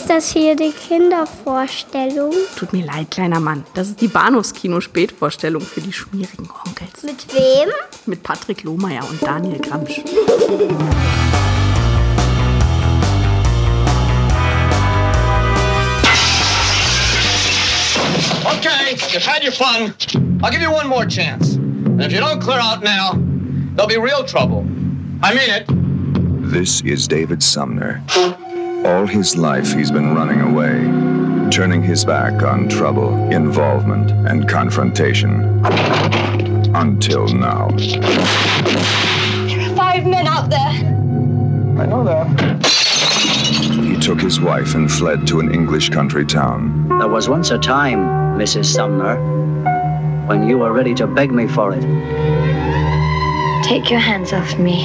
[0.00, 2.32] Ist das hier die Kindervorstellung?
[2.56, 3.66] Tut mir leid, kleiner Mann.
[3.74, 7.02] Das ist die Bahnhofskino-Spätvorstellung für die schmierigen Onkels.
[7.02, 7.68] Mit wem?
[8.06, 10.00] Mit Patrick Lohmeier und Daniel Gramsch.
[18.46, 19.92] Okay, you've had your fun.
[20.42, 21.56] I'll give you one more chance.
[21.56, 23.18] And if you don't clear out now,
[23.76, 24.64] there'll be real trouble.
[25.22, 25.66] I mean it.
[26.50, 28.02] This is David Sumner.
[28.90, 35.64] All his life he's been running away, turning his back on trouble, involvement, and confrontation.
[36.74, 37.68] Until now.
[37.68, 40.72] There are five men out there.
[41.80, 42.66] I know that.
[43.70, 46.88] He took his wife and fled to an English country town.
[46.98, 48.00] There was once a time,
[48.36, 48.64] Mrs.
[48.64, 49.16] Sumner,
[50.26, 51.82] when you were ready to beg me for it.
[53.62, 54.82] Take your hands off me.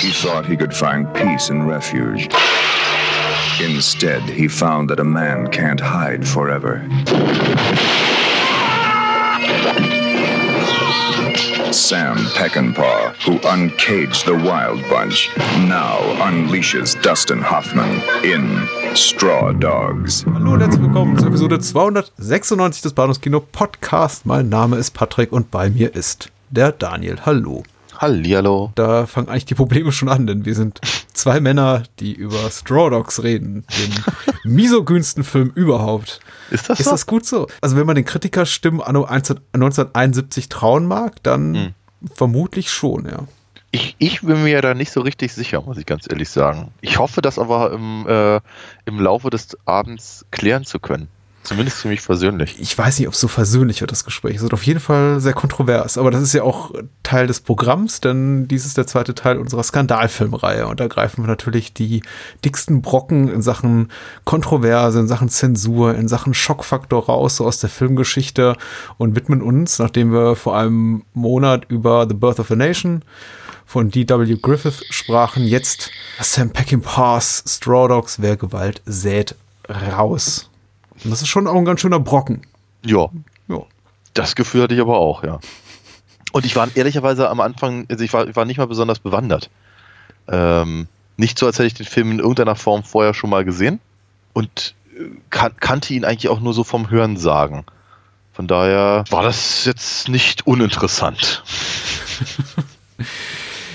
[0.00, 2.28] He thought he could find peace and refuge.
[3.60, 6.80] Instead, he found that a man can't hide forever.
[11.72, 15.28] Sam Peckinpah, who uncaged the Wild Bunch,
[15.66, 20.24] now unleashes Dustin Hoffman in Straw Dogs.
[20.32, 24.24] Hallo und herzlich willkommen zur Episode 296 des Bahnhofskino Podcast.
[24.24, 27.18] Mein Name ist Patrick und bei mir ist der Daniel.
[27.26, 27.64] Hallo.
[27.98, 28.72] Hallihallo.
[28.74, 30.80] Da fangen eigentlich die Probleme schon an, denn wir sind
[31.12, 33.94] zwei Männer, die über Straw Dogs reden, den
[34.54, 36.20] misogynsten Film überhaupt.
[36.50, 36.90] Ist das Ist so?
[36.92, 37.48] das gut so?
[37.60, 41.74] Also wenn man den Kritikerstimmen anno 1971 trauen mag, dann Hm.
[42.14, 43.24] vermutlich schon, ja.
[43.70, 46.70] Ich, ich bin mir da nicht so richtig sicher, muss ich ganz ehrlich sagen.
[46.80, 48.40] Ich hoffe, das aber im, äh,
[48.86, 51.08] im Laufe des Abends klären zu können.
[51.48, 52.56] Zumindest für mich persönlich.
[52.60, 54.36] Ich weiß nicht, ob es so versöhnlich wird, das Gespräch.
[54.36, 55.96] Es wird auf jeden Fall sehr kontrovers.
[55.96, 59.62] Aber das ist ja auch Teil des Programms, denn dies ist der zweite Teil unserer
[59.62, 60.66] Skandalfilmreihe.
[60.66, 62.02] Und da greifen wir natürlich die
[62.44, 63.90] dicksten Brocken in Sachen
[64.24, 68.54] Kontroverse, in Sachen Zensur, in Sachen Schockfaktor raus, so aus der Filmgeschichte
[68.98, 73.00] und widmen uns, nachdem wir vor einem Monat über The Birth of a Nation
[73.64, 74.36] von D.W.
[74.42, 75.90] Griffith sprachen, jetzt
[76.20, 79.34] Sam Peckinpahs Straw Dogs, wer Gewalt sät,
[79.66, 80.50] raus.
[81.04, 82.42] Und das ist schon auch ein ganz schöner Brocken.
[82.84, 83.08] Ja,
[83.48, 83.62] Ja.
[84.14, 85.38] das Gefühl hatte ich aber auch, ja.
[86.32, 89.50] Und ich war ehrlicherweise am Anfang, also ich war, ich war nicht mal besonders bewandert.
[90.28, 90.86] Ähm,
[91.16, 93.80] nicht so, als hätte ich den Film in irgendeiner Form vorher schon mal gesehen
[94.34, 97.64] und äh, kan kannte ihn eigentlich auch nur so vom Hören sagen.
[98.32, 101.42] Von daher war das jetzt nicht uninteressant.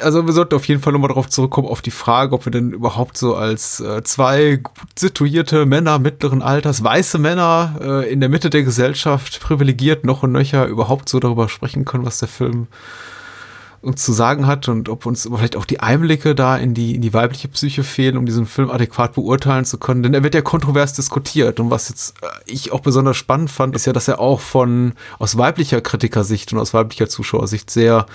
[0.04, 2.72] Also wir sollten auf jeden Fall nochmal darauf zurückkommen, auf die Frage, ob wir denn
[2.72, 8.30] überhaupt so als äh, zwei gut situierte Männer mittleren Alters, weiße Männer äh, in der
[8.30, 12.68] Mitte der Gesellschaft, privilegiert noch und nöcher, überhaupt so darüber sprechen können, was der Film
[13.84, 17.02] uns zu sagen hat und ob uns vielleicht auch die Einblicke da in die, in
[17.02, 20.04] die weibliche Psyche fehlen, um diesen Film adäquat beurteilen zu können.
[20.04, 21.60] Denn er wird ja kontrovers diskutiert.
[21.60, 24.94] Und was jetzt äh, ich auch besonders spannend fand, ist ja, dass er auch von
[25.20, 28.06] aus weiblicher Kritikersicht und aus weiblicher Zuschauersicht sehr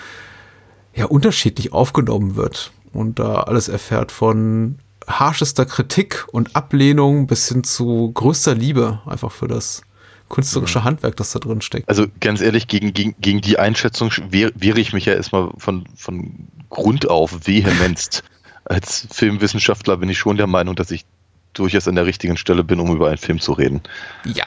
[0.98, 7.64] ja unterschiedlich aufgenommen wird und da alles erfährt von harschester Kritik und Ablehnung bis hin
[7.64, 9.82] zu größter Liebe einfach für das
[10.28, 11.88] künstlerische Handwerk, das da drin steckt.
[11.88, 15.86] Also ganz ehrlich, gegen, gegen, gegen die Einschätzung wehr, wehre ich mich ja erstmal von,
[15.96, 18.24] von Grund auf vehemenst.
[18.64, 21.06] Als Filmwissenschaftler bin ich schon der Meinung, dass ich
[21.54, 23.80] durchaus an der richtigen Stelle bin, um über einen Film zu reden.
[24.26, 24.44] Ja.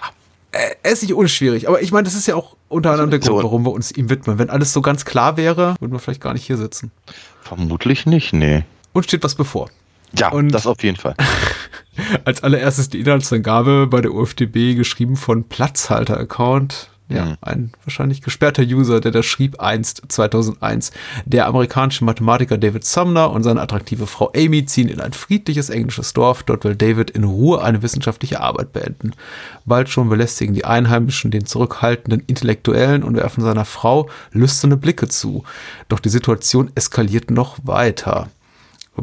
[0.51, 3.19] Äh, Er ist nicht unschwierig, aber ich meine, das ist ja auch unter anderem der.
[3.19, 4.37] Grund, warum wir uns ihm widmen.
[4.39, 6.91] Wenn alles so ganz klar wäre, würden wir vielleicht gar nicht hier sitzen.
[7.41, 8.63] Vermutlich nicht, nee.
[8.93, 9.69] Und steht was bevor.
[10.13, 11.15] Ja, Und- das auf jeden Fall.
[12.25, 16.89] Als allererstes die Inhaltsangabe bei der UFDB geschrieben von Platzhalter-Account.
[17.11, 17.37] Ja, Mhm.
[17.41, 20.91] ein wahrscheinlich gesperrter User, der da schrieb einst 2001.
[21.25, 26.13] Der amerikanische Mathematiker David Sumner und seine attraktive Frau Amy ziehen in ein friedliches englisches
[26.13, 26.43] Dorf.
[26.43, 29.11] Dort will David in Ruhe eine wissenschaftliche Arbeit beenden.
[29.65, 35.43] Bald schon belästigen die Einheimischen den zurückhaltenden Intellektuellen und werfen seiner Frau lüsterne Blicke zu.
[35.89, 38.29] Doch die Situation eskaliert noch weiter.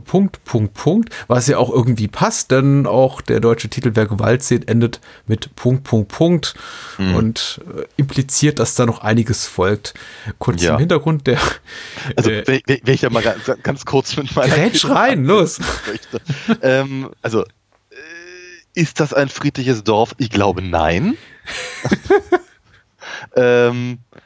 [0.04, 4.42] Punkt, Punkt, Punkt, was ja auch irgendwie passt, denn auch der deutsche Titel Wer Gewalt
[4.42, 6.54] sieht endet mit Punkt, Punkt, Punkt
[6.98, 9.94] und äh, impliziert, dass da noch einiges folgt.
[10.38, 10.74] Kurz Ja.
[10.74, 11.38] im Hintergrund der
[12.16, 14.54] Also, äh, wenn, wenn ich ja mal ganz, ganz kurz mit meiner.
[14.54, 15.58] Grätsch rein, los.
[16.62, 17.46] ähm, also, äh,
[18.74, 20.14] ist das ein friedliches Dorf?
[20.18, 21.16] Ich glaube, nein.
[23.36, 24.18] ähm, äh,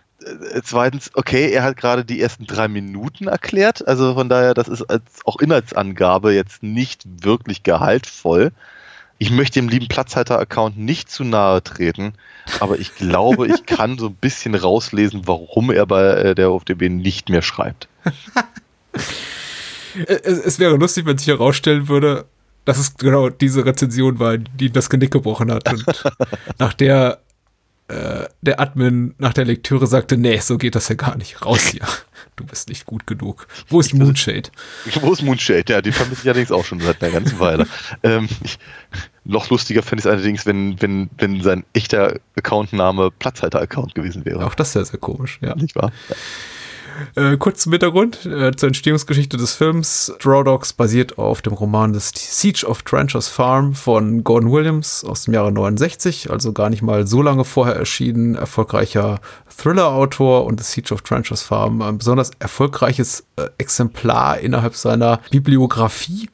[0.62, 3.86] zweitens, okay, er hat gerade die ersten drei Minuten erklärt.
[3.86, 8.52] Also von daher, das ist als auch Inhaltsangabe jetzt nicht wirklich gehaltvoll.
[9.18, 12.14] Ich möchte dem lieben Platzhalter-Account nicht zu nahe treten,
[12.58, 16.88] aber ich glaube, ich kann so ein bisschen rauslesen, warum er bei äh, der OFDB
[16.88, 17.88] nicht mehr schreibt.
[19.94, 22.24] Äh, Es, es wäre lustig, wenn sich herausstellen würde,
[22.64, 25.70] dass es genau diese Rezension war, die das Genick gebrochen hat.
[25.70, 25.84] Und
[26.58, 27.20] nach der
[27.92, 31.44] äh, der Admin nach der Lektüre sagte, nee, so geht das ja gar nicht.
[31.44, 31.86] Raus hier.
[32.36, 33.46] Du bist nicht gut genug.
[33.68, 34.48] Wo ist Moonshade?
[35.02, 35.70] Wo ist Moonshade?
[35.70, 37.66] Ja, die vermisse ich allerdings auch schon seit einer ganzen Weile.
[38.02, 38.58] ähm, ich,
[39.24, 44.46] noch lustiger fände ich es allerdings, wenn, wenn, wenn sein echter Accountname Platzhalter-Account gewesen wäre.
[44.46, 45.54] Auch das ist ja sehr komisch, ja.
[45.56, 45.92] Nicht wahr?
[46.08, 46.16] Ja.
[47.14, 50.12] Äh, kurz zum Hintergrund äh, zur Entstehungsgeschichte des Films.
[50.18, 55.24] Straw Dogs basiert auf dem Roman The Siege of Trenchers Farm von Gordon Williams aus
[55.24, 58.34] dem Jahre 69, also gar nicht mal so lange vorher erschienen.
[58.34, 59.20] Erfolgreicher
[59.56, 66.28] Thriller-Autor und The Siege of Trenchers Farm ein besonders erfolgreiches äh, Exemplar innerhalb seiner Bibliografie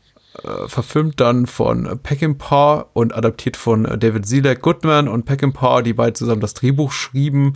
[0.44, 6.12] äh, verfilmt dann von Peckinpah und adaptiert von David Zelek Goodman und Peckinpah, die beide
[6.12, 7.54] zusammen das Drehbuch schrieben,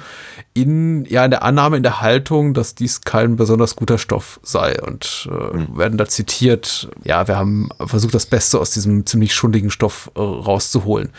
[0.54, 4.80] in, ja, in der Annahme, in der Haltung, dass dies kein besonders guter Stoff sei
[4.82, 5.78] und äh, mhm.
[5.78, 10.20] werden da zitiert, ja, wir haben versucht, das Beste aus diesem ziemlich schundigen Stoff äh,
[10.20, 11.10] rauszuholen.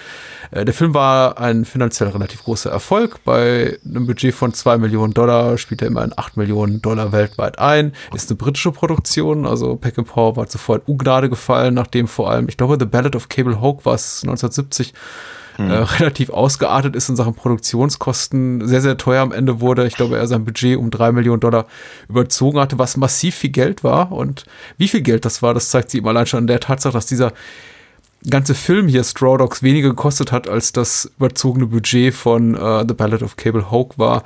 [0.52, 3.24] Äh, der Film war ein finanziell relativ großer Erfolg.
[3.24, 7.94] Bei einem Budget von 2 Millionen Dollar spielt er immerhin 8 Millionen Dollar weltweit ein.
[8.14, 12.58] Ist eine britische Produktion, also Peckinpah war zuvor in Ungnade gefallen, nachdem vor allem, ich
[12.58, 14.94] glaube, The Ballad of Cable Hoke was 1970
[15.58, 15.70] hm.
[15.70, 19.86] Äh, relativ ausgeartet ist in Sachen Produktionskosten, sehr, sehr teuer am Ende wurde.
[19.86, 21.68] Ich glaube, er sein Budget um drei Millionen Dollar
[22.10, 24.12] überzogen hatte, was massiv viel Geld war.
[24.12, 24.46] Und
[24.78, 27.06] wie viel Geld das war, das zeigt sich ihm allein schon an der Tatsache, dass
[27.06, 27.34] dieser
[28.30, 32.94] ganze Film hier Straw Dogs weniger gekostet hat, als das überzogene Budget von uh, The
[32.94, 34.24] Ballad of Cable Hoke war.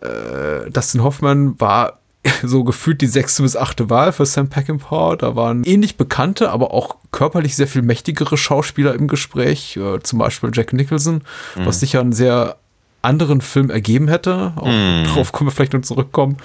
[0.00, 1.99] Äh, Dustin Hoffman war
[2.42, 5.16] so gefühlt die sechste bis achte Wahl für Sam Peckinpah.
[5.16, 10.18] Da waren ähnlich bekannte, aber auch körperlich sehr viel mächtigere Schauspieler im Gespräch, äh, zum
[10.18, 11.22] Beispiel Jack Nicholson,
[11.56, 11.66] mhm.
[11.66, 12.56] was sicher einen sehr
[13.02, 14.52] anderen Film ergeben hätte.
[14.56, 15.04] Auch mhm.
[15.06, 16.36] Darauf können wir vielleicht noch zurückkommen.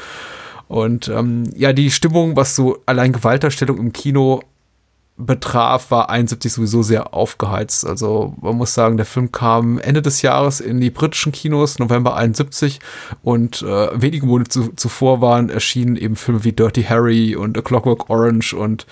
[0.67, 4.41] Und ähm, ja, die Stimmung, was so allein Gewalterstellung im Kino
[5.17, 7.85] betraf, war 71 sowieso sehr aufgeheizt.
[7.85, 12.15] Also man muss sagen, der Film kam Ende des Jahres in die britischen Kinos, November
[12.15, 12.79] 71
[13.23, 17.61] und äh, wenige Monate zu, zuvor waren erschienen eben Filme wie Dirty Harry und A
[17.61, 18.85] Clockwork Orange und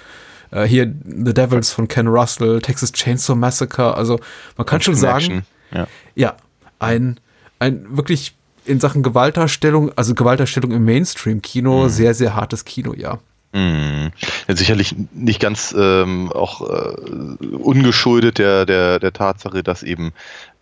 [0.52, 3.96] äh, hier The Devils von Ken Russell, Texas Chainsaw Massacre.
[3.96, 4.18] Also
[4.56, 5.88] man kann schon sagen, ja.
[6.16, 6.38] ja,
[6.80, 7.20] ein,
[7.60, 8.36] ein wirklich
[8.66, 11.90] in Sachen Gewaltdarstellung, also Gewaltdarstellung im Mainstream-Kino, mhm.
[11.90, 13.20] sehr, sehr hartes Kino, ja.
[13.54, 14.12] Mhm.
[14.48, 20.12] Ja, sicherlich nicht ganz ähm, auch äh, ungeschuldet der, der, der Tatsache, dass eben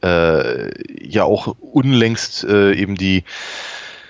[0.03, 0.71] äh,
[1.01, 3.23] ja auch unlängst äh, eben die,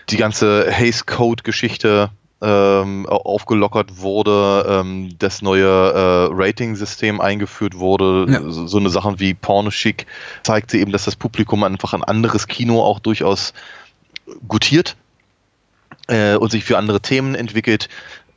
[0.09, 2.09] die ganze Haze Code-Geschichte
[2.41, 8.41] ähm, aufgelockert wurde, ähm, das neue äh, Rating-System eingeführt wurde, ja.
[8.49, 10.07] so, so, eine Sache wie Pornoschick
[10.41, 13.53] zeigte eben, dass das Publikum einfach ein anderes Kino auch durchaus
[14.47, 14.95] gutiert
[16.07, 17.89] äh, und sich für andere Themen entwickelt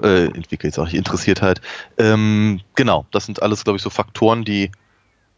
[0.05, 1.61] äh, entwickelt, sage ich, interessiert halt.
[1.99, 4.71] Ähm, genau, das sind alles, glaube ich, so Faktoren, die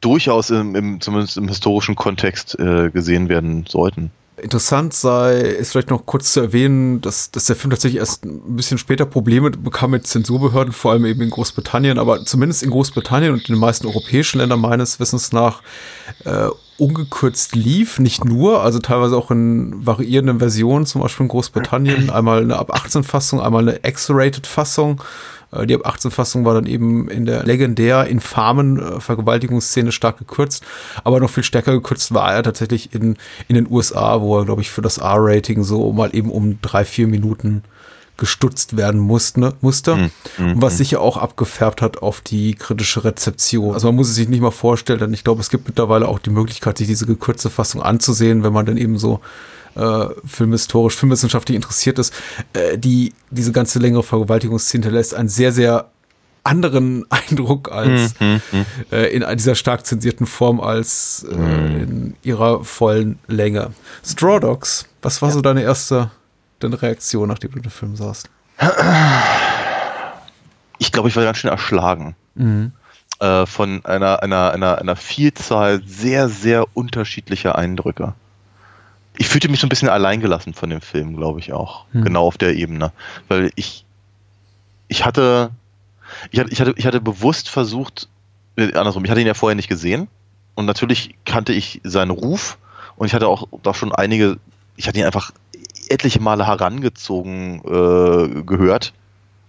[0.01, 4.11] durchaus im, im zumindest im historischen Kontext äh, gesehen werden sollten.
[4.39, 8.57] Interessant sei, ist vielleicht noch kurz zu erwähnen, dass, dass der Film tatsächlich erst ein
[8.57, 13.33] bisschen später Probleme bekam mit Zensurbehörden, vor allem eben in Großbritannien, aber zumindest in Großbritannien
[13.33, 15.63] und in den meisten europäischen Ländern meines Wissens nach
[16.27, 22.11] äh, ungekürzt lief, nicht nur, also teilweise auch in variierenden Versionen, zum Beispiel in Großbritannien,
[22.11, 25.01] einmal eine ab 18 Fassung, einmal eine X-rated Fassung
[25.65, 30.65] die ab 18 Fassung war dann eben in der legendär infamen äh, Vergewaltigungsszene stark gekürzt,
[31.05, 33.17] aber noch viel stärker gekürzt war er tatsächlich in,
[33.49, 36.85] in den USA, wo er, glaube ich, für das R-Rating so mal eben um drei,
[36.85, 37.63] vier Minuten
[38.17, 40.77] gestutzt werden musste, ne, musste mm, mm, was mm.
[40.77, 43.75] sicher auch abgefärbt hat auf die kritische Rezeption.
[43.75, 46.19] Also man muss es sich nicht mal vorstellen, denn ich glaube, es gibt mittlerweile auch
[46.19, 49.21] die Möglichkeit, sich diese gekürzte Fassung anzusehen, wenn man dann eben so
[49.77, 52.13] äh, filmhistorisch, filmwissenschaftlich interessiert ist,
[52.53, 55.91] äh, die diese ganze längere Vergewaltigungsszene hinterlässt einen sehr, sehr
[56.45, 61.81] anderen Eindruck als mhm, mhm, äh, in dieser stark zensierten Form als äh, mhm.
[61.81, 63.73] in ihrer vollen Länge.
[64.05, 65.35] Straw Dogs, was war ja.
[65.35, 66.11] so deine erste
[66.61, 68.31] deine Reaktion, nachdem du den Film sahst?
[70.79, 72.17] Ich glaube, ich war ganz schön erschlagen.
[72.35, 72.73] Mhm.
[73.19, 78.15] Äh, von einer, einer, einer, einer Vielzahl sehr, sehr unterschiedlicher Eindrücke
[79.19, 81.87] ich fühlte mich so ein bisschen alleingelassen von dem Film, glaube ich auch.
[81.93, 82.05] Hm.
[82.05, 82.93] Genau auf der Ebene.
[83.29, 83.85] Weil ich,
[84.89, 85.51] ich hatte,
[86.31, 88.09] ich hatte, ich hatte, ich hatte bewusst versucht,
[88.57, 90.09] äh, andersrum, ich hatte ihn ja vorher nicht gesehen.
[90.55, 92.59] Und natürlich kannte ich seinen Ruf.
[92.97, 94.39] Und ich hatte auch da schon einige,
[94.77, 95.33] ich hatte ihn einfach
[95.89, 98.93] etliche Male herangezogen äh, gehört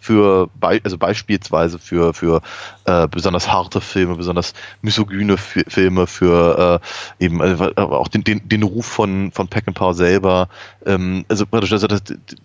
[0.08, 2.42] für also beispielsweise für für
[2.86, 6.82] äh, besonders harte Filme, besonders misogyne Filme, für
[7.20, 10.48] äh, eben äh, auch den, den, den Ruf von von Peckinpah selber.
[10.86, 12.04] Ähm, also praktisch also das,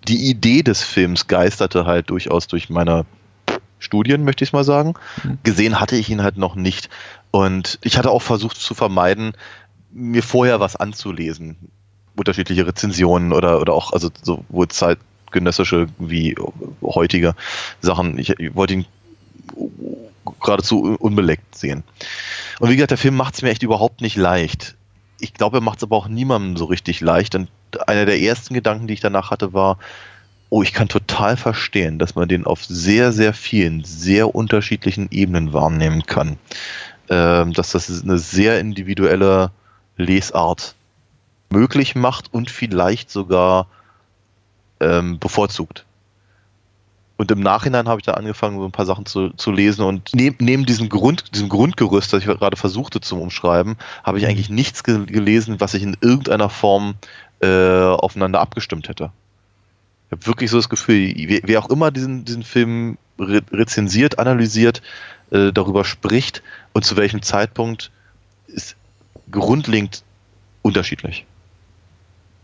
[0.09, 3.07] die Idee des Films geisterte halt durchaus durch meine
[3.79, 4.95] Studien, möchte ich mal sagen.
[5.43, 6.89] Gesehen hatte ich ihn halt noch nicht.
[7.31, 9.33] Und ich hatte auch versucht zu vermeiden,
[9.91, 11.57] mir vorher was anzulesen.
[12.17, 14.69] Unterschiedliche Rezensionen oder, oder auch, also sowohl
[15.33, 16.37] zeitgenössische wie
[16.83, 17.35] heutige
[17.81, 18.19] Sachen.
[18.19, 18.87] Ich, ich wollte ihn
[20.41, 21.83] geradezu unbeleckt sehen.
[22.61, 24.77] Und wie gesagt, der Film macht es mir echt überhaupt nicht leicht.
[25.19, 27.35] Ich glaube, er macht es aber auch niemandem so richtig leicht.
[27.35, 27.49] Und
[27.87, 29.79] einer der ersten Gedanken, die ich danach hatte, war,
[30.51, 35.53] oh, ich kann total verstehen, dass man den auf sehr, sehr vielen, sehr unterschiedlichen Ebenen
[35.53, 36.39] wahrnehmen kann.
[37.09, 39.51] Ähm, dass das eine sehr individuelle
[39.97, 40.75] Lesart
[41.51, 43.67] möglich macht und vielleicht sogar
[44.83, 45.85] ähm, bevorzugt.
[47.17, 50.11] Und im Nachhinein habe ich da angefangen, so ein paar Sachen zu, zu lesen und
[50.13, 54.51] neben, neben diesem, Grund, diesem Grundgerüst, das ich gerade versuchte zu umschreiben, habe ich eigentlich
[54.51, 56.95] nichts ge gelesen, was ich in irgendeiner Form
[57.41, 59.13] äh, aufeinander abgestimmt hätte.
[60.07, 64.19] Ich habe wirklich so das Gefühl, wer, wer auch immer diesen, diesen Film re rezensiert,
[64.19, 64.83] analysiert,
[65.31, 67.93] äh, darüber spricht und zu welchem Zeitpunkt,
[68.49, 68.77] ist
[69.31, 70.03] grundlegend
[70.63, 71.25] unterschiedlich.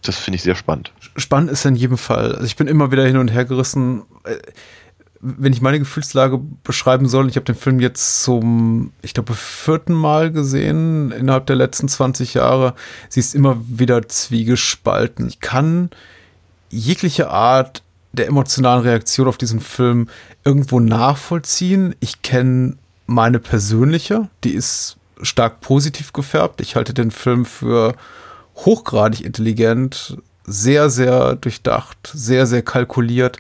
[0.02, 0.92] Das finde ich sehr spannend.
[1.16, 2.32] Spannend ist in jedem Fall.
[2.32, 4.02] Also ich bin immer wieder hin und her gerissen.
[4.24, 4.36] Äh,
[5.20, 9.92] wenn ich meine Gefühlslage beschreiben soll, ich habe den Film jetzt zum, ich glaube, vierten
[9.92, 12.74] Mal gesehen innerhalb der letzten 20 Jahre.
[13.08, 15.26] Sie ist immer wieder zwiegespalten.
[15.26, 15.90] Ich kann
[16.70, 20.08] jegliche Art der emotionalen Reaktion auf diesen Film
[20.44, 21.96] irgendwo nachvollziehen.
[22.00, 22.76] Ich kenne
[23.06, 26.60] meine persönliche, die ist stark positiv gefärbt.
[26.60, 27.94] Ich halte den Film für
[28.64, 33.38] hochgradig intelligent, sehr, sehr durchdacht, sehr, sehr kalkuliert.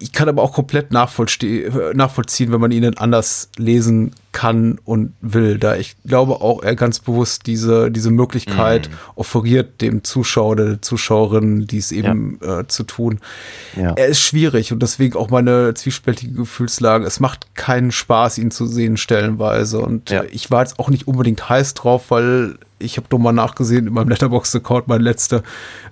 [0.00, 5.58] Ich kann aber auch komplett nachvollziehen, wenn man ihn anders lesen kann und will.
[5.58, 8.92] Da ich glaube auch, er ganz bewusst diese, diese Möglichkeit mm.
[9.16, 12.60] offeriert dem Zuschauer oder der Zuschauerin, dies eben ja.
[12.60, 13.20] äh, zu tun.
[13.76, 13.92] Ja.
[13.94, 17.04] Er ist schwierig und deswegen auch meine zwiespältige Gefühlslage.
[17.04, 19.80] Es macht keinen Spaß, ihn zu sehen stellenweise.
[19.80, 20.22] Und ja.
[20.30, 23.92] ich war jetzt auch nicht unbedingt heiß drauf, weil ich habe doch mal nachgesehen in
[23.92, 25.42] meinem Letterbox-Account, meine letzte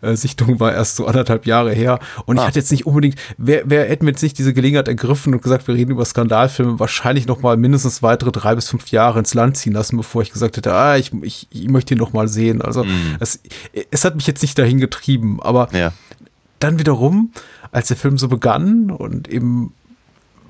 [0.01, 1.99] äh, Sichtung war erst so anderthalb Jahre her.
[2.27, 2.43] Und ah.
[2.43, 5.43] ich hatte jetzt nicht unbedingt, wer, wer hätte mir jetzt nicht diese Gelegenheit ergriffen und
[5.43, 9.35] gesagt, wir reden über Skandalfilme, wahrscheinlich noch mal mindestens weitere drei bis fünf Jahre ins
[9.35, 12.29] Land ziehen lassen, bevor ich gesagt hätte, ah, ich, ich, ich möchte ihn noch mal
[12.29, 12.63] sehen.
[12.63, 13.17] Also mm.
[13.21, 13.41] es,
[13.91, 15.93] es hat mich jetzt nicht dahin getrieben, aber ja.
[16.59, 17.33] dann wiederum,
[17.73, 19.73] als der Film so begann und eben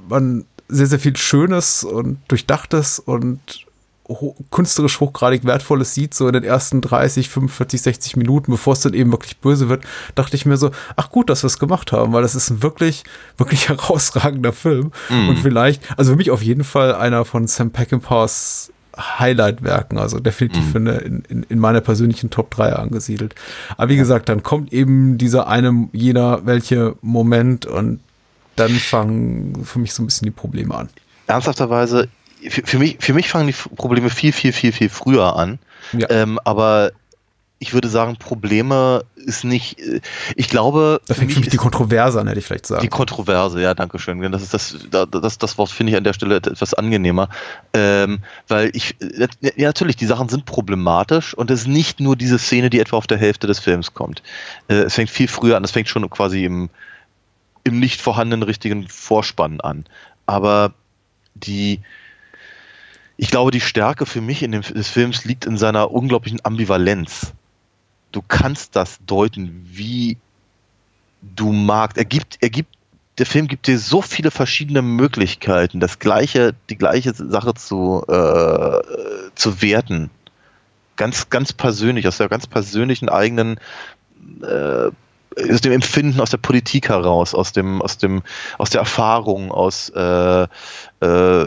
[0.08, 3.66] man sehr, sehr viel Schönes und Durchdachtes und
[4.08, 8.80] ho künstlerisch hochgradig Wertvolles sieht, so in den ersten 30, 45, 60 Minuten, bevor es
[8.80, 9.84] dann eben wirklich böse wird,
[10.14, 12.62] dachte ich mir so, ach gut, dass wir es gemacht haben, weil das ist ein
[12.62, 13.04] wirklich,
[13.36, 14.92] wirklich herausragender Film.
[15.10, 15.28] Mm.
[15.28, 20.74] Und vielleicht, also für mich auf jeden Fall einer von Sam Peckinpahs Highlight-Werken, also definitiv
[20.74, 20.76] mm.
[20.76, 23.34] in, in, in meiner persönlichen Top 3 angesiedelt.
[23.76, 28.00] Aber wie gesagt, dann kommt eben dieser eine, jener, welche Moment und
[28.56, 30.88] dann fangen für mich so ein bisschen die Probleme an.
[31.28, 32.08] Ernsthafterweise,
[32.48, 35.58] für, für, mich, für mich fangen die Probleme viel, viel, viel, viel früher an.
[35.92, 36.08] Ja.
[36.10, 36.92] Ähm, aber
[37.60, 40.00] ich würde sagen, Probleme ist nicht, äh,
[40.36, 41.00] ich glaube.
[41.06, 42.82] Da fängt für mich die Kontroverse an, hätte ich vielleicht sagen.
[42.82, 44.20] Die Kontroverse, ja, danke schön.
[44.30, 47.28] Das ist das, das, das Wort finde ich an der Stelle etwas angenehmer.
[47.74, 52.38] Ähm, weil ich, ja, natürlich, die Sachen sind problematisch und es ist nicht nur diese
[52.38, 54.22] Szene, die etwa auf der Hälfte des Films kommt.
[54.68, 56.70] Äh, es fängt viel früher an, es fängt schon quasi im,
[57.64, 59.84] im nicht vorhandenen richtigen Vorspann an.
[60.26, 60.74] Aber
[61.34, 61.80] die,
[63.18, 67.32] ich glaube, die Stärke für mich in dem, des Films liegt in seiner unglaublichen Ambivalenz.
[68.12, 70.16] Du kannst das deuten, wie
[71.20, 71.98] du magst.
[71.98, 72.76] Er gibt, er gibt,
[73.18, 78.80] der Film gibt dir so viele verschiedene Möglichkeiten, das gleiche, die gleiche Sache zu, äh,
[79.34, 80.10] zu werten.
[80.94, 83.58] Ganz, ganz persönlich, aus der ganz persönlichen eigenen
[84.42, 84.90] äh,
[85.52, 88.22] aus dem Empfinden aus der Politik heraus, aus dem, aus dem,
[88.58, 90.46] aus der Erfahrung, aus äh,
[91.00, 91.46] äh,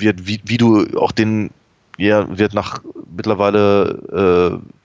[0.00, 1.50] wird, wie, wie du auch den,
[1.98, 2.80] ja, wird nach
[3.14, 4.80] mittlerweile äh,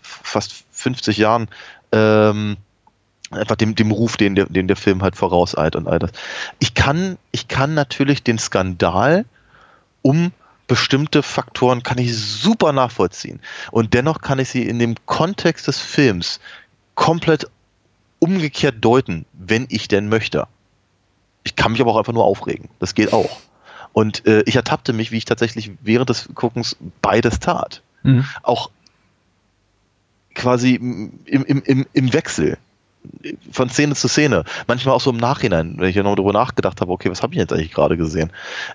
[0.00, 1.48] fast 50 Jahren
[1.92, 2.56] ähm,
[3.30, 6.12] einfach dem, dem Ruf, den der, den der Film halt vorauseilt und all das.
[6.58, 9.24] Ich kann, ich kann natürlich den Skandal
[10.02, 10.32] um
[10.66, 13.40] bestimmte Faktoren kann ich super nachvollziehen.
[13.72, 16.40] Und dennoch kann ich sie in dem Kontext des Films
[16.94, 17.46] komplett
[18.18, 20.46] umgekehrt deuten, wenn ich denn möchte.
[21.44, 22.68] Ich kann mich aber auch einfach nur aufregen.
[22.78, 23.40] Das geht auch.
[23.92, 27.82] Und äh, ich ertappte mich, wie ich tatsächlich während des Guckens beides tat.
[28.02, 28.24] Mhm.
[28.42, 28.70] Auch
[30.34, 32.56] quasi im, im, im, im Wechsel
[33.50, 34.44] von Szene zu Szene.
[34.66, 37.34] Manchmal auch so im Nachhinein, wenn ich ja noch darüber nachgedacht habe, okay, was habe
[37.34, 38.30] ich jetzt eigentlich gerade gesehen?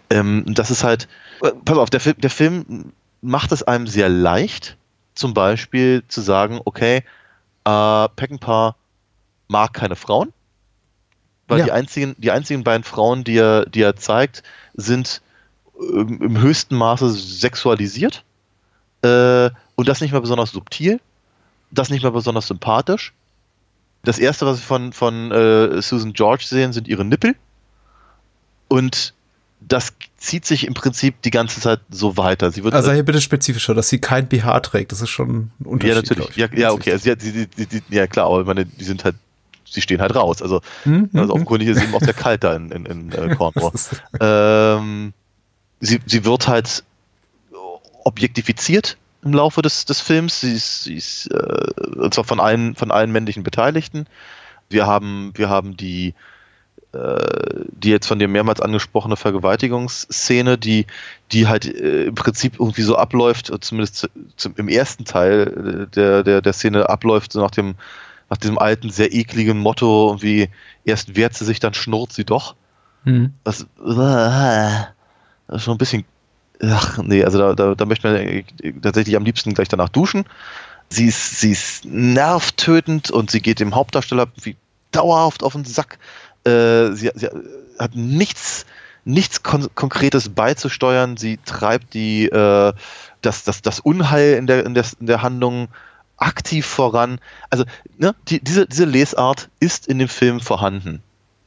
[0.09, 1.07] Ähm, das ist halt,
[1.41, 4.77] äh, pass auf, der, Film, der Film macht es einem sehr leicht,
[5.15, 7.03] zum Beispiel zu sagen, okay,
[7.63, 8.75] äh, Peckinpah
[9.47, 10.33] mag keine Frauen
[11.47, 11.65] weil Ja.
[11.65, 14.43] die einzigen, die einzigen beiden Frauen, die er, die er zeigt,
[14.75, 15.21] sind
[15.79, 18.23] ähm, im höchsten Maße sexualisiert.
[19.03, 20.99] Äh, und das nicht mal besonders subtil,
[21.71, 23.13] das nicht mal besonders sympathisch.
[24.03, 27.35] Das erste, was wir von, von äh, Susan George sehen, sind ihre Nippel.
[28.67, 29.13] Und
[29.59, 32.51] das zieht sich im Prinzip die ganze Zeit so weiter.
[32.51, 34.91] Sie wird Also hier bitte spezifischer, dass sie kein BH trägt.
[34.91, 35.89] Das ist schon ein Unterschied.
[35.95, 36.35] ja, natürlich.
[36.35, 36.91] Ja, ja, okay.
[36.93, 39.15] Also, sie, sie, sie, sie, ja, klar, aber ich meine, die sind halt,
[39.69, 40.41] sie stehen halt raus.
[40.41, 43.35] Also, Hm, also hm, offenkundig ist eben auch sehr kalt da in, in, in äh,
[43.37, 43.71] Cornwall.
[44.19, 45.13] Ähm,
[45.79, 46.83] sie, sie wird halt
[48.03, 50.41] objektifiziert im Laufe des, des Films.
[50.41, 54.07] Sie ist, sie ist äh, und zwar von allen, von allen männlichen Beteiligten.
[54.69, 56.13] Wir haben, wir haben die,
[56.93, 60.85] äh, die jetzt von dir mehrmals angesprochene Vergewaltigungsszene, die,
[61.31, 65.95] die halt äh, im Prinzip irgendwie so abläuft, zumindest zu, zum, im ersten Teil äh,
[65.95, 67.75] der, der, der Szene abläuft, so nach dem,
[68.29, 70.49] nach diesem alten, sehr ekligen Motto, irgendwie
[70.83, 72.55] erst wehrt sie sich, dann schnurrt sie doch.
[73.03, 73.33] Hm.
[73.43, 74.87] Das, das
[75.49, 76.05] ist schon ein bisschen.
[76.61, 78.43] Ach, nee, also da, da, da möchte man äh,
[78.81, 80.25] tatsächlich am liebsten gleich danach duschen.
[80.89, 84.55] Sie ist, sie ist nervtötend und sie geht dem Hauptdarsteller wie
[84.91, 85.99] dauerhaft auf den Sack.
[86.45, 87.29] Äh, sie, sie
[87.77, 88.65] hat nichts,
[89.05, 91.17] nichts Kon Konkretes beizusteuern.
[91.17, 92.73] Sie treibt die, äh,
[93.21, 95.67] das, das, das Unheil in der, in, der, in der Handlung
[96.17, 97.19] aktiv voran.
[97.49, 97.65] Also,
[97.97, 101.01] ne, die, diese, diese Lesart ist in dem Film vorhanden.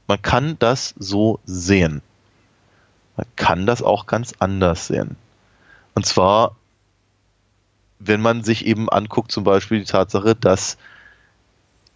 [0.07, 2.03] Man kann das so sehen.
[3.17, 5.17] Man kann das auch ganz anders sehen.
[5.95, 6.57] Und zwar,
[7.99, 10.79] wenn man sich eben anguckt, zum Beispiel die Tatsache, dass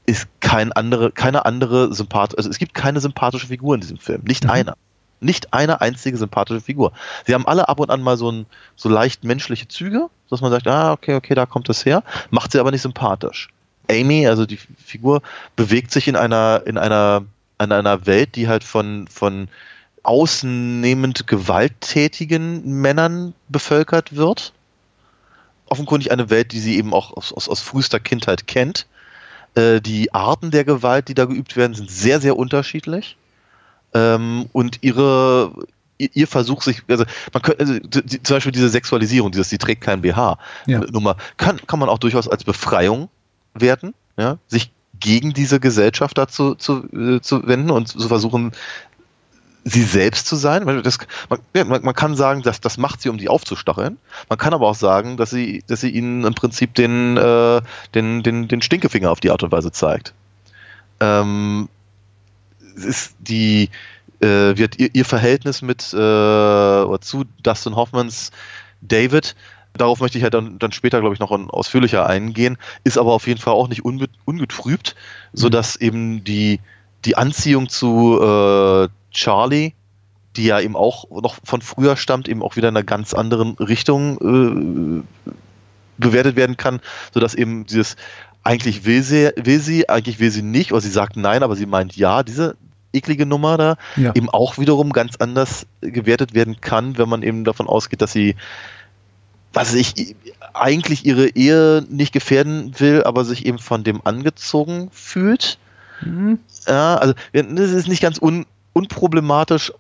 [0.07, 4.23] es kein andere, keine andere sympath also es gibt keine sympathische Figur in diesem Film.
[4.25, 4.51] Nicht Mhm.
[4.51, 4.77] einer.
[5.21, 6.93] Nicht eine einzige sympathische Figur.
[7.27, 10.51] Sie haben alle ab und an mal so, ein, so leicht menschliche Züge, dass man
[10.51, 13.49] sagt, ah, okay, okay, da kommt das her, macht sie aber nicht sympathisch.
[13.91, 15.23] Amy, also die Figur,
[15.57, 17.25] bewegt sich in einer, in einer,
[17.61, 19.49] in einer Welt, die halt von, von
[20.03, 24.53] außennehmend gewalttätigen Männern bevölkert wird.
[25.67, 28.87] Offenkundig eine Welt, die sie eben auch aus, aus, aus frühester Kindheit kennt.
[29.55, 33.17] Äh, die Arten der Gewalt, die da geübt werden, sind sehr, sehr unterschiedlich.
[33.95, 35.53] Ähm, und ihre,
[35.99, 39.83] ihr, Versuch, sich, also man könnte, also, die, zum Beispiel diese Sexualisierung, dieses, sie trägt
[39.83, 40.81] kein BH, Ja.
[40.91, 43.09] Nummer, kann, kann man auch durchaus als Befreiung
[43.55, 48.53] werten, ja, sich gegen diese Gesellschaft dazu zu, äh, zu wenden und zu versuchen,
[49.65, 50.83] sie selbst zu sein.
[50.83, 53.99] Das, man, ja, man, man kann sagen, dass das macht sie, um die aufzustacheln.
[54.29, 57.63] Man kann aber auch sagen, dass sie, dass sie ihnen im Prinzip den, äh,
[57.95, 60.13] den, den, den Stinkefinger auf die Art und Weise zeigt.
[61.01, 61.69] Ähm,
[62.75, 63.71] ist die
[64.21, 68.31] äh, wird ihr, ihr Verhältnis mit äh, oder zu Dustin Hoffmans
[68.81, 69.35] David
[69.77, 73.27] Darauf möchte ich halt dann, dann später, glaube ich, noch ausführlicher eingehen, ist aber auf
[73.27, 74.95] jeden Fall auch nicht unbe ungetrübt,
[75.33, 76.61] sodass eben die,
[77.05, 79.73] die Anziehung zu äh, Charlie,
[80.37, 83.55] die ja eben auch noch von früher stammt, eben auch wieder in einer ganz anderen
[83.55, 85.33] Richtung äh,
[85.99, 86.81] bewertet werden kann,
[87.13, 87.97] sodass eben dieses
[88.45, 91.67] eigentlich will sie, will sie, eigentlich will sie nicht, oder sie sagt nein, aber sie
[91.67, 92.57] meint ja, diese
[92.93, 94.15] eklige Nummer da, Ja.
[94.15, 98.37] eben auch wiederum ganz anders gewertet werden kann, wenn man eben davon ausgeht, dass sie
[99.55, 100.17] was ich
[100.53, 105.59] eigentlich ihre Ehe nicht gefährden will, aber sich eben von dem angezogen fühlt.
[106.01, 106.41] Mhm.
[106.67, 109.73] Ja, also das ist nicht ganz un, unproblematisch,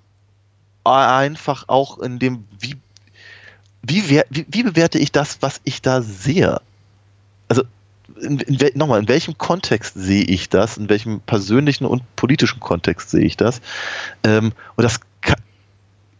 [0.84, 2.76] einfach auch in dem, wie,
[3.82, 6.60] wie, wie, wie bewerte ich das, was ich da sehe?
[7.48, 7.64] Also
[8.20, 10.76] in, in, nochmal, in welchem Kontext sehe ich das?
[10.76, 13.60] In welchem persönlichen und politischen Kontext sehe ich das?
[14.22, 15.36] Ähm, und das kann,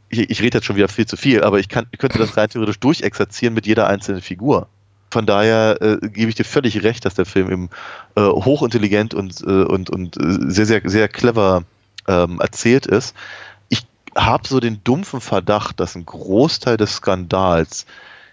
[0.09, 2.37] ich, ich rede jetzt schon wieder viel zu viel, aber ich, kann, ich könnte das
[2.37, 4.68] rein theoretisch durchexerzieren mit jeder einzelnen Figur.
[5.11, 7.70] Von daher äh, gebe ich dir völlig recht, dass der Film eben
[8.16, 11.62] äh, hochintelligent und, äh, und, und äh, sehr, sehr, sehr clever
[12.09, 13.14] ähm, erzählt ist.
[13.68, 17.87] Ich habe so den dumpfen Verdacht, dass ein Großteil des Skandals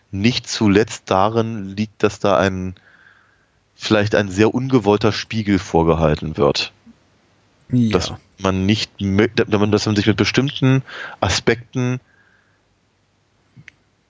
[0.10, 2.76] nicht zuletzt darin liegt, dass da ein
[3.82, 6.72] vielleicht ein sehr ungewollter Spiegel vorgehalten wird
[7.72, 7.90] Ja.
[7.98, 10.84] dass man nicht, dass man sich mit bestimmten
[11.20, 12.00] Aspekten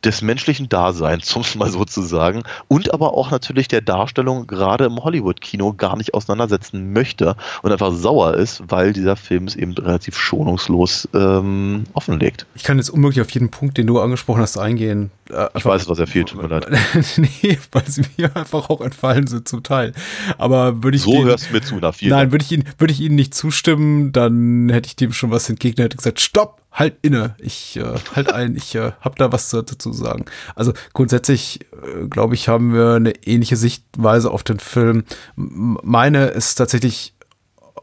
[0.04, 4.48] des menschlichen Daseins, um es mal so zu sagen, und aber auch natürlich der Darstellung
[4.48, 9.56] gerade im Hollywood-Kino gar nicht auseinandersetzen möchte und einfach sauer ist, weil dieser Film es
[9.56, 12.46] eben relativ schonungslos ähm, offenlegt.
[12.56, 15.12] Ich kann jetzt unmöglich auf jeden Punkt, den du angesprochen hast, eingehen.
[15.30, 16.68] Äh, Ich weiß, was er viel, tut mir leid.
[17.18, 19.94] nee, weil sie mir einfach auch entfallen sind zum Teil.
[20.38, 22.64] Aber würde ich So den, hörst du mir zu, nach vielen Nein, würde ich ihn,
[22.78, 26.61] würde ich ihnen nicht zustimmen, dann hätte ich dem schon was entgegnet, hätte gesagt, stopp,
[26.72, 30.26] halt inne, ich äh, halt ein, ich äh, habe da was dazu zu sagen.
[30.56, 35.04] Also grundsätzlich, äh, glaube ich, haben wir eine ähnliche Sichtweise auf den Film.
[35.36, 37.14] Meine ist tatsächlich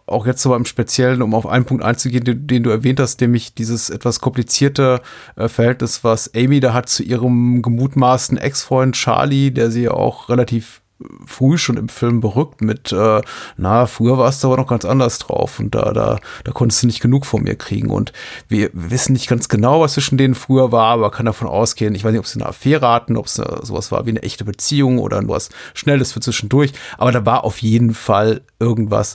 [0.07, 3.21] auch jetzt so im Speziellen, um auf einen Punkt einzugehen, den, den du erwähnt hast,
[3.21, 5.03] nämlich dieses etwas komplizierte
[5.37, 10.29] äh, Verhältnis, was Amy da hat zu ihrem gemutmaßten Ex-Freund Charlie, der sie ja auch
[10.31, 10.81] relativ
[11.27, 13.21] früh schon im Film berückt mit, äh,
[13.57, 16.87] na, früher warst du aber noch ganz anders drauf und da, da, da konntest du
[16.87, 17.91] nicht genug von mir kriegen.
[17.91, 18.13] Und
[18.49, 22.05] wir wissen nicht ganz genau, was zwischen denen früher war, aber kann davon ausgehen, ich
[22.05, 24.99] weiß nicht, ob sie eine Affäre hatten, ob es sowas war wie eine echte Beziehung
[24.99, 29.15] oder nur was Schnelles für zwischendurch, aber da war auf jeden Fall irgendwas.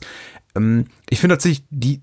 [0.56, 2.02] Ähm, ich finde tatsächlich, die,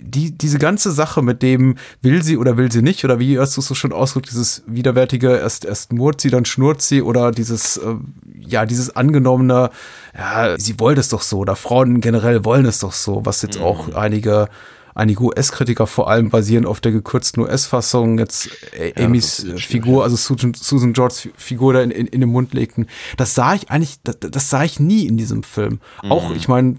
[0.00, 3.56] die, diese ganze Sache mit dem, will sie oder will sie nicht, oder wie hast
[3.56, 7.30] du es so schon ausgedrückt, dieses widerwärtige, erst, erst murrt sie, dann schnurrt sie, oder
[7.30, 7.94] dieses, äh,
[8.38, 9.70] ja, dieses angenommene,
[10.16, 13.58] ja, sie wollte es doch so, oder Frauen generell wollen es doch so, was jetzt
[13.58, 13.64] mhm.
[13.64, 14.48] auch einige,
[14.94, 20.54] einige US-Kritiker vor allem basieren auf der gekürzten US-Fassung jetzt ja, Amy's Figur, also Susan,
[20.54, 22.86] Susan Georges Figur da in, in, in, den Mund legten.
[23.16, 25.80] Das sah ich eigentlich, das, das sah ich nie in diesem Film.
[26.02, 26.12] Mhm.
[26.12, 26.76] Auch, ich meine,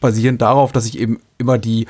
[0.00, 1.86] basierend darauf, dass ich eben immer die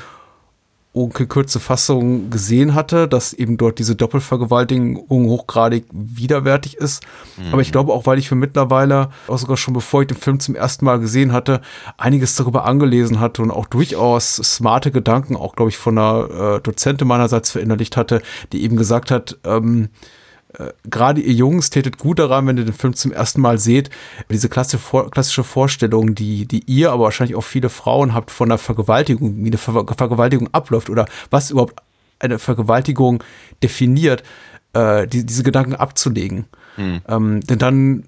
[0.95, 7.03] gekürzte Fassung gesehen hatte, dass eben dort diese Doppelvergewaltigung hochgradig widerwärtig ist.
[7.37, 7.53] Mhm.
[7.53, 10.39] Aber ich glaube auch, weil ich für mittlerweile, auch sogar schon bevor ich den Film
[10.39, 11.61] zum ersten Mal gesehen hatte,
[11.99, 16.61] einiges darüber angelesen hatte und auch durchaus smarte Gedanken, auch glaube ich von einer äh,
[16.61, 19.89] Dozentin meinerseits verinnerlicht hatte, die eben gesagt hat, ähm, äh,
[20.89, 23.91] gerade ihr Jungs tätet gut daran, wenn ihr den Film zum ersten Mal seht,
[24.31, 28.49] diese klassische, Vor klassische Vorstellung, die, die ihr, aber wahrscheinlich auch viele Frauen habt von
[28.49, 31.81] einer Vergewaltigung, wie eine Ver Vergewaltigung abläuft oder was überhaupt
[32.19, 33.23] eine Vergewaltigung
[33.63, 34.23] definiert,
[34.73, 36.47] äh, die, diese Gedanken abzulegen.
[36.77, 37.01] Hm.
[37.09, 38.05] Ähm, denn dann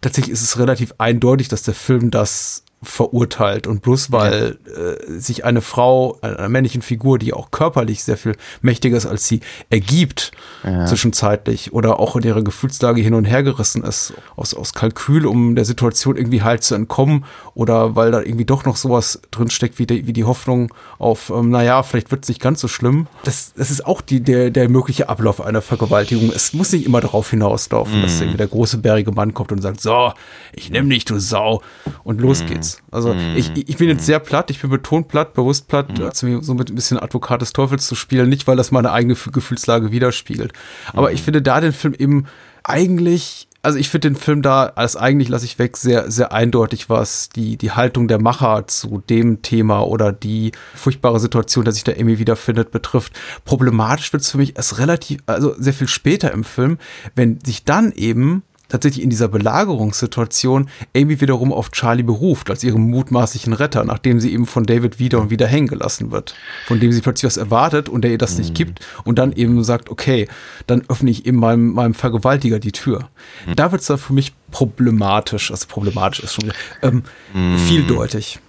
[0.00, 3.66] tatsächlich ist es relativ eindeutig, dass der Film das verurteilt.
[3.66, 8.36] Und bloß weil äh, sich eine Frau, einer männlichen Figur, die auch körperlich sehr viel
[8.62, 10.86] mächtiger ist als sie, ergibt, ja.
[10.86, 15.54] zwischenzeitlich oder auch in ihrer Gefühlslage hin und her gerissen ist, aus, aus Kalkül, um
[15.54, 19.86] der Situation irgendwie halt zu entkommen oder weil da irgendwie doch noch sowas drinsteckt, wie
[19.86, 23.06] die, wie die Hoffnung auf, ähm, naja, vielleicht wird es nicht ganz so schlimm.
[23.24, 26.30] Das, das ist auch die, der, der mögliche Ablauf einer Vergewaltigung.
[26.34, 28.02] Es muss nicht immer darauf hinauslaufen, mhm.
[28.02, 30.12] dass irgendwie der große bärige Mann kommt und sagt, so,
[30.52, 31.62] ich nehme dich, du Sau,
[32.02, 32.46] und los mhm.
[32.46, 32.73] geht's.
[32.90, 33.36] Also mm.
[33.36, 36.40] ich, ich bin jetzt sehr platt, ich bin betont platt, bewusst platt, mm.
[36.40, 39.90] so mit ein bisschen Advokat des Teufels zu spielen, nicht weil das meine eigene Gefühlslage
[39.92, 40.52] widerspiegelt.
[40.92, 41.14] Aber mm.
[41.14, 42.26] ich finde da den Film eben
[42.62, 46.90] eigentlich also ich finde den Film da, als eigentlich lasse ich weg, sehr, sehr eindeutig,
[46.90, 51.84] was die, die Haltung der Macher zu dem Thema oder die furchtbare Situation, dass sich
[51.84, 53.18] der Emmy wiederfindet, betrifft.
[53.46, 56.76] Problematisch wird es für mich erst relativ, also sehr viel später im Film,
[57.14, 62.90] wenn sich dann eben tatsächlich in dieser Belagerungssituation Amy wiederum auf Charlie beruft, als ihren
[62.90, 66.34] mutmaßlichen Retter, nachdem sie eben von David wieder und wieder hängen gelassen wird,
[66.66, 68.40] von dem sie plötzlich was erwartet und der ihr das mhm.
[68.40, 70.28] nicht gibt und dann eben sagt, okay,
[70.66, 73.10] dann öffne ich eben meinem, meinem Vergewaltiger die Tür.
[73.46, 73.56] Mhm.
[73.56, 77.58] Da wird es dann für mich problematisch, also problematisch ist schon ähm, mhm.
[77.58, 78.40] vieldeutig.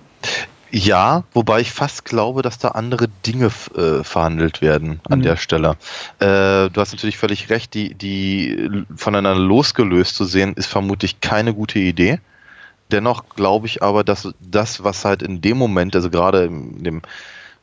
[0.77, 3.45] Ja, wobei ich fast glaube, dass da andere Dinge
[3.77, 5.23] äh, verhandelt werden an mhm.
[5.23, 5.77] der Stelle.
[6.19, 11.53] Äh, du hast natürlich völlig recht, die, die voneinander losgelöst zu sehen, ist vermutlich keine
[11.53, 12.19] gute Idee.
[12.91, 17.01] Dennoch glaube ich aber, dass das, was halt in dem Moment, also gerade in dem,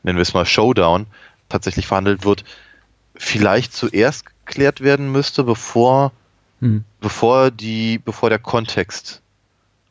[0.01, 1.05] nennen wir es mal Showdown,
[1.49, 2.43] tatsächlich verhandelt wird,
[3.13, 6.13] vielleicht zuerst geklärt werden müsste, bevor,
[6.61, 6.83] mhm.
[6.99, 9.21] bevor die, bevor der Kontext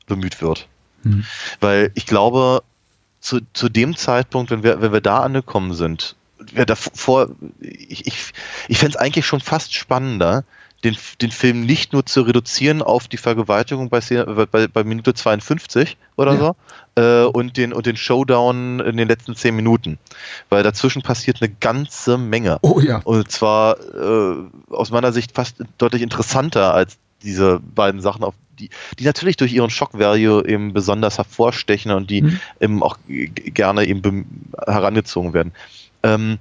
[0.06, 0.66] bemüht wird.
[1.04, 1.24] Mhm.
[1.60, 2.64] Weil ich glaube,
[3.22, 6.16] zu, zu dem Zeitpunkt, wenn wir, wenn wir da angekommen sind,
[6.52, 7.30] wir davor,
[7.60, 8.32] ich, ich,
[8.68, 10.44] ich fände es eigentlich schon fast spannender,
[10.82, 15.96] den, den Film nicht nur zu reduzieren auf die Vergewaltigung bei, bei, bei Minute 52
[16.16, 16.38] oder ja.
[16.96, 19.98] so äh, und, den, und den Showdown in den letzten 10 Minuten.
[20.48, 22.58] Weil dazwischen passiert eine ganze Menge.
[22.62, 23.00] Oh ja.
[23.04, 24.34] Und zwar äh,
[24.70, 29.52] aus meiner Sicht fast deutlich interessanter als diese beiden Sachen, auf die, die natürlich durch
[29.52, 32.40] ihren Shock-Value eben besonders hervorstechen und die mhm.
[32.60, 35.52] eben auch gerne eben herangezogen werden.
[36.02, 36.38] Ähm,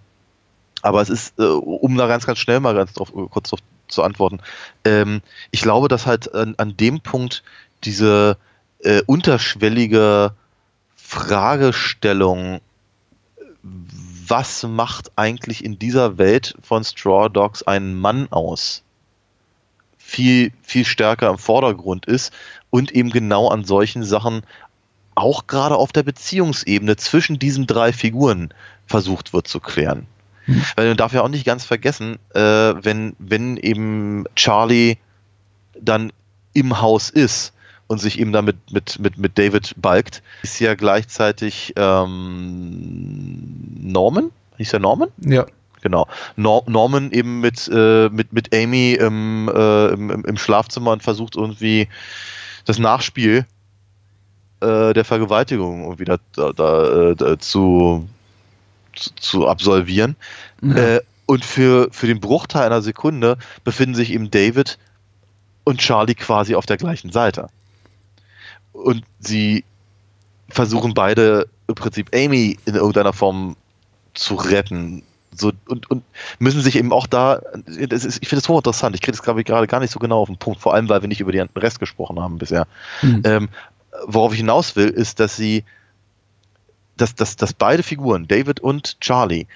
[0.82, 4.04] aber es ist, äh, um da ganz, ganz schnell mal ganz drauf, kurz drauf zu
[4.04, 4.40] antworten,
[4.86, 5.22] ähm,
[5.52, 7.44] ich glaube, dass halt an, an dem Punkt
[7.84, 8.38] diese
[8.80, 10.34] äh, unterschwellige
[10.96, 12.62] Fragestellung,
[13.64, 18.84] was macht eigentlich in dieser Welt von Straw Dogs einen Mann aus?
[20.12, 22.34] Viel, viel stärker im Vordergrund ist
[22.70, 24.42] und eben genau an solchen Sachen
[25.16, 28.54] auch gerade auf der Beziehungsebene zwischen diesen drei Figuren
[28.88, 30.08] versucht wird zu klären.
[30.48, 30.64] Mhm.
[30.76, 34.98] Weil man darf ja auch nicht ganz vergessen, äh, wenn, wenn eben Charlie
[35.80, 36.12] dann
[36.54, 37.54] im Haus ist
[37.88, 43.40] und sich eben damit mit, mit, mit David balgt, ist ja gleichzeitig ähm,
[43.80, 44.32] Norman?
[44.58, 45.08] Hieß er Norman?
[45.24, 45.46] Ja.
[45.82, 46.08] Genau.
[46.36, 51.36] Nor Norman eben mit, äh, mit, mit Amy im, äh, im, im Schlafzimmer und versucht
[51.36, 51.88] irgendwie
[52.66, 53.46] das Nachspiel
[54.62, 58.08] äh, der Vergewaltigung irgendwie da, da, da, äh, zu,
[58.96, 60.16] zu, zu absolvieren.
[60.62, 64.78] Äh, und für, für den Bruchteil einer Sekunde befinden sich eben David
[65.64, 67.48] und Charlie quasi auf der gleichen Seite.
[68.74, 69.64] Und sie
[70.50, 73.56] versuchen beide im Prinzip Amy in irgendeiner Form
[74.14, 75.04] zu retten.
[75.34, 76.04] So, und, und
[76.40, 79.46] müssen sich eben auch da, ist, ich finde das hochinteressant, ich kriege das glaube ich
[79.46, 81.48] gerade gar nicht so genau auf den Punkt, vor allem weil wir nicht über den
[81.56, 82.68] Rest gesprochen haben bisher.
[83.02, 83.22] Mhm.
[83.24, 83.50] Ähm,
[84.06, 85.64] worauf ich hinaus will, ist, dass sie,
[86.98, 89.48] dass, dass, dass beide Figuren, David und Charlie,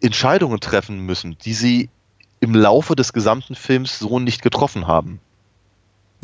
[0.00, 1.90] Entscheidungen treffen müssen, die sie
[2.40, 5.20] im Laufe des gesamten Films so nicht getroffen haben.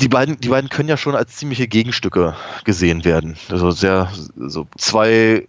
[0.01, 3.37] Die beiden, die beiden können ja schon als ziemliche Gegenstücke gesehen werden.
[3.49, 5.47] Also sehr, so zwei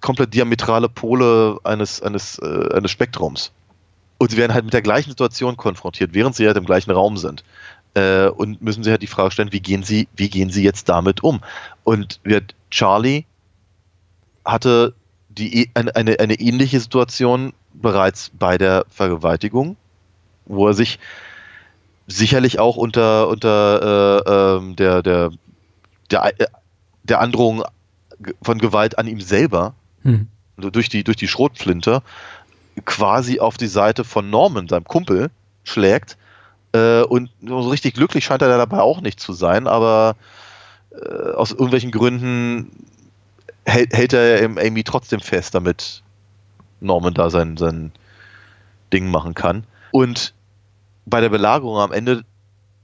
[0.00, 3.52] komplett diametrale Pole eines, eines, äh, eines Spektrums.
[4.18, 7.16] Und sie werden halt mit der gleichen Situation konfrontiert, während sie halt im gleichen Raum
[7.16, 7.44] sind.
[7.94, 10.88] Äh, und müssen sich halt die Frage stellen, wie gehen sie, wie gehen sie jetzt
[10.88, 11.40] damit um?
[11.84, 13.24] Und wird Charlie
[14.44, 14.94] hatte
[15.28, 19.76] die, eine, eine, eine ähnliche Situation bereits bei der Vergewaltigung,
[20.46, 20.98] wo er sich
[22.06, 25.30] sicherlich auch unter, unter äh, ähm, der, der,
[26.10, 26.46] der, äh,
[27.04, 27.62] der Androhung
[28.42, 30.28] von Gewalt an ihm selber Hm.
[30.56, 32.02] durch die, durch die Schrotflinte
[32.84, 35.30] quasi auf die Seite von Norman, seinem Kumpel,
[35.64, 36.16] schlägt.
[36.72, 40.16] Äh, und so richtig glücklich scheint er dabei auch nicht zu sein, aber
[40.92, 42.70] äh, aus irgendwelchen Gründen
[43.66, 46.02] hält, hält er eben Amy trotzdem fest, damit
[46.80, 47.92] Norman da sein, sein
[48.92, 49.64] Ding machen kann.
[49.90, 50.34] Und
[51.06, 52.24] bei der Belagerung am Ende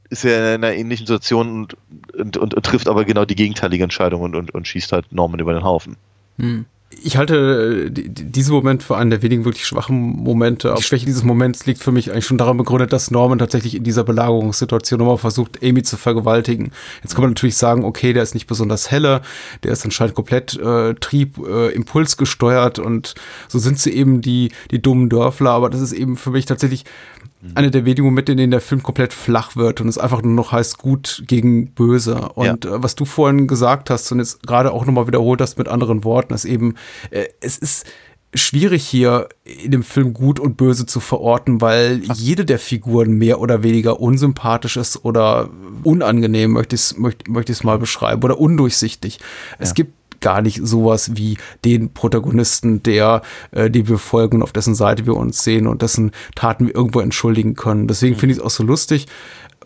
[0.09, 1.77] ist er in einer ähnlichen Situation und,
[2.15, 5.41] und, und, und trifft aber genau die gegenteilige Entscheidung und, und, und schießt halt Norman
[5.41, 5.97] über den Haufen.
[6.39, 6.67] Hm.
[6.89, 10.73] Ich halte äh, die- die- diesen Moment für einen der wenigen wirklich schwachen Momente.
[10.79, 13.83] Die Schwäche dieses Moments liegt für mich eigentlich schon daran begründet, dass Norman tatsächlich in
[13.83, 16.71] dieser Belagerungssituation nochmal versucht, Amy zu vergewaltigen.
[17.03, 19.23] Jetzt kann man natürlich sagen, okay, der ist nicht besonders helle,
[19.65, 23.15] der ist anscheinend komplett äh, Trieb, äh, Impuls gesteuert und
[23.49, 26.85] so sind sie eben die, die dummen Dörfler, aber das ist eben für mich tatsächlich
[27.55, 30.33] einer der wenigen Momente, in denen der Film komplett flach wird und es einfach nur
[30.33, 32.31] noch heißt gut gegen böse.
[32.31, 35.69] Und äh, was du vorhin gesagt hast und jetzt gerade auch nochmal wiederholt hast mit
[35.69, 36.75] anderen Worten, ist eben,
[37.11, 37.87] äh, es ist
[38.35, 43.41] schwierig hier in dem Film gut und böse zu verorten, weil jede der Figuren mehr
[43.41, 45.49] oder weniger unsympathisch ist oder
[45.85, 49.21] unangenehm, möchte ich es möchte, möchte ich's mal beschreiben, oder undurchsichtig.
[49.59, 49.93] Es gibt
[50.27, 55.07] gar nicht sowas wie den Protagonisten, der, äh, dem wir folgen und auf dessen Seite
[55.07, 57.87] wir uns sehen und dessen Taten wir irgendwo entschuldigen können.
[57.87, 59.07] Deswegen finde ich es auch so lustig,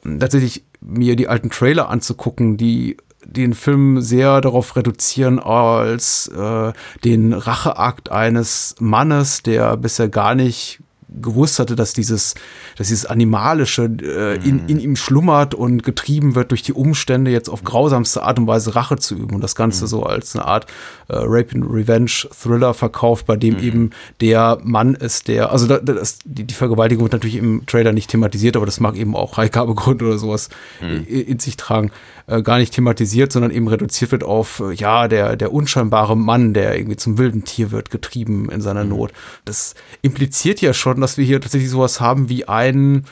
[0.05, 6.73] tatsächlich mir die alten Trailer anzugucken, die den Film sehr darauf reduzieren als äh,
[7.07, 10.81] den Racheakt eines Mannes, der bisher gar nicht
[11.21, 12.35] gewusst hatte, dass dieses,
[12.77, 17.49] dass dieses Animalische äh, in, in ihm schlummert und getrieben wird durch die Umstände, jetzt
[17.49, 20.67] auf grausamste Art und Weise Rache zu üben und das Ganze so als eine Art
[21.09, 25.79] äh, Rape and Revenge Thriller verkauft, bei dem eben der Mann ist, der, also da,
[25.79, 29.35] das, die, die Vergewaltigung wird natürlich im Trailer nicht thematisiert, aber das mag eben auch
[29.35, 30.49] Freigabegrund oder sowas
[30.81, 31.91] in, in sich tragen,
[32.31, 36.55] äh, gar nicht thematisiert, sondern eben reduziert wird auf, äh, ja, der, der unscheinbare Mann,
[36.55, 39.13] der irgendwie zum wilden Tier wird, getrieben in seiner Not.
[39.45, 43.05] Das impliziert ja schon, dass wir hier tatsächlich sowas haben wie ein,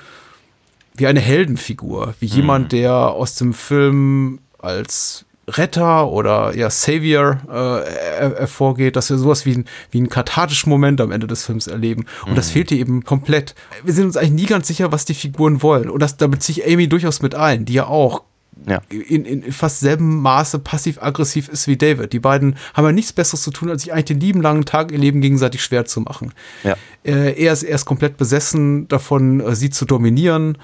[0.95, 7.55] wie eine Heldenfigur, wie jemand, der aus dem Film als Retter oder ja Savior äh,
[7.55, 11.67] er, hervorgeht, dass wir sowas wie, ein, wie einen kathartischen Moment am Ende des Films
[11.67, 12.05] erleben.
[12.27, 13.55] Und das fehlt hier eben komplett.
[13.83, 15.89] Wir sind uns eigentlich nie ganz sicher, was die Figuren wollen.
[15.89, 18.23] Und das, da beziehe ich Amy durchaus mit ein, die ja auch
[18.67, 18.83] Ja.
[18.89, 22.13] in, in fast selben Maße passiv-aggressiv ist wie David.
[22.13, 24.93] Die beiden haben ja nichts Besseres zu tun, als sich eigentlich den lieben langen Tag
[24.93, 26.33] ihr Leben gegenseitig schwer zu machen.
[26.65, 26.77] Ja.
[27.05, 30.59] Äh, er, ist, er ist komplett besessen davon, äh, sie zu dominieren,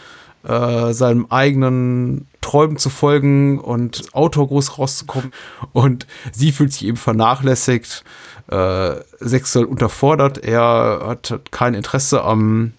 [0.45, 5.33] äh, seinem eigenen Träumen zu folgen und Autor groß rauszukommen.
[5.73, 8.05] Und sie fühlt sich eben vernachlässigt,
[8.49, 10.39] äh, sexuell unterfordert.
[10.39, 12.73] Er hat, hat kein Interesse am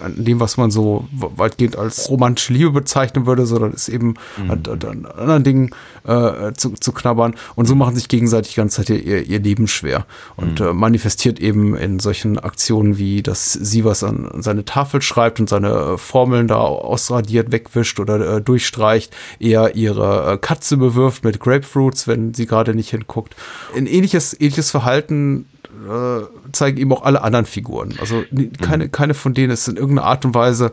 [0.00, 4.14] an dem, was man so weitgehend als romantische Liebe bezeichnen würde, sondern ist eben
[4.48, 5.70] hat, hat an anderen Dingen
[6.04, 7.34] äh, zu, zu knabbern.
[7.56, 10.06] Und so machen sich gegenseitig die ganze Zeit ihr, ihr Leben schwer.
[10.36, 15.02] Und äh, manifestiert eben in solchen Aktionen wie, dass sie was an, an seine Tafel
[15.02, 20.76] schreibt und seine äh, Formeln da ausradiert, wegwischt oder äh, durchstreicht, eher ihre äh, Katze
[20.76, 23.34] bewirft mit Grapefruits, wenn sie gerade nicht hinguckt.
[23.76, 25.46] Ein ähnliches, ähnliches Verhalten
[25.88, 27.94] äh, zeigen eben auch alle anderen Figuren.
[28.00, 30.72] Also ni- keine, keine von denen ist in irgendeiner Art und Weise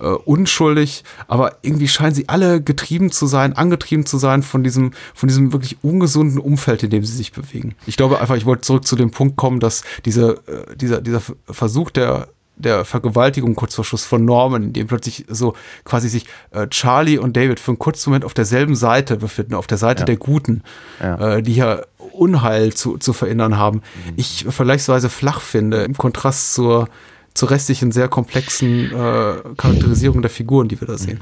[0.00, 4.92] äh, unschuldig, aber irgendwie scheinen sie alle getrieben zu sein, angetrieben zu sein von diesem,
[5.14, 7.74] von diesem wirklich ungesunden Umfeld, in dem sie sich bewegen.
[7.86, 11.22] Ich glaube einfach, ich wollte zurück zu dem Punkt kommen, dass diese, äh, dieser, dieser
[11.48, 16.26] Versuch der der Vergewaltigung kurz vor Schluss von Norman, in dem plötzlich so quasi sich
[16.50, 20.00] äh, Charlie und David für einen kurzen Moment auf derselben Seite befinden, auf der Seite
[20.02, 20.04] Ja.
[20.06, 20.62] der Guten,
[21.00, 21.36] Ja.
[21.38, 21.80] äh, die ja
[22.12, 24.12] Unheil zu, zu verinnern haben, Mhm.
[24.16, 26.88] ich vergleichsweise flach finde, im Kontrast zur,
[27.34, 31.20] zur restlichen, sehr komplexen äh, Charakterisierung der Figuren, die wir da sehen.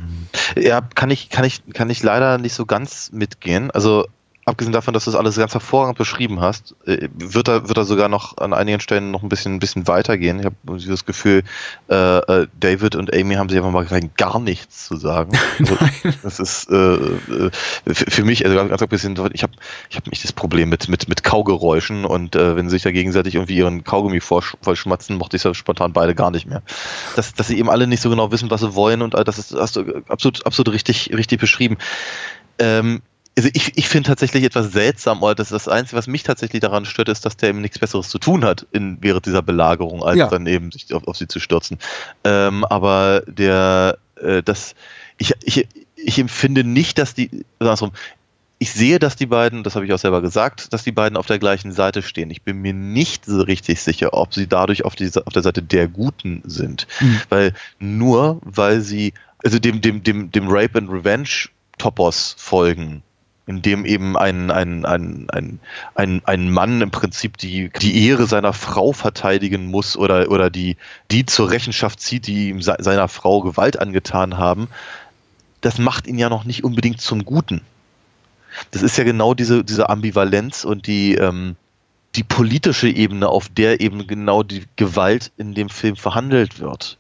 [0.57, 3.71] Ja, kann ich, kann ich, kann ich leider nicht so ganz mitgehen.
[3.71, 4.07] Also,
[4.51, 7.85] abgesehen davon, dass du das alles ganz hervorragend beschrieben hast, äh, wird er, wird er
[7.85, 10.41] sogar noch an einigen Stellen noch ein bisschen, ein bisschen weitergehen.
[10.41, 11.43] Ich habe das Gefühl,
[11.89, 15.33] äh, äh, David und Amy haben sich einfach mal rein gar nichts zu sagen.
[15.61, 15.77] Also,
[16.23, 17.51] das ist äh, äh,
[17.87, 19.53] für, für mich, also ganz ein bisschen, ich habe
[19.89, 22.91] ich hab nicht das Problem mit, mit, mit Kaugeräuschen und äh, wenn sie sich da
[22.91, 26.63] gegenseitig irgendwie ihren Kaugummi vollschmatzen, mochte ich ja spontan beide gar nicht mehr.
[27.15, 29.55] Dass, dass sie eben alle nicht so genau wissen, was sie wollen und das ist,
[29.55, 31.77] hast du absolut, absolut richtig, richtig beschrieben.
[32.59, 33.03] Ähm,
[33.37, 36.85] also ich, ich finde tatsächlich etwas seltsam, oder das, das Einzige, was mich tatsächlich daran
[36.85, 40.19] stört, ist, dass der eben nichts Besseres zu tun hat in, während dieser Belagerung, als
[40.19, 40.29] Ja.
[40.29, 41.79] dann eben sich auf, auf sie zu stürzen.
[42.25, 44.75] Ähm, aber der, äh, das,
[45.17, 45.67] ich, ich,
[45.97, 47.93] ich empfinde nicht, dass die, andersrum,
[48.59, 51.27] ich sehe, dass die beiden, das habe ich auch selber gesagt, dass die beiden auf
[51.27, 52.31] der gleichen Seite stehen.
[52.31, 55.63] Ich bin mir nicht so richtig sicher, ob sie dadurch auf, die, auf der Seite
[55.63, 56.87] der Guten sind.
[57.01, 57.21] Mhm.
[57.31, 63.03] Weil nur weil sie, also dem, dem, dem, dem Rape and Revenge Topos folgen,
[63.51, 65.59] in dem eben ein, ein, ein, ein,
[65.97, 70.77] ein, ein Mann im Prinzip die, die Ehre seiner Frau verteidigen muss oder, oder die,
[71.11, 74.69] die zur Rechenschaft zieht, die ihm se seiner Frau Gewalt angetan haben,
[75.63, 77.63] das macht ihn ja noch nicht unbedingt zum Guten.
[78.71, 81.57] Das ist ja genau diese, diese Ambivalenz und die, ähm,
[82.15, 86.99] die politische Ebene, auf der eben genau die Gewalt in dem Film verhandelt wird.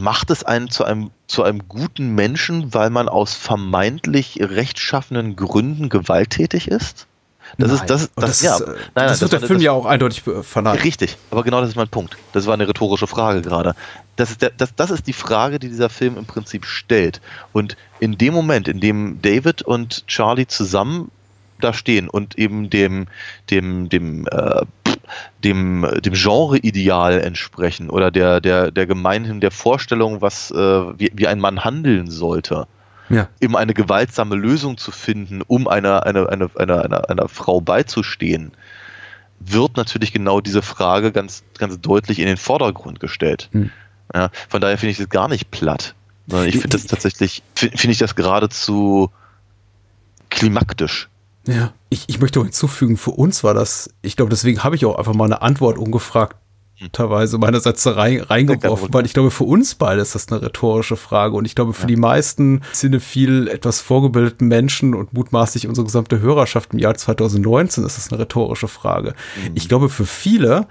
[0.00, 5.88] Macht es einen zu einem, zu einem guten Menschen, weil man aus vermeintlich rechtschaffenen Gründen
[5.88, 7.06] gewalttätig ist?
[7.58, 7.76] Das Nein.
[7.76, 9.86] ist das, das, das, ja, ist, äh, nein, das nein, wird der Film ja auch
[9.86, 10.80] eindeutig äh, verneinen.
[10.80, 12.16] Richtig, aber genau das ist mein Punkt.
[12.32, 13.74] Das war eine rhetorische Frage gerade.
[14.16, 17.20] Das ist, der, das, das ist die Frage, die dieser Film im Prinzip stellt.
[17.52, 21.10] Und in dem Moment, in dem David und Charlie zusammen
[21.60, 23.06] da stehen und eben dem,
[23.50, 24.62] dem, dem, äh,
[25.44, 31.26] dem, dem Genre-Ideal entsprechen oder der, der, der gemeinhin der Vorstellung, was, äh, wie, wie
[31.28, 32.66] ein Mann handeln sollte,
[33.08, 33.28] Ja.
[33.40, 38.52] eben eine gewaltsame Lösung zu finden, um einer, einer, einer, einer, einer, einer Frau beizustehen,
[39.38, 43.48] wird natürlich genau diese Frage ganz, ganz deutlich in den Vordergrund gestellt.
[43.52, 43.70] Hm.
[44.14, 45.94] Ja, von daher finde ich das gar nicht platt.
[46.26, 49.10] Sondern ich finde das tatsächlich, fi- finde ich das geradezu
[50.30, 51.08] klimaktisch.
[51.46, 54.84] Ja, ich, ich möchte auch hinzufügen, für uns war das, ich glaube, deswegen habe ich
[54.84, 56.36] auch einfach mal eine Antwort ungefragt
[56.92, 60.96] teilweise meinerseits da rein, reingeworfen, weil ich glaube, für uns beide ist das eine rhetorische
[60.96, 66.20] Frage und ich glaube, für die meisten cinephil etwas vorgebildeten Menschen und mutmaßlich unsere gesamte
[66.20, 69.14] Hörerschaft im Jahr 2019 ist das eine rhetorische Frage.
[69.54, 70.66] Ich glaube, für viele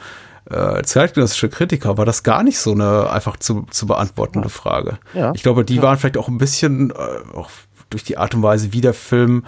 [0.50, 5.00] äh, zeitgenössische Kritiker war das gar nicht so eine einfach zu, zu beantwortende Frage.
[5.16, 5.32] Ja.
[5.34, 6.94] Ich glaube, die waren vielleicht auch ein bisschen, äh,
[7.36, 7.50] auch
[7.90, 9.44] durch die Art und Weise, wie der Film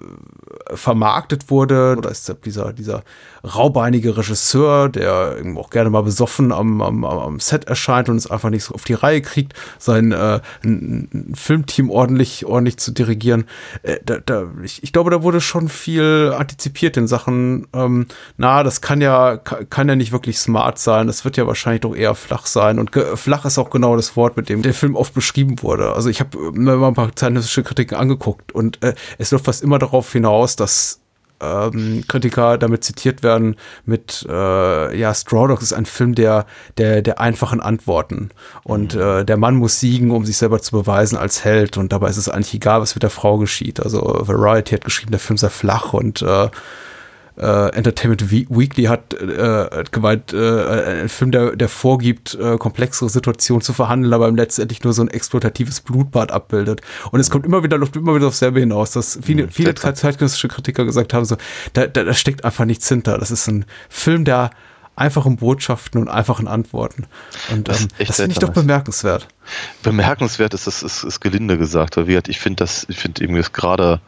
[0.00, 0.41] uh,
[0.74, 1.96] vermarktet wurde.
[2.00, 3.02] Da ist dieser, dieser
[3.44, 8.50] raubeinige Regisseur, der auch gerne mal besoffen am, am, am Set erscheint und es einfach
[8.50, 13.44] nicht so auf die Reihe kriegt, sein äh, ein, ein Filmteam ordentlich, ordentlich zu dirigieren.
[13.82, 18.62] Äh, da, da, ich, ich glaube, da wurde schon viel antizipiert in Sachen, ähm, na,
[18.62, 22.14] das kann ja, kann, ja nicht wirklich smart sein, das wird ja wahrscheinlich doch eher
[22.14, 22.78] flach sein.
[22.78, 25.92] Und flach ist auch genau das Wort, mit dem der Film oft beschrieben wurde.
[25.92, 29.62] Also ich habe mir mal ein paar zeitgenössische Kritiken angeguckt und äh, es läuft fast
[29.62, 31.00] immer darauf hinaus, dass
[31.42, 36.46] ähm, Kritiker damit zitiert werden mit äh, ja Straw Dogs ist ein Film der
[36.78, 38.30] der der einfachen Antworten.
[38.62, 41.76] Und äh, der Mann muss siegen um sich selber zu beweisen als Held.
[41.76, 43.80] Und dabei ist es eigentlich egal was mit der Frau geschieht.
[43.80, 46.48] Also Variety hat geschrieben der Film sei flach und äh,
[47.36, 53.08] äh, Entertainment We- Weekly hat, äh, gemeint, äh, ein Film, der, der vorgibt, äh, komplexere
[53.08, 56.82] Situationen zu verhandeln, aber letztendlich nur so ein exploitatives Blutbad abbildet.
[57.10, 59.94] Und es kommt immer wieder, läuft immer wieder aufs selbe hinaus, dass viele, viele seltsam.
[59.94, 61.36] zeitgenössische Kritiker gesagt haben, so,
[61.72, 63.18] da, da, da steckt einfach nichts hinter.
[63.18, 64.50] Das ist ein Film der
[64.94, 67.06] einfachen Botschaften und einfachen Antworten.
[67.50, 69.26] Und Das ähm, das finde ich doch bemerkenswert.
[69.82, 73.52] Bemerkenswert ist das ist, ist gelinde gesagt, weil ich finde das, ich finde irgendwie das
[73.52, 74.00] gerade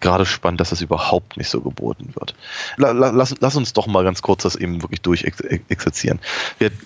[0.00, 2.34] gerade spannend, dass das überhaupt nicht so geboten wird.
[2.76, 6.20] La, la, lass, lass uns doch mal ganz kurz das eben wirklich durchexerzieren.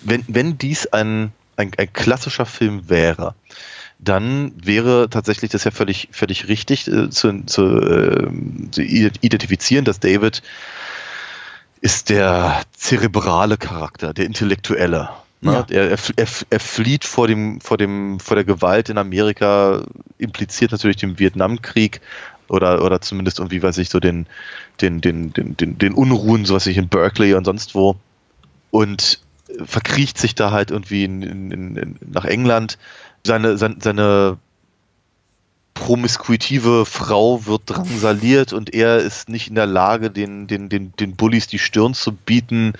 [0.03, 3.35] Wenn, wenn dies ein, ein, ein klassischer Film wäre,
[3.99, 8.27] dann wäre tatsächlich das ja völlig, völlig richtig äh, zu, zu, äh,
[8.71, 10.43] zu identifizieren, dass David
[11.81, 15.09] ist der zerebrale Charakter, der intellektuelle.
[15.41, 15.53] Ne?
[15.53, 15.65] Ja.
[15.69, 19.83] Er, er, er, er flieht vor dem, vor dem, vor der Gewalt in Amerika,
[20.17, 22.01] impliziert natürlich den Vietnamkrieg
[22.49, 24.27] oder, oder zumindest irgendwie, weiß ich, so den,
[24.81, 27.95] den, den, den, den, den Unruhen, so was ich in Berkeley und sonst wo.
[28.71, 29.19] Und
[29.65, 32.77] verkriecht sich da halt irgendwie in, in, in, nach England.
[33.23, 34.37] Seine, seine, seine
[35.73, 41.15] promiskuitive Frau wird drangsaliert und er ist nicht in der Lage, den, den, den, den
[41.15, 42.73] Bullies die Stirn zu bieten.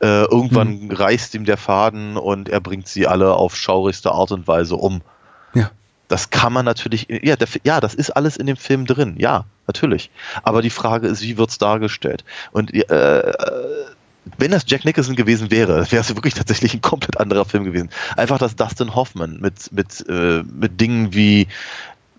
[0.00, 0.90] Äh, irgendwann mhm.
[0.90, 5.00] reißt ihm der Faden und er bringt sie alle auf schaurigste Art und Weise um.
[5.54, 5.70] Ja.
[6.10, 9.44] Das kann man natürlich, ja, der, ja, das ist alles in dem Film drin, ja,
[9.68, 10.10] natürlich.
[10.42, 12.24] Aber die Frage ist, wie wird's dargestellt?
[12.50, 13.32] Und äh,
[14.36, 17.90] wenn das Jack Nicholson gewesen wäre, wäre es wirklich tatsächlich ein komplett anderer Film gewesen.
[18.16, 21.46] Einfach das Dustin Hoffman mit, mit, äh, mit Dingen wie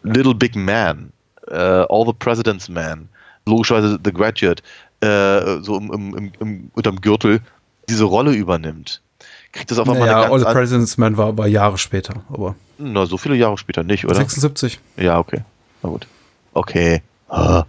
[0.04, 1.12] Little Big Man,
[1.52, 3.10] uh, All the President's Man,
[3.46, 4.64] logischerweise The Graduate,
[5.04, 7.42] uh, so im, im, im, unterm Gürtel
[7.90, 9.02] diese Rolle übernimmt.
[9.52, 12.24] Kriegt das auf einmal naja, eine ganz All the President's Man war, war Jahre später,
[12.30, 12.56] aber.
[12.82, 14.16] Na, so viele Jahre später nicht, oder?
[14.16, 14.80] 76.
[14.98, 15.42] Ja, okay.
[15.84, 16.08] Na gut.
[16.54, 17.02] Okay.
[17.30, 17.66] Ah.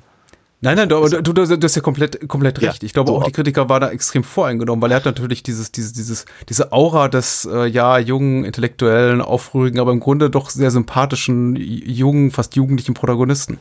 [0.64, 2.84] Nein, nein, du, du, du, du hast ja komplett, komplett ja, recht.
[2.84, 5.72] Ich glaube, so auch die Kritiker waren da extrem voreingenommen, weil er hat natürlich dieses,
[5.72, 10.70] dieses, dieses, diese Aura des, äh, ja, jungen, intellektuellen, aufrührigen, aber im Grunde doch sehr
[10.70, 13.58] sympathischen, jungen, fast jugendlichen Protagonisten.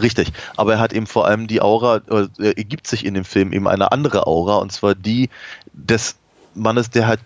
[0.00, 3.52] Richtig, aber er hat eben vor allem die Aura, äh, ergibt sich in dem Film
[3.52, 5.30] eben eine andere Aura, und zwar die
[5.72, 6.16] des
[6.54, 7.20] Mannes, der halt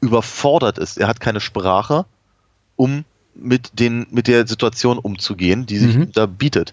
[0.00, 0.98] überfordert ist.
[0.98, 2.06] Er hat keine Sprache,
[2.74, 3.04] um
[3.34, 6.12] mit, den, mit der Situation umzugehen, die sich mhm.
[6.12, 6.72] da bietet.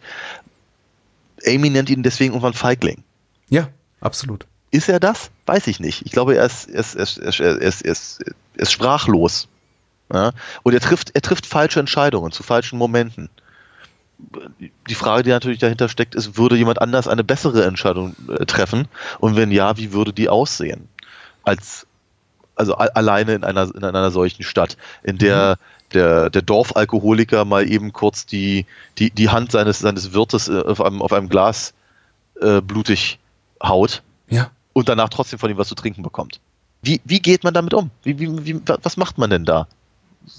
[1.46, 3.04] Amy nennt ihn deswegen irgendwann Feigling.
[3.50, 4.46] Ja, absolut.
[4.72, 5.32] Ist er das?
[5.46, 6.06] Weiß ich nicht.
[6.06, 9.50] Ich glaube, er ist, er ist, er ist, er ist, sprachlos.
[10.14, 10.32] Ja?
[10.64, 13.30] Und er trifft, er trifft falsche Entscheidungen zu falschen Momenten.
[14.88, 18.88] Die Frage, die natürlich dahinter steckt, ist, würde jemand anders eine bessere Entscheidung äh, treffen?
[19.20, 20.88] Und wenn ja, wie würde die aussehen?
[21.44, 21.88] Als,
[22.56, 27.70] also alleine in einer, in einer solchen Stadt, in der mhm der, der Dorfalkoholiker mal
[27.70, 28.66] eben kurz die,
[28.98, 31.74] die, die Hand seines, seines Wirtes äh, auf einem, auf einem Glas
[32.40, 33.20] äh, blutig
[33.64, 34.52] haut ja.
[34.74, 36.40] und danach trotzdem von ihm was zu trinken bekommt.
[36.82, 37.92] Wie, wie geht man damit um?
[38.04, 39.68] Wie, wie, wie, was macht man denn da?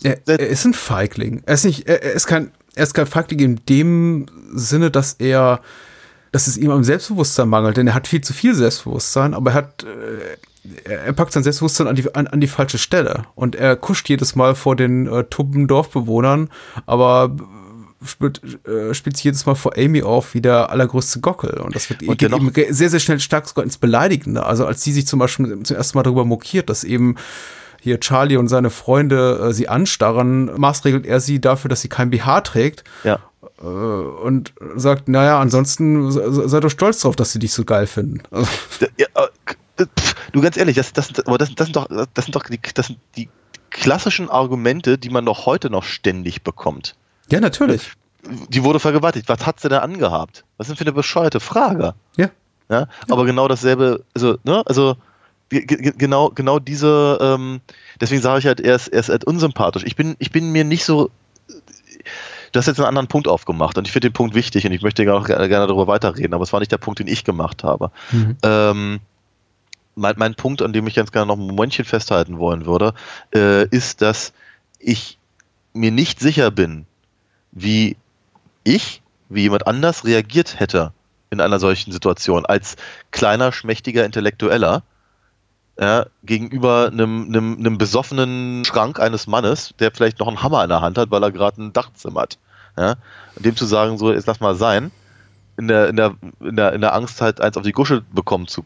[0.03, 1.43] Er, er ist ein Feigling.
[1.47, 5.15] Er ist, nicht, er, er, ist kein, er ist kein Feigling in dem Sinne, dass
[5.15, 5.61] er
[6.33, 9.55] dass es ihm am Selbstbewusstsein mangelt, denn er hat viel zu viel Selbstbewusstsein, aber er
[9.55, 10.39] hat, äh,
[10.85, 14.37] er packt sein Selbstbewusstsein an die, an, an die falsche Stelle und er kuscht jedes
[14.37, 16.51] Mal vor den äh, tumben Dorfbewohnern,
[16.87, 17.35] aber
[18.07, 21.61] spielt, äh, spielt sich jedes Mal vor Amy auf wie der allergrößte Gockel.
[21.61, 24.45] Und das wird und geht eben sehr, sehr schnell stark sogar ins Beleidigende.
[24.45, 27.17] Also als sie sich zum Beispiel zum ersten Mal darüber mokiert, dass eben
[27.81, 32.11] hier Charlie und seine Freunde äh, sie anstarren, maßregelt er sie dafür, dass sie kein
[32.11, 32.85] BH trägt.
[33.03, 33.19] Ja.
[33.61, 38.23] Äh, und sagt, naja, ansonsten sei doch stolz drauf, dass sie dich so geil finden.
[38.97, 39.07] Ja,
[39.79, 39.87] äh,
[40.33, 42.99] du ganz ehrlich, das, das, das, das, sind doch, das sind doch die, das sind
[43.17, 43.29] die
[43.71, 46.95] klassischen Argumente, die man doch heute noch ständig bekommt.
[47.31, 47.93] Ja, natürlich.
[48.49, 49.29] Die wurde vergewaltigt.
[49.29, 50.45] Was hat sie denn angehabt?
[50.57, 51.95] Was ist denn für eine bescheuerte Frage?
[52.17, 52.31] Ja.
[52.69, 52.81] ja?
[52.81, 52.89] ja.
[53.09, 54.97] Aber genau dasselbe, also, ne, also
[55.49, 57.61] genau, genau diese, ähm,
[58.01, 59.83] deswegen sage ich halt, er ist, er ist halt unsympathisch.
[59.85, 61.11] Ich bin, ich bin mir nicht so,
[62.53, 64.83] du hast jetzt einen anderen Punkt aufgemacht und ich finde den Punkt wichtig und ich
[64.83, 67.91] möchte auch gerne darüber weiterreden, aber es war nicht der Punkt, den ich gemacht habe.
[68.11, 68.37] Mhm.
[68.43, 69.01] Ähm,
[69.95, 72.95] mein, mein Punkt, an dem ich ganz gerne noch ein Momentchen festhalten wollen würde,
[73.35, 74.33] äh, ist, dass
[74.79, 75.19] ich
[75.73, 76.87] mir nicht sicher bin,
[77.53, 77.97] wie
[78.65, 80.93] ich, wie jemand anders reagiert hätte
[81.31, 82.77] in einer solchen Situation als
[83.11, 84.83] kleiner, schmächtiger Intellektueller
[85.81, 90.69] ja, gegenüber einem, einem, einem besoffenen Schrank eines Mannes, der vielleicht noch einen Hammer in
[90.69, 92.39] der Hand hat, weil er gerade ein Dach zimmert.
[92.77, 92.97] Ja,
[93.37, 94.91] dem zu sagen, so, jetzt lass mal sein,
[95.59, 98.47] in der, in der, in der, in der Angst halt eins auf die Gusche bekommen
[98.47, 98.65] zu,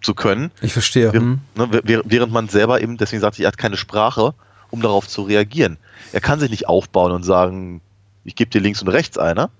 [0.00, 0.50] zu können.
[0.60, 1.12] Ich verstehe.
[1.12, 1.70] Während, hm.
[1.70, 4.34] ne, während man selber eben, deswegen sagt, er hat keine Sprache,
[4.70, 5.76] um darauf zu reagieren.
[6.12, 7.80] Er kann sich nicht aufbauen und sagen,
[8.24, 9.50] ich gebe dir links und rechts einer.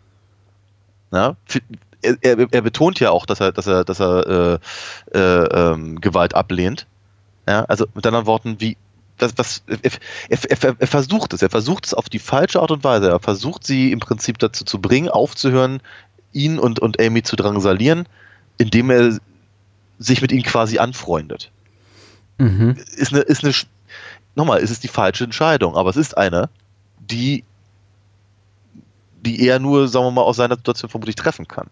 [1.10, 1.36] Ja,
[2.02, 4.60] er, er, er, betont ja auch, dass er, dass er, dass er
[5.14, 6.86] äh, äh, ähm, Gewalt ablehnt.
[7.46, 8.76] Ja, also mit anderen Worten, wie
[9.16, 9.78] das, er,
[10.28, 13.08] er, er, versucht es, er versucht es auf die falsche Art und Weise.
[13.08, 15.80] Er versucht sie im Prinzip dazu zu bringen, aufzuhören,
[16.32, 18.06] ihn und, und Amy zu drangsalieren,
[18.58, 19.18] indem er
[19.98, 21.50] sich mit ihnen quasi anfreundet.
[22.38, 22.76] Mhm.
[22.96, 23.52] Ist eine, ist eine,
[24.34, 26.48] nochmal, ist es die falsche Entscheidung, aber es ist eine,
[26.98, 27.44] die,
[29.24, 31.68] die er nur, sagen wir mal, aus seiner Situation vermutlich treffen kann.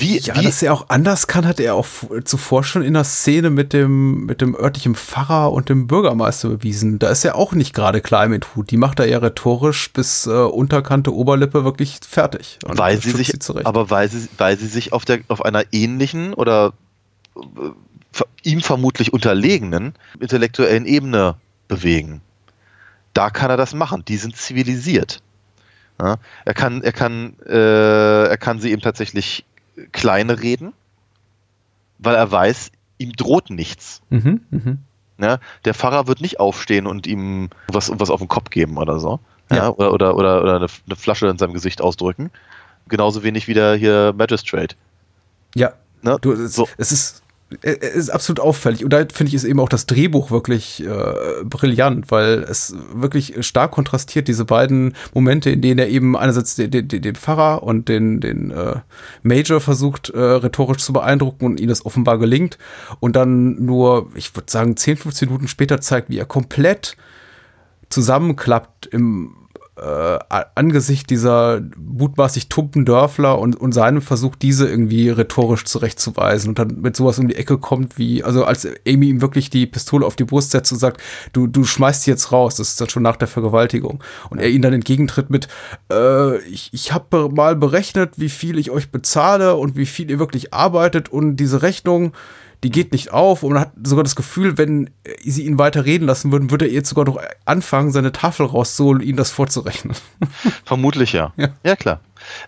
[0.00, 0.44] Wie, ja, wie?
[0.44, 1.86] dass er auch anders kann, hat er auch
[2.24, 6.98] zuvor schon in der Szene mit dem, mit dem örtlichen Pfarrer und dem Bürgermeister bewiesen.
[6.98, 8.70] Da ist er auch nicht gerade klein mit Hut.
[8.70, 12.58] Die macht er ja rhetorisch bis äh, Unterkante Oberlippe wirklich fertig.
[12.64, 16.32] weil sie sich, sie aber weil sie, weil sie sich auf, der, auf einer ähnlichen
[16.32, 16.72] oder
[18.42, 21.36] ihm vermutlich unterlegenen intellektuellen Ebene
[21.68, 22.20] bewegen.
[23.14, 24.04] Da kann er das machen.
[24.06, 25.22] Die sind zivilisiert.
[26.00, 29.44] Ja, er kann, er kann, äh, er kann sie eben tatsächlich
[29.92, 30.72] kleine reden,
[31.98, 34.00] weil er weiß, ihm droht nichts.
[34.08, 34.76] Mhm, mh.
[35.18, 38.98] Ja, der Pfarrer wird nicht aufstehen und ihm was, was auf den Kopf geben oder
[38.98, 39.20] so.
[39.50, 39.68] Ja, ja.
[39.68, 42.30] Oder, oder, oder, oder eine, eine Flasche in seinem Gesicht ausdrücken.
[42.88, 44.76] Genauso wenig wie der hier Magistrate.
[45.54, 45.74] Ja.
[46.02, 46.18] Ne?
[46.20, 46.68] Du, es, so.
[46.76, 47.22] es ist
[47.62, 48.84] es ist absolut auffällig.
[48.84, 53.44] Und da finde ich ist eben auch das Drehbuch wirklich äh, brillant, weil es wirklich
[53.44, 57.88] stark kontrastiert, diese beiden Momente, in denen er eben einerseits den, den, den Pfarrer und
[57.88, 58.76] den, den äh,
[59.22, 62.56] Major versucht, äh, rhetorisch zu beeindrucken und ihm das offenbar gelingt.
[63.00, 66.96] Und dann nur, ich würde sagen, 10, 15 Minuten später zeigt, wie er komplett
[67.88, 69.34] zusammenklappt im
[69.80, 70.18] äh,
[70.54, 76.80] angesichts dieser mutmaßlich tumpen Dörfler und, und seinem Versuch, diese irgendwie rhetorisch zurechtzuweisen und dann
[76.80, 80.16] mit sowas um die Ecke kommt, wie, also als Amy ihm wirklich die Pistole auf
[80.16, 81.00] die Brust setzt und sagt,
[81.32, 84.02] du, du schmeißt sie jetzt raus, das ist dann schon nach der Vergewaltigung.
[84.28, 85.48] Und er ihn dann entgegentritt mit,
[85.90, 90.18] äh, ich, ich habe mal berechnet, wie viel ich euch bezahle und wie viel ihr
[90.18, 92.12] wirklich arbeitet und diese Rechnung,
[92.62, 94.90] die geht nicht auf und man hat sogar das Gefühl, wenn
[95.24, 99.00] sie ihn weiter reden lassen würden, würde er jetzt sogar noch anfangen, seine Tafel rauszuholen
[99.00, 99.96] und ihnen das vorzurechnen.
[100.64, 101.32] Vermutlich ja.
[101.36, 102.00] Ja, ja klar.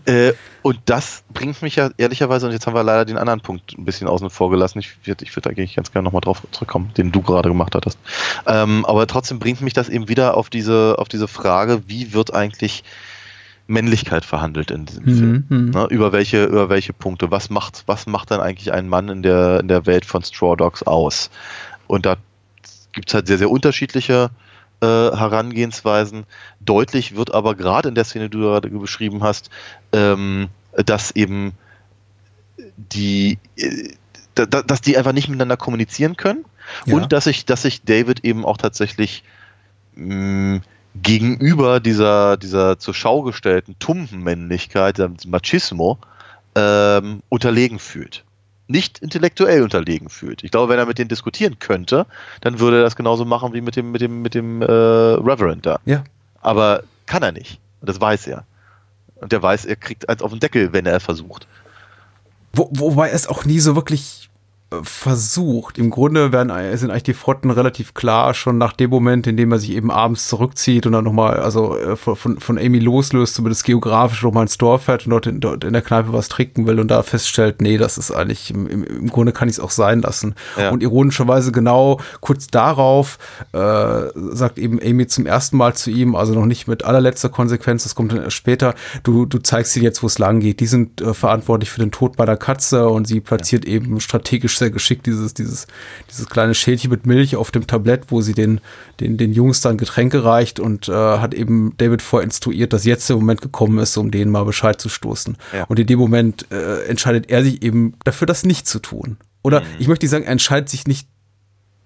[0.05, 3.77] Äh, und das bringt mich ja ehrlicherweise, und jetzt haben wir leider den anderen Punkt
[3.77, 4.81] ein bisschen außen vor gelassen.
[4.81, 7.99] Ich würde ich würd eigentlich ganz gerne nochmal drauf zurückkommen, den du gerade gemacht hattest.
[8.47, 12.35] Ähm, aber trotzdem bringt mich das eben wieder auf diese, auf diese Frage, wie wird
[12.35, 12.85] eigentlich
[13.67, 15.45] Männlichkeit verhandelt in diesem mhm, Film.
[15.49, 15.71] Mhm.
[15.71, 17.31] Ne, über welche, über welche Punkte.
[17.31, 20.57] Was macht, was macht dann eigentlich ein Mann in der, in der Welt von Straw
[20.57, 21.31] Dogs aus?
[21.87, 22.17] Und da
[22.93, 24.31] gibt es halt sehr, sehr unterschiedliche
[24.81, 26.25] äh, Herangehensweisen.
[26.61, 29.51] Deutlich wird aber gerade in der Szene, die du gerade beschrieben hast,
[29.93, 31.53] ähm, dass eben
[32.77, 33.95] die, äh,
[34.35, 36.45] dass die einfach nicht miteinander kommunizieren können
[36.87, 36.97] ja.
[36.97, 39.25] und dass sich, dass sich David eben auch tatsächlich
[39.95, 40.63] mh, mm,
[40.95, 45.99] gegenüber dieser, dieser zur Schau gestellten Tumpenmännlichkeit, dem Machismo,
[46.55, 48.25] ähm, unterlegen fühlt.
[48.69, 50.45] Nicht intellektuell unterlegen fühlt.
[50.45, 52.07] Ich glaube, wenn er mit denen diskutieren könnte,
[52.41, 55.67] dann würde er das genauso machen wie mit dem, mit dem, mit dem äh, Reverend
[55.67, 55.81] da.
[55.85, 56.05] Ja.
[56.41, 57.59] Aber kann er nicht.
[57.81, 58.45] Und das weiß er.
[59.17, 61.47] Und der weiß, er kriegt eins auf den Deckel, wenn er versucht.
[62.53, 64.31] Wo, wobei es auch nie so wirklich
[64.83, 65.79] versucht.
[65.79, 69.53] Im Grunde werden, sind eigentlich die Fronten relativ klar, schon nach dem Moment, in dem
[69.53, 73.65] er sich eben abends zurückzieht und dann nochmal, also äh, von, von Amy loslöst, zumindest
[73.65, 76.81] geografisch nochmal ins Dorf fährt und dort in, dort in der Kneipe was trinken will
[76.81, 80.03] und da feststellt, nee, das ist eigentlich, im, im Grunde kann ich es auch sein
[80.03, 80.35] lassen.
[80.57, 80.71] Ja.
[80.71, 83.19] Und ironischerweise genau kurz darauf
[83.53, 83.59] äh,
[84.33, 87.95] sagt eben Amy zum ersten Mal zu ihm, also noch nicht mit allerletzter Konsequenz, das
[87.95, 90.61] kommt dann erst später, du, du zeigst ihnen jetzt, wo es lang geht.
[90.61, 93.73] Die sind äh, verantwortlich für den Tod meiner Katze und sie platziert ja.
[93.73, 95.67] eben strategisch sehr geschickt, dieses, dieses,
[96.11, 98.61] dieses kleine Schälchen mit Milch auf dem Tablett, wo sie den,
[99.01, 103.17] den, den Jungs dann Getränke reicht und äh, hat eben David vorinstruiert, dass jetzt der
[103.17, 105.37] Moment gekommen ist, um denen mal Bescheid zu stoßen.
[105.53, 105.65] Ja.
[105.65, 109.17] Und in dem Moment äh, entscheidet er sich eben dafür, das nicht zu tun.
[109.43, 109.67] Oder mhm.
[109.79, 111.09] ich möchte nicht sagen, er entscheidet sich nicht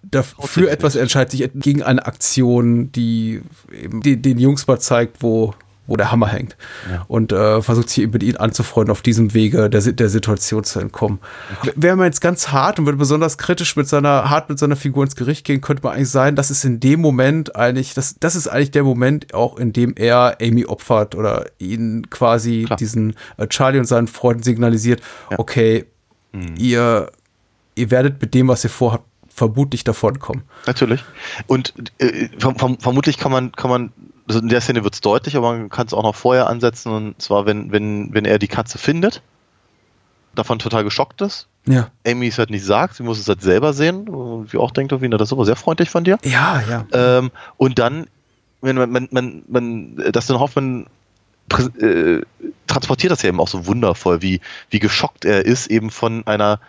[0.02, 3.40] dafür etwas, er entscheidet sich gegen eine Aktion, die
[3.72, 5.54] eben den, den Jungs mal zeigt, wo,
[5.86, 6.56] wo der Hammer hängt.
[6.90, 7.04] Ja.
[7.08, 11.18] Und äh, versucht sich mit ihnen anzufreunden, auf diesem Wege der, der Situation zu entkommen.
[11.64, 11.72] Ja.
[11.76, 15.04] Wäre man jetzt ganz hart und würde besonders kritisch mit seiner, hart mit seiner Figur
[15.04, 18.36] ins Gericht gehen, könnte man eigentlich sein, das ist in dem Moment eigentlich, das, das
[18.36, 22.76] ist eigentlich der Moment auch, in dem er Amy opfert oder ihn quasi Klar.
[22.76, 25.38] diesen äh, Charlie und seinen Freunden signalisiert, ja.
[25.38, 25.86] okay,
[26.32, 26.54] mhm.
[26.56, 27.10] ihr,
[27.74, 30.44] ihr werdet mit dem, was ihr vorhabt, vermutlich davonkommen.
[30.66, 31.04] Natürlich.
[31.46, 33.92] Und äh, verm vermutlich kann man, kann man
[34.26, 36.92] also in der Szene wird es deutlich, aber man kann es auch noch vorher ansetzen
[36.92, 39.22] und zwar, wenn, wenn, wenn er die Katze findet,
[40.34, 41.48] davon total geschockt ist.
[41.66, 41.90] Ja.
[42.06, 44.08] Amy es halt nicht sagt, sie muss es halt selber sehen.
[44.08, 46.18] Und wie auch denkt, auf ihn, das ist aber sehr freundlich von dir.
[46.22, 46.86] Ja, ja.
[46.92, 48.06] Ähm, und dann,
[48.60, 50.86] wenn man, man, man, man Dustin Hoffmann
[51.80, 52.20] äh,
[52.66, 56.60] transportiert das ja eben auch so wundervoll, wie, wie geschockt er ist, eben von einer,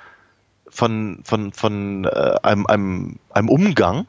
[0.69, 4.07] von, von, von äh, einem, einem, einem Umgang,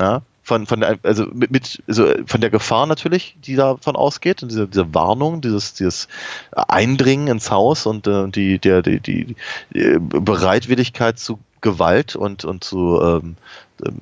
[0.00, 4.42] ja, von, von der, also mit, mit also von der Gefahr natürlich, die davon ausgeht,
[4.42, 6.08] und diese, diese Warnung, dieses, dieses
[6.52, 9.36] Eindringen ins Haus und äh, die, der, die, die,
[9.74, 13.36] die Bereitwilligkeit zu Gewalt und, und zu ähm,
[13.84, 13.98] ähm,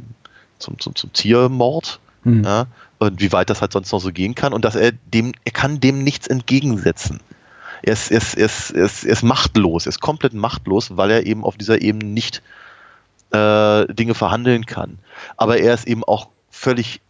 [0.58, 2.44] zum, zum, zum Tiermord, mhm.
[2.44, 2.66] ja,
[2.98, 5.52] und wie weit das halt sonst noch so gehen kann und dass er dem, er
[5.52, 7.20] kann dem nichts entgegensetzen.
[7.82, 10.96] Er ist, er ist, er ist, er ist, er ist machtlos, er ist komplett machtlos,
[10.96, 12.40] weil er eben auf dieser Ebene nicht
[13.32, 14.98] äh, Dinge verhandeln kann.
[15.36, 17.00] Aber er ist eben auch völlig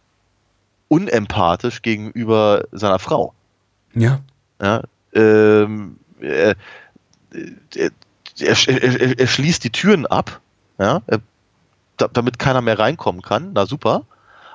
[0.89, 3.33] unempathisch gegenüber seiner Frau.
[3.93, 4.19] Ja.
[4.61, 4.83] ja
[5.13, 6.55] ähm, er,
[7.31, 7.91] er,
[8.39, 10.41] er, er, schließt die Türen ab,
[10.79, 11.01] ja,
[11.97, 13.51] damit keiner mehr reinkommen kann.
[13.53, 14.03] Na super.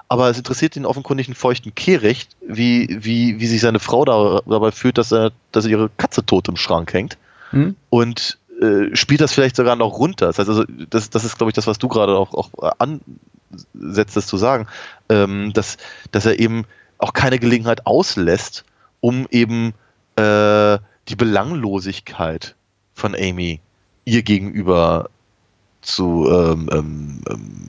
[0.09, 4.43] Aber es interessiert ihn offenkundig einen feuchten Kehricht, wie, wie, wie sich seine Frau da,
[4.47, 7.17] dabei fühlt, dass, er, dass ihre Katze tot im Schrank hängt.
[7.51, 7.77] Hm?
[7.89, 10.27] Und äh, spielt das vielleicht sogar noch runter.
[10.27, 13.01] Das heißt also, das, das ist, glaube ich, das, was du gerade auch, auch an,
[13.75, 14.67] setzt, das zu sagen,
[15.09, 15.77] ähm, dass,
[16.11, 16.65] dass er eben
[16.99, 18.65] auch keine Gelegenheit auslässt,
[19.01, 19.75] um eben
[20.17, 20.79] äh,
[21.09, 22.55] die Belanglosigkeit
[22.95, 23.61] von Amy
[24.05, 25.11] ihr gegenüber
[25.81, 27.69] zu ähm, ähm, ähm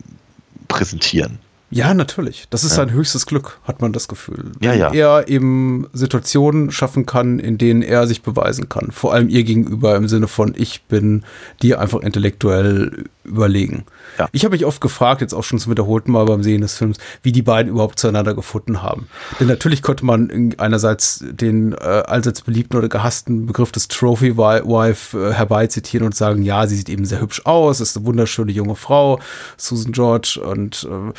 [0.67, 1.37] präsentieren.
[1.73, 2.45] Ja, natürlich.
[2.51, 2.77] Das ist Ja.
[2.77, 4.51] sein höchstes Glück, hat man das Gefühl.
[4.59, 4.93] Ja, Wenn ja.
[4.93, 8.91] er eben Situationen schaffen kann, in denen er sich beweisen kann.
[8.91, 11.23] Vor allem ihr gegenüber im Sinne von, ich bin
[11.63, 13.85] dir einfach intellektuell überlegen.
[14.19, 14.27] Ja.
[14.31, 16.97] Ich habe mich oft gefragt, jetzt auch schon zum wiederholten Mal beim Sehen des Films,
[17.21, 19.07] wie die beiden überhaupt zueinander gefunden haben.
[19.39, 24.37] Denn natürlich konnte man in- einerseits den äh, allseits beliebten oder gehassten Begriff des Trophy
[24.37, 28.05] Wi- Wife äh, herbeizitieren und sagen, ja, sie sieht eben sehr hübsch aus, ist eine
[28.05, 29.19] wunderschöne junge Frau,
[29.57, 31.13] Susan George und äh,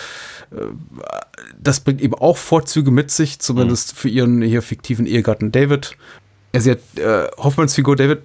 [1.60, 5.96] das bringt eben auch Vorzüge mit sich, zumindest für ihren hier fiktiven Ehegatten David.
[6.52, 8.20] Er sie hat äh, Hoffmanns Figur David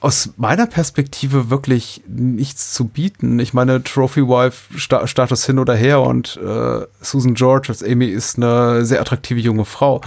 [0.00, 3.38] aus meiner Perspektive wirklich nichts zu bieten.
[3.38, 8.06] Ich meine, Trophy Wife Sta Status hin oder her und äh, Susan George als Amy
[8.06, 10.00] ist eine sehr attraktive junge Frau.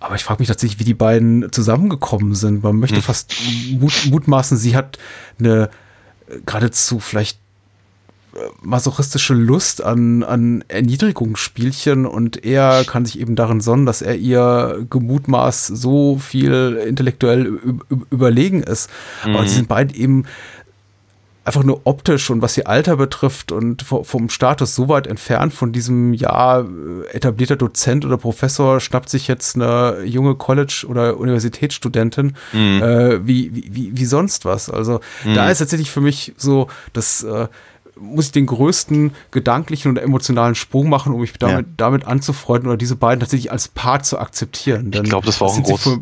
[0.00, 2.64] Aber ich frage mich tatsächlich, wie die beiden zusammengekommen sind.
[2.64, 3.34] Man möchte fast
[3.70, 4.98] mut mutmaßen, sie hat
[5.38, 5.70] eine
[6.28, 7.38] äh, geradezu vielleicht
[8.62, 14.86] masochistische Lust an, an Erniedrigungsspielchen und er kann sich eben darin sonnen, dass er ihr
[14.90, 17.58] gemutmaßt so viel intellektuell
[18.10, 18.90] überlegen ist.
[19.22, 20.24] Aber sie sind beide eben
[21.44, 25.54] einfach nur optisch und was ihr Alter betrifft und vo- vom Status so weit entfernt
[25.54, 26.64] von diesem, ja,
[27.12, 33.92] etablierter Dozent oder Professor schnappt sich jetzt eine junge College- oder Universitätsstudentin äh, wie, wie,
[33.96, 34.68] wie, sonst was.
[34.68, 34.98] Also
[35.36, 37.46] da ist tatsächlich für mich so, dass äh,
[37.98, 41.72] muss ich den größten gedanklichen und emotionalen Sprung machen, um mich damit, Ja.
[41.76, 44.90] damit anzufreunden oder diese beiden tatsächlich als Paar zu akzeptieren.
[44.90, 45.98] Denn glaub, das war auch ein sie groß- für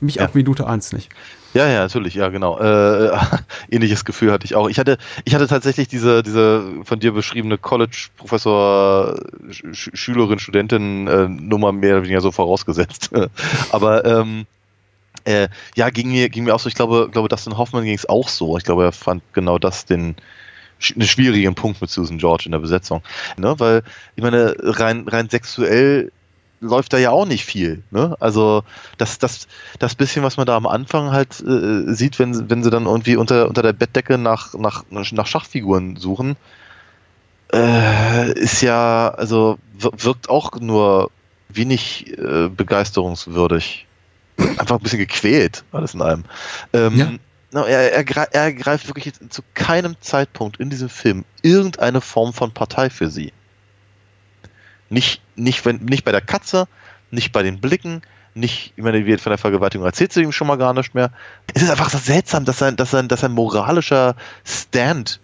[0.00, 0.24] mich Ja.
[0.24, 1.08] ab Minute eins nicht.
[1.52, 2.60] Ja, ja, natürlich, ja, genau.
[2.60, 3.10] Äh,
[3.70, 4.68] ähnliches Gefühl hatte ich auch.
[4.68, 11.26] Ich hatte, ich hatte tatsächlich diese, diese von dir beschriebene College-Professor, Sch Schülerin, Studentin äh,
[11.26, 13.10] mehr oder weniger so vorausgesetzt.
[13.72, 14.46] Aber ähm,
[15.24, 18.08] äh, ja, ging mir, ging mir auch so, ich glaube, glaube Dustin Hoffmann ging es
[18.08, 18.56] auch so.
[18.56, 20.14] Ich glaube, er fand genau das den
[20.94, 23.02] einen schwierigen Punkt mit Susan George in der Besetzung.
[23.36, 23.54] Ne?
[23.58, 23.82] Weil,
[24.16, 26.10] ich meine, rein, rein sexuell
[26.62, 27.82] läuft da ja auch nicht viel.
[27.90, 28.16] Ne?
[28.20, 28.64] Also
[28.98, 32.70] das, das, das bisschen, was man da am Anfang halt äh, sieht, wenn, wenn sie
[32.70, 36.36] dann irgendwie unter, unter der Bettdecke nach, nach, nach Schachfiguren suchen,
[37.52, 41.10] äh, ist ja, also wir- wirkt auch nur
[41.48, 43.86] wenig äh, begeisterungswürdig.
[44.56, 46.24] Einfach ein bisschen gequält, alles in allem.
[46.72, 47.10] Ähm, Ja.
[47.52, 52.32] Na, er, er, grei- er greift wirklich zu keinem Zeitpunkt in diesem Film irgendeine Form
[52.32, 53.32] von Partei für sie.
[54.88, 56.66] Nicht, nicht, wenn, nicht bei der Katze,
[57.10, 58.02] nicht bei den Blicken,
[58.34, 61.10] nicht, ich meine, wie von der Vergewaltigung erzählt sie ihm schon mal gar nicht mehr.
[61.54, 65.20] Es ist einfach so seltsam, dass sein, dass sein, dass sein moralischer Stand,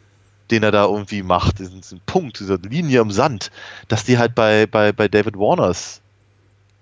[0.50, 3.50] den er da irgendwie macht, diesen, diesen Punkt, diese Linie im Sand,
[3.88, 6.00] dass die halt bei, bei, bei David Warners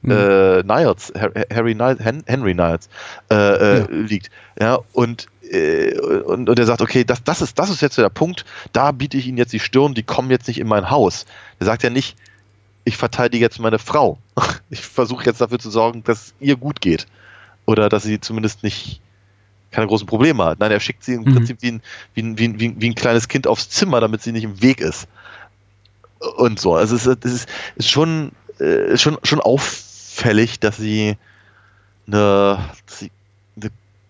[0.07, 2.91] äh, Niles, Har- Harry Niles, Hen- Henry Niles,
[3.31, 3.87] äh, äh, Ja.
[3.91, 4.31] liegt.
[4.61, 8.09] Ja, und, äh, und, und er sagt, okay, das, das, ist, das ist jetzt der
[8.09, 11.27] Punkt, da biete ich ihnen jetzt die Stirn, die kommen jetzt nicht in mein Haus.
[11.59, 12.17] Er sagt ja nicht,
[12.85, 14.19] ich verteidige jetzt meine Frau.
[14.71, 17.07] Ich versuche jetzt dafür zu sorgen, dass es ihr gut geht.
[17.65, 19.01] Oder dass sie zumindest nicht
[19.71, 20.59] keine großen Probleme hat.
[20.59, 21.35] Nein, er schickt sie im Mhm.
[21.35, 21.83] Prinzip wie ein,
[22.15, 24.81] wie, ein, wie, ein, wie, ein, kleines Kind aufs Zimmer, damit sie nicht im Weg
[24.81, 25.07] ist.
[26.37, 26.75] Und so.
[26.75, 31.17] Also es ist, es ist, ist schon, äh, schon, schon auffällig, dass sie
[32.07, 33.11] eine, dass sie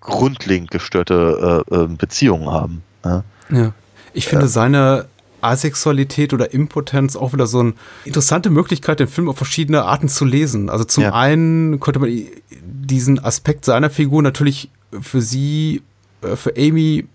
[0.05, 2.83] grundlegend gestörte äh, äh, Beziehung haben.
[3.05, 3.25] Ja?
[3.51, 3.73] Ja.
[4.13, 5.07] Ich finde seine
[5.41, 7.75] Asexualität oder Impotenz auch wieder so eine
[8.05, 10.71] interessante Möglichkeit, den Film auf verschiedene Arten zu lesen.
[10.71, 11.13] Also zum Ja.
[11.13, 12.11] einen könnte man
[12.63, 15.83] diesen Aspekt seiner Figur natürlich für sie,
[16.23, 17.07] äh, für Amy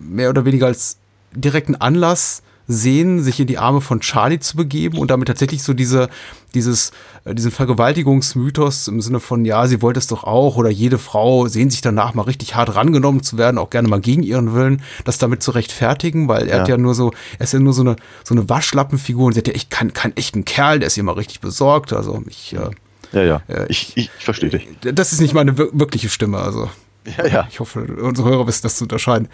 [0.00, 0.98] mehr oder weniger als
[1.32, 5.72] direkten Anlass sehen, sich in die Arme von Charlie zu begeben und damit tatsächlich so
[5.72, 6.08] diese,
[6.54, 6.92] dieses,
[7.24, 11.46] äh, diesen Vergewaltigungsmythos im Sinne von, ja, sie wollte es doch auch oder jede Frau
[11.48, 14.82] sehnt sich danach mal richtig hart rangenommen zu werden, auch gerne mal gegen ihren Willen,
[15.04, 16.60] das damit zu rechtfertigen, weil er Ja.
[16.62, 19.38] hat ja nur so, er ist ja nur so eine, so eine Waschlappenfigur und sie
[19.40, 22.54] hat ja echt keinen, keinen echten Kerl, der ist ihr mal richtig besorgt, also ich,
[22.54, 22.70] äh,
[23.12, 23.40] Ja, ja.
[23.48, 24.68] Ja, ich, ich, ich verstehe dich.
[24.82, 26.68] das ist nicht meine wir- wirkliche Stimme, also.
[27.16, 27.46] Ja, ja.
[27.50, 29.28] Ich hoffe, unsere Hörer wissen das zu unterscheiden.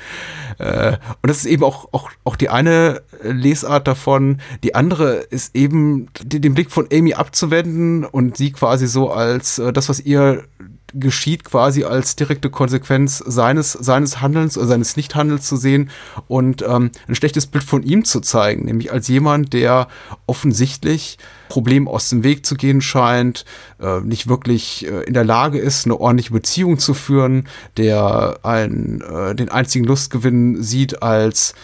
[0.58, 4.40] Äh, und das ist eben auch, auch, auch die eine Lesart davon.
[4.62, 9.72] Die andere ist eben, den Blick von Amy abzuwenden und sie quasi so als äh,
[9.72, 10.44] das, was ihr
[10.95, 15.90] geschieht, quasi als direkte Konsequenz seines, seines Handelns oder seines Nichthandelns zu sehen
[16.28, 19.88] und ähm, ein schlechtes Bild von ihm zu zeigen, nämlich als jemand, der
[20.26, 21.18] offensichtlich
[21.49, 23.45] Problemen aus dem Weg zu gehen scheint,
[23.80, 29.03] äh, nicht wirklich äh, in der Lage ist, eine ordentliche Beziehung zu führen, der ein,
[29.03, 31.55] äh, den einzigen Lustgewinn sieht als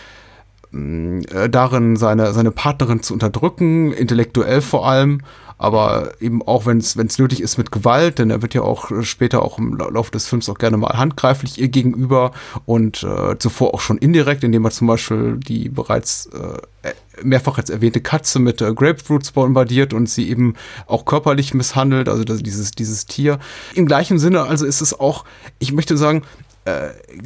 [0.71, 5.23] mh, äh, darin, seine, seine Partnerin zu unterdrücken, intellektuell vor allem,
[5.61, 9.43] aber eben auch, wenn es nötig ist, mit Gewalt, denn er wird ja auch später
[9.43, 12.31] auch im Laufe des Films auch gerne mal handgreiflich ihr gegenüber
[12.65, 16.93] und äh, zuvor auch schon indirekt, indem er zum Beispiel die bereits äh,
[17.23, 20.55] mehrfach jetzt erwähnte Katze mit äh, Grapefruits bombardiert und sie eben
[20.87, 23.39] auch körperlich misshandelt, also das, dieses, dieses Tier.
[23.75, 25.27] Im gleichen Sinne, also ist es auch,
[25.59, 26.50] ich möchte sagen, äh,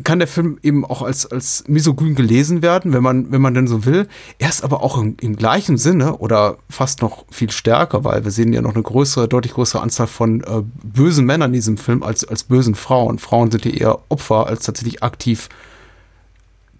[0.04, 3.66] kann der Film eben auch als, als misogyn gelesen werden, wenn man, wenn man denn
[3.66, 4.08] so will.
[4.38, 8.30] Er ist aber auch im, im gleichen Sinne oder fast noch viel stärker, weil wir
[8.30, 12.02] sehen ja noch eine größere, deutlich größere Anzahl von äh, bösen Männern in diesem Film
[12.02, 13.18] als, als bösen Frauen.
[13.18, 15.48] Frauen sind ja eher Opfer als tatsächlich aktiv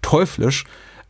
[0.01, 0.63] teuflisch.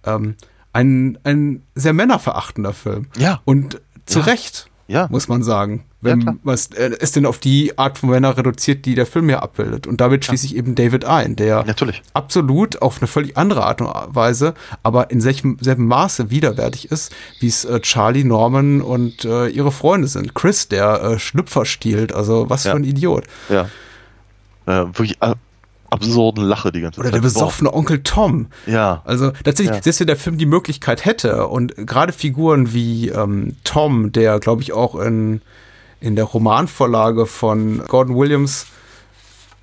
[0.03, 0.35] Ähm,
[0.73, 3.07] ein, ein sehr männerverachtender Film.
[3.17, 3.41] Ja.
[3.45, 4.25] Und zu Ja.
[4.25, 5.07] Recht, Ja.
[5.09, 5.83] muss man sagen.
[6.01, 6.35] Ja, Wenn klar.
[6.43, 9.87] was äh, es denn auf die Art von Männer reduziert, die der Film ja abbildet.
[9.87, 12.03] Und damit schließe ich eben David ein, der Natürlich.
[12.13, 17.11] absolut auf eine völlig andere Art und Weise, aber in selchem, selben Maße widerwärtig ist,
[17.39, 20.35] wie es äh, Charlie, Norman und äh, ihre Freunde sind.
[20.35, 22.71] Chris, der äh, Schlüpfer stiehlt, also was Ja.
[22.71, 23.23] für ein Idiot.
[23.49, 23.69] Ja.
[24.67, 25.37] Äh, wirklich ab
[25.95, 27.15] absurden Lache die ganze Oder Zeit.
[27.15, 28.47] der besoffene Onkel Tom.
[28.67, 29.01] Ja.
[29.05, 29.81] Also tatsächlich, Ja.
[29.83, 34.61] selbst wenn der Film die Möglichkeit hätte und gerade Figuren wie ähm, Tom, der glaube
[34.61, 35.41] ich auch in,
[35.99, 38.67] in der Romanvorlage von Gordon Williams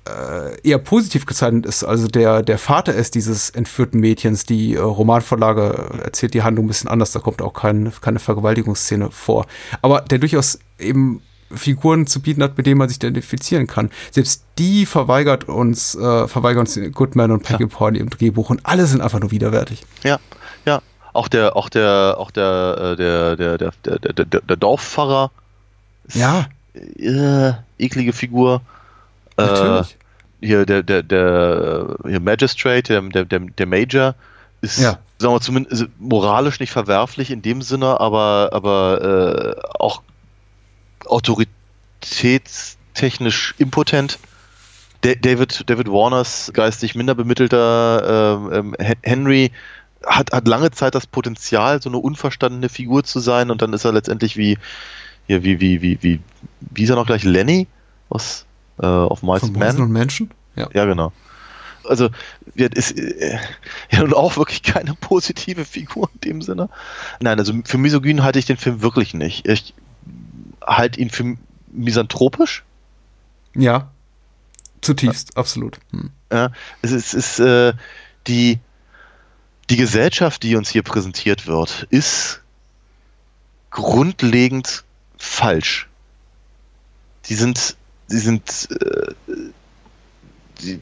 [0.05, 4.79] äh, eher positiv gezeichnet ist, also der, der Vater ist dieses entführten Mädchens, die äh,
[4.79, 9.45] Romanvorlage erzählt die Handlung ein bisschen anders, da kommt auch kein, keine Vergewaltigungsszene vor.
[9.81, 11.21] Aber der durchaus eben
[11.55, 13.89] Figuren zu bieten hat, mit denen man sich identifizieren kann.
[14.11, 18.85] Selbst die verweigert uns, äh, verweigern uns Goodman und Peggy Paul im Drehbuch und alle
[18.85, 19.83] sind einfach nur widerwärtig.
[20.03, 20.19] Ja,
[20.65, 20.81] ja.
[21.13, 24.73] Auch der, auch der, auch der, äh, der, der, der, der, der, der,
[26.07, 28.61] ist, Ja, Äh, eklige Figur.
[29.37, 29.97] Äh, natürlich.
[30.41, 34.15] hier der, der, der hier Magistrate, der, der, der, der Major,
[34.61, 34.97] ist, Ja.
[35.19, 40.01] sagen wir zumindest moralisch nicht verwerflich in dem Sinne, aber, aber äh, auch
[41.07, 44.19] autoritätstechnisch impotent.
[45.01, 49.51] Da- David, David Warners geistig minder bemittelter ähm, ähm, Hen- Henry
[50.05, 53.85] hat, hat lange Zeit das Potenzial, so eine unverstandene Figur zu sein und dann ist
[53.85, 54.57] er letztendlich wie,
[55.27, 56.19] hier, wie, wie, wie, wie,
[56.61, 57.23] wie ist er noch gleich?
[57.23, 57.67] Lenny
[58.09, 58.45] aus
[58.79, 59.81] äh, auf Mice Von Men?
[59.81, 60.31] und Menschen?
[60.55, 60.69] Ja.
[60.73, 61.11] Ja, genau.
[61.85, 62.09] Also,
[62.55, 63.37] ja, ist äh,
[63.91, 66.69] ja nun auch wirklich keine positive Figur in dem Sinne.
[67.19, 69.47] Nein, also für misogyn halte ich den Film wirklich nicht.
[69.47, 69.73] Ich
[70.65, 71.37] halte ihn für
[71.71, 72.63] misanthropisch.
[73.55, 73.91] Ja.
[74.81, 75.79] Zutiefst, absolut.
[75.91, 76.11] Hm.
[76.31, 76.51] Ja,
[76.81, 77.73] es ist, es ist äh,
[78.27, 78.59] die,
[79.69, 82.41] die Gesellschaft, die uns hier präsentiert wird, ist
[83.69, 84.83] grundlegend
[85.17, 85.87] falsch.
[87.25, 87.77] Die sind,
[88.11, 89.13] die sind, äh,
[90.61, 90.81] die,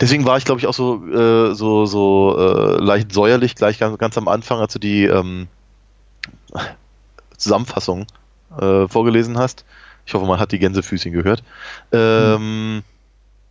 [0.00, 3.96] deswegen war ich, glaube ich, auch so, äh, so, so äh, leicht säuerlich gleich ganz,
[3.98, 5.48] ganz am Anfang, als du die ähm,
[7.40, 8.06] Zusammenfassung
[8.60, 9.64] äh, vorgelesen hast.
[10.06, 11.42] Ich hoffe, man hat die Gänsefüßchen gehört.
[11.92, 12.82] Ähm,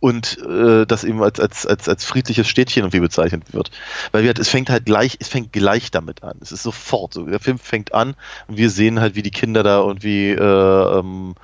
[0.00, 3.70] und äh, das eben als, als, als, als friedliches Städtchen irgendwie bezeichnet wird.
[4.12, 6.36] Weil wir, es fängt halt gleich, es fängt gleich damit an.
[6.40, 7.26] Es ist sofort so.
[7.26, 8.14] Der Film fängt an
[8.48, 11.34] und wir sehen halt, wie die Kinder da irgendwie äh, ähm,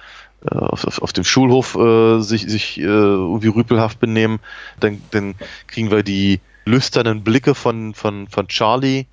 [0.51, 4.41] äh, auf, auf, auf dem Schulhof äh, sich, sich äh, irgendwie rüpelhaft benehmen.
[4.81, 5.35] Dann, dann
[5.67, 9.07] kriegen wir die lüsternen Blicke von, von, von Charlie.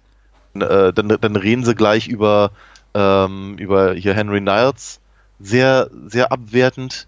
[0.56, 2.52] Äh, dann, dann reden sie gleich über,
[2.94, 5.00] ähm, über hier Henry Niles.
[5.40, 7.08] Sehr, sehr abwertend.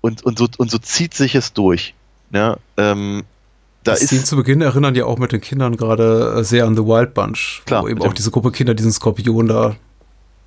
[0.00, 1.94] Und, und, so, und so zieht sich es durch.
[2.30, 3.24] Ja, ähm,
[3.84, 6.66] da Die Szenen ist zu Beginn erinnern ja auch mit den Kindern gerade äh, sehr
[6.66, 9.76] an The Wild Bunch, Klar, wo eben auch diese Gruppe Kinder diesen Skorpion da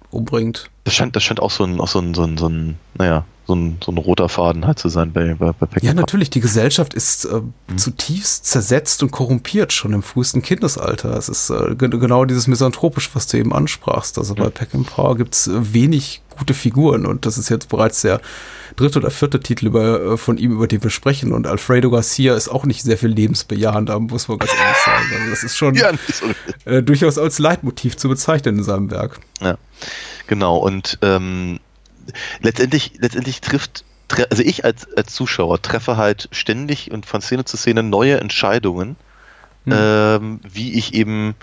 [0.09, 0.69] umbringt.
[0.87, 3.25] Das scheint, das scheint auch so ein, auch so ein, so ein, so ein naja,
[3.45, 6.29] so ein, so ein roter Faden halt zu sein bei, bei, bei Pack Ja, natürlich,
[6.29, 7.77] die Gesellschaft ist äh, Mhm.
[7.77, 11.15] zutiefst zersetzt und korrumpiert schon im frühesten Kindesalter.
[11.17, 14.17] Es ist äh, ge- genau dieses Misanthropisch, was du eben ansprachst.
[14.17, 17.67] Also bei Pack and Power gibt es äh, wenig gute Figuren und das ist jetzt
[17.67, 18.21] bereits der
[18.77, 21.33] dritte oder vierte Titel über, äh, von ihm, über den wir sprechen.
[21.33, 25.05] Und Alfredo Garcia ist auch nicht sehr viel lebensbejahender, muss man ganz ehrlich sagen.
[25.19, 25.91] Also das ist schon Ja,
[26.65, 29.19] äh, durchaus als Leitmotiv zu bezeichnen in seinem Werk.
[29.41, 29.57] Ja,
[30.27, 30.57] genau.
[30.57, 31.59] Und ähm,
[32.41, 33.83] letztendlich, letztendlich trifft,
[34.29, 38.95] also ich als, als Zuschauer treffe halt ständig und von Szene zu Szene neue Entscheidungen,
[39.67, 39.73] Hm.
[39.75, 41.35] ähm, wie ich eben,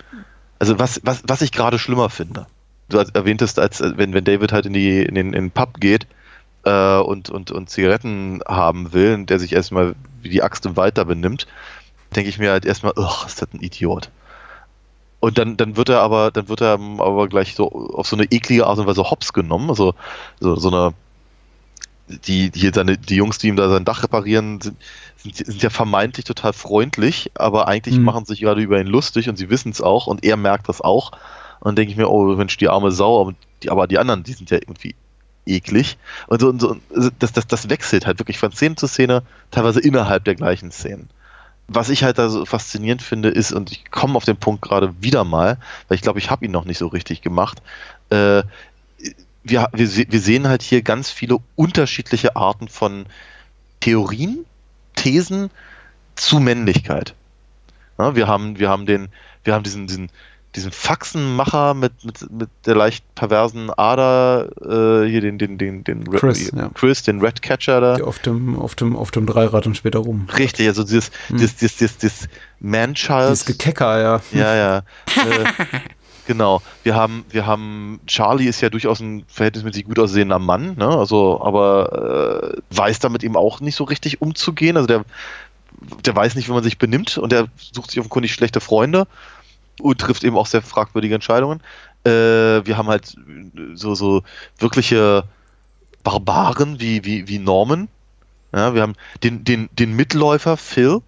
[0.57, 2.47] also was, was, was ich gerade schlimmer finde.
[2.89, 5.79] Du erwähntest, als äh, wenn, wenn David halt in, die, in, den, in den Pub
[5.79, 6.07] geht
[6.63, 10.75] äh, und, und, und Zigaretten haben will und der sich erstmal wie die Axt im
[10.75, 11.45] Wald da benimmt,
[12.15, 12.93] denke ich mir halt erstmal,
[13.27, 14.09] ist das ein Idiot.
[15.25, 18.25] Und dann, dann wird er aber, dann wird er aber gleich so auf so eine
[18.25, 19.95] eklige Art und Weise hops genommen, also
[20.39, 20.93] so, so eine,
[22.27, 24.77] die, die, seine, die Jungs, die ihm da sein Dach reparieren, sind,
[25.17, 28.03] sind, sind ja vermeintlich total freundlich, aber eigentlich Mhm.
[28.03, 30.79] machen sich gerade über ihn lustig und sie wissen es auch und er merkt das
[30.79, 31.11] auch.
[31.59, 34.21] Und dann denke ich mir, oh Mensch, die arme Sau, aber die, aber die anderen,
[34.21, 34.93] die sind ja irgendwie
[35.47, 35.97] eklig.
[36.27, 39.23] Und so, und so also das, das, das wechselt halt wirklich von Szene zu Szene,
[39.49, 41.09] teilweise innerhalb der gleichen Szenen.
[41.67, 44.93] Was ich halt da so faszinierend finde, ist, und ich komme auf den Punkt gerade
[45.01, 45.57] wieder mal,
[45.87, 47.61] weil ich glaube, ich habe ihn noch nicht so richtig gemacht,
[48.09, 48.43] äh,
[49.43, 53.05] wir, wir, wir sehen halt hier ganz viele unterschiedliche Arten von
[53.79, 54.45] Theorien,
[54.95, 55.51] Thesen
[56.15, 57.13] zu Männlichkeit.
[57.97, 59.09] Ja, wir haben, wir haben den,
[59.43, 60.09] wir haben diesen, diesen,
[60.55, 66.09] diesen Faxenmacher mit, mit, mit der leicht perversen Ader, äh, hier den, den, den, den
[66.09, 66.69] Chris, ja.
[66.73, 67.95] Chris, den Redcatcher da.
[67.95, 70.27] Die auf dem, auf dem, auf dem Dreirad und später rum.
[70.37, 71.37] Richtig, also dieses, Hm.
[71.37, 72.29] dieses, dieses, dieses, dieses
[72.59, 73.31] Man-Child.
[73.31, 74.21] Dieses Gekecker, ja.
[74.31, 74.77] Ja, ja.
[74.77, 75.45] äh,
[76.27, 76.61] genau.
[76.83, 80.87] Wir haben, wir haben, Charlie ist ja durchaus ein verhältnismäßig gut aussehender Mann, ne?
[80.87, 84.77] Also, aber äh, weiß damit eben auch nicht so richtig umzugehen.
[84.77, 85.05] Also der,
[86.05, 89.07] der weiß nicht, wie man sich benimmt und der sucht sich offenkundig schlechte Freunde
[89.81, 91.61] und trifft eben auch sehr fragwürdige Entscheidungen.
[92.05, 93.15] Äh, wir haben halt
[93.73, 94.23] so, so
[94.57, 95.23] wirkliche
[96.03, 97.87] Barbaren wie, wie, wie Norman.
[98.53, 101.01] Ja, wir haben den, den, den Mitläufer Phil,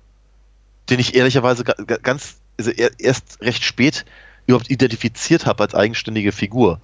[0.89, 4.05] den ich ehrlicherweise ga- ga- ganz, also er- erst recht spät
[4.47, 6.79] überhaupt identifiziert habe als eigenständige Figur.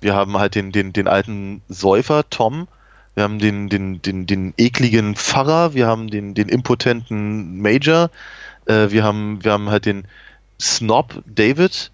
[0.00, 2.68] Wir haben halt den, den, den alten Säufer Tom,
[3.14, 8.10] wir haben den, den, den, den ekligen Pfarrer, wir haben den, den impotenten Major,
[8.66, 10.06] äh, wir, haben, wir haben halt den
[10.64, 11.90] Snob David,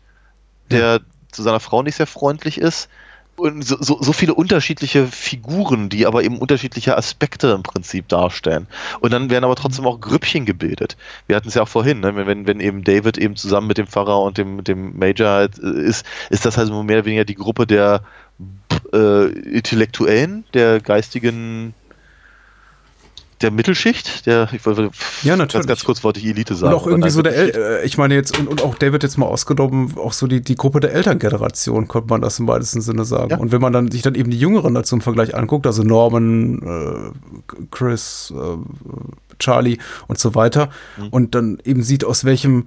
[0.70, 1.00] der
[1.32, 2.88] zu seiner Frau nicht sehr freundlich ist.
[3.36, 8.66] Und so, so, so viele unterschiedliche Figuren, die aber eben unterschiedliche Aspekte im Prinzip darstellen.
[9.00, 10.98] Und dann werden aber trotzdem auch Grüppchen gebildet.
[11.26, 12.14] Wir hatten es ja auch vorhin, ne?
[12.16, 15.30] wenn, wenn, wenn eben David eben zusammen mit dem Pfarrer und dem, mit dem Major
[15.30, 18.02] halt äh, ist, ist das halt so mehr oder weniger die Gruppe der
[18.92, 21.72] äh, Intellektuellen, der geistigen,
[23.42, 24.90] der Mittelschicht, der, ich wollte,
[25.22, 25.66] Ja, ganz, natürlich.
[25.66, 26.74] ganz kurz wollte ich Elite Und sagen.
[26.74, 29.26] auch irgendwie so der, El äh, ich meine jetzt, und, und auch David jetzt mal
[29.26, 33.30] ausgenommen, auch so die, die Gruppe der Elterngeneration, könnte man das im weitesten Sinne sagen.
[33.30, 33.36] Ja.
[33.38, 36.60] Und wenn man dann sich dann eben die Jüngeren dazu im Vergleich anguckt, also Norman,
[36.62, 38.56] äh, Chris, äh,
[39.38, 39.78] Charlie
[40.08, 40.68] und so weiter,
[40.98, 41.08] Mhm.
[41.08, 42.66] und dann eben sieht, aus welchem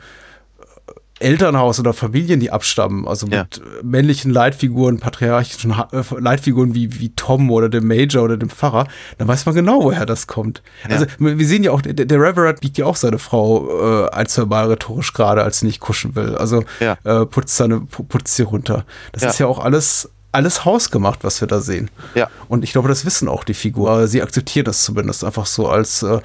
[1.24, 3.44] Elternhaus oder Familien die abstammen, also Ja.
[3.44, 8.50] mit äh, männlichen Leitfiguren, patriarchischen äh, Leitfiguren wie, wie Tom oder dem Major oder dem
[8.50, 10.62] Pfarrer, dann weiß man genau, woher das kommt.
[10.90, 14.28] Also wir sehen ja auch, der, der Reverend biegt ja auch seine Frau äh, ein,
[14.28, 16.36] zwei Mal rhetorisch gerade, als sie nicht kuschen will.
[16.36, 16.98] Also Ja.
[17.04, 18.86] äh, putzt, seine, pu- putzt sie runter.
[19.14, 19.30] Das Ja.
[19.30, 21.90] ist ja auch alles, alles hausgemacht, was wir da sehen.
[22.16, 22.28] Ja.
[22.50, 24.08] Und ich glaube, das wissen auch die Figuren.
[24.08, 26.20] Sie akzeptieren das zumindest einfach so als äh,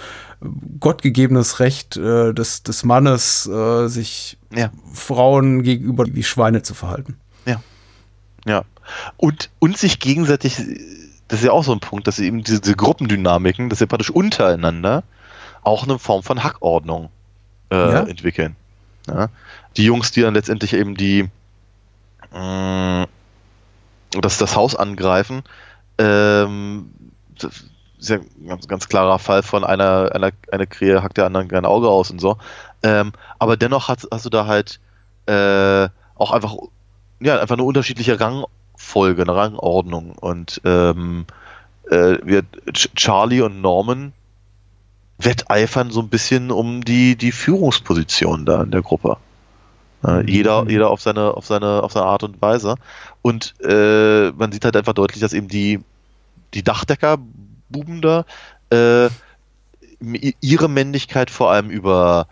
[0.81, 4.71] gottgegebenes Recht äh, des, des Mannes, äh, sich Ja.
[4.95, 7.19] Frauen gegenüber wie Schweine zu verhalten.
[8.47, 8.65] Ja.
[9.19, 10.57] Und, und sich gegenseitig,
[11.29, 13.87] das ist ja auch so ein Punkt, dass sie eben diese, diese Gruppendynamiken, dass sie
[13.87, 15.03] praktisch untereinander
[15.63, 17.11] auch eine Form von Hackordnung
[17.71, 18.01] äh, Ja.
[18.05, 18.57] entwickeln.
[19.07, 19.29] Ja?
[19.77, 21.29] Die Jungs, die dann letztendlich eben die
[22.33, 23.07] mh,
[24.13, 25.43] das, das Haus angreifen,
[25.99, 26.91] ähm,
[27.39, 27.65] das
[27.99, 31.49] ist ja ein ganz, ganz klarer Fall von einer, einer eine Krähe hackt der anderen
[31.49, 32.39] kein Auge aus und so.
[32.83, 34.81] Ähm, aber dennoch hast, hast du da halt
[35.27, 36.57] äh, auch einfach
[37.21, 40.13] ja, einfach eine unterschiedliche Rangfolge, eine Rangordnung.
[40.13, 41.27] Und ähm,
[41.91, 44.13] äh, wir, Ch- Charlie und Norman
[45.19, 49.17] wetteifern so ein bisschen um die, die Führungsposition da in der Gruppe.
[50.05, 52.77] Äh, jeder, jeder auf seine, auf seine, auf seine Art und Weise.
[53.21, 55.81] Und äh, man sieht halt einfach deutlich, dass eben die,
[56.55, 58.25] die Dachdecker-Buben da
[58.71, 59.09] äh,
[60.41, 62.29] ihre Männlichkeit vor allem über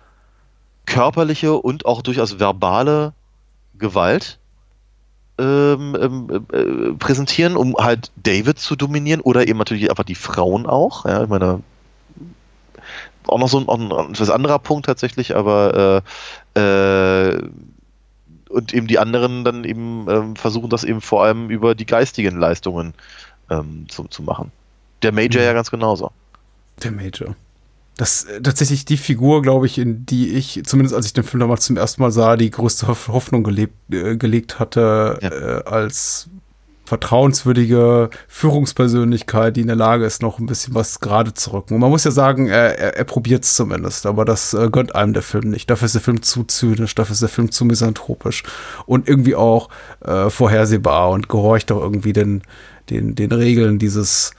[0.87, 3.13] körperliche und auch durchaus verbale
[3.79, 4.39] Gewalt
[5.39, 10.67] ähm, ähm, äh, präsentieren, um halt David zu dominieren oder eben natürlich einfach die Frauen
[10.67, 11.05] auch.
[11.05, 11.63] Ja, ich meine,
[13.27, 16.03] auch noch so ein, ein etwas anderer Punkt tatsächlich, aber
[16.55, 17.49] äh, äh,
[18.49, 22.39] und eben die anderen dann eben ähm, versuchen das eben vor allem über die geistigen
[22.39, 22.95] Leistungen
[23.51, 24.53] ähm, zu, zu machen.
[25.03, 26.13] Der Major ja ganz genauso.
[26.83, 27.35] Der Major.
[27.97, 31.41] Das ist tatsächlich die Figur, glaube ich, in die ich, zumindest als ich den Film
[31.41, 35.31] damals zum ersten Mal sah, die größte Hoff- Hoffnung gelebt, äh, gelegt hatte, Ja.
[35.31, 36.29] äh, als
[36.85, 41.75] vertrauenswürdige Führungspersönlichkeit, die in der Lage ist, noch ein bisschen was gerade zu rücken.
[41.75, 44.95] Und man muss ja sagen, er, er, er probiert es zumindest, aber das äh, gönnt
[44.95, 45.69] einem der Film nicht.
[45.71, 48.45] Dafür ist der Film zu zynisch, dafür ist der Film zu misanthropisch
[48.87, 49.69] und irgendwie auch
[50.05, 52.43] äh, vorhersehbar und gehorcht auch irgendwie den,
[52.91, 54.33] den, den Regeln dieses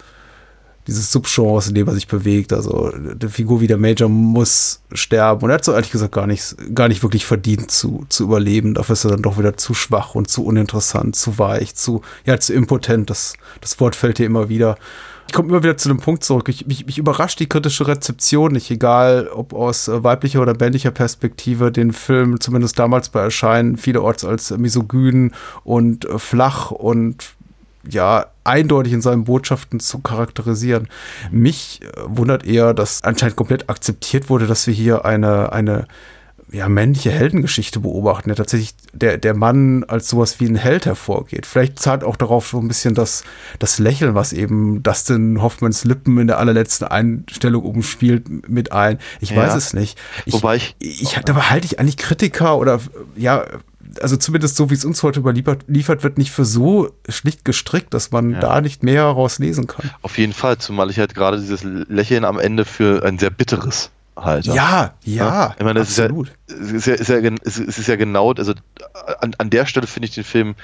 [0.87, 2.53] dieses Subgenres, in dem er sich bewegt.
[2.53, 5.43] Also eine Figur wie der Major muss sterben.
[5.43, 8.73] Und er hat so ehrlich gesagt gar nicht, gar nicht wirklich verdient zu, zu überleben.
[8.73, 12.39] Dafür ist er dann doch wieder zu schwach und zu uninteressant, zu weich, zu, ja,
[12.39, 13.09] zu impotent.
[13.09, 14.77] Das, das Wort fällt hier immer wieder.
[15.27, 16.47] Ich komme immer wieder zu dem Punkt zurück.
[16.47, 20.91] Ich, mich, mich überrascht die kritische Rezeption nicht, egal ob aus äh, weiblicher oder männlicher
[20.91, 25.33] Perspektive, den Film zumindest damals bei Erscheinen vielerorts als misogyn
[25.65, 27.35] und äh, flach und
[27.89, 30.87] ja, eindeutig in seinen Botschaften zu charakterisieren.
[31.31, 35.85] Mich äh, wundert eher, dass anscheinend komplett akzeptiert wurde, dass wir hier eine, eine
[36.49, 41.45] ja, männliche Heldengeschichte beobachten, der tatsächlich der, der Mann als sowas wie ein Held hervorgeht.
[41.45, 43.25] Vielleicht zahlt auch darauf so ein bisschen das,
[43.59, 48.97] das Lächeln, was eben Dustin Hoffmans Lippen in der allerletzten Einstellung umspielt, mit ein.
[49.19, 49.37] Ich Ja.
[49.37, 49.99] weiß es nicht.
[50.25, 52.79] Ich, Wobei ich- ich, dabei halte ich eigentlich Kritiker oder
[53.17, 53.43] ja,
[54.01, 57.93] also zumindest so wie es uns heute überliefert liefert, wird nicht für so schlicht gestrickt,
[57.93, 58.39] dass man Ja.
[58.39, 59.89] da nicht mehr heraus lesen kann.
[60.01, 63.89] Auf jeden Fall, zumal ich halt gerade dieses Lächeln am Ende für ein sehr bitteres
[64.15, 64.51] halte.
[64.51, 66.31] Ja, ja, Ich meine, das ist ja, absolut.
[66.47, 68.53] es ist ja, ist ja, ist es ist ja genau, also
[69.19, 70.55] an, an der Stelle finde ich den Film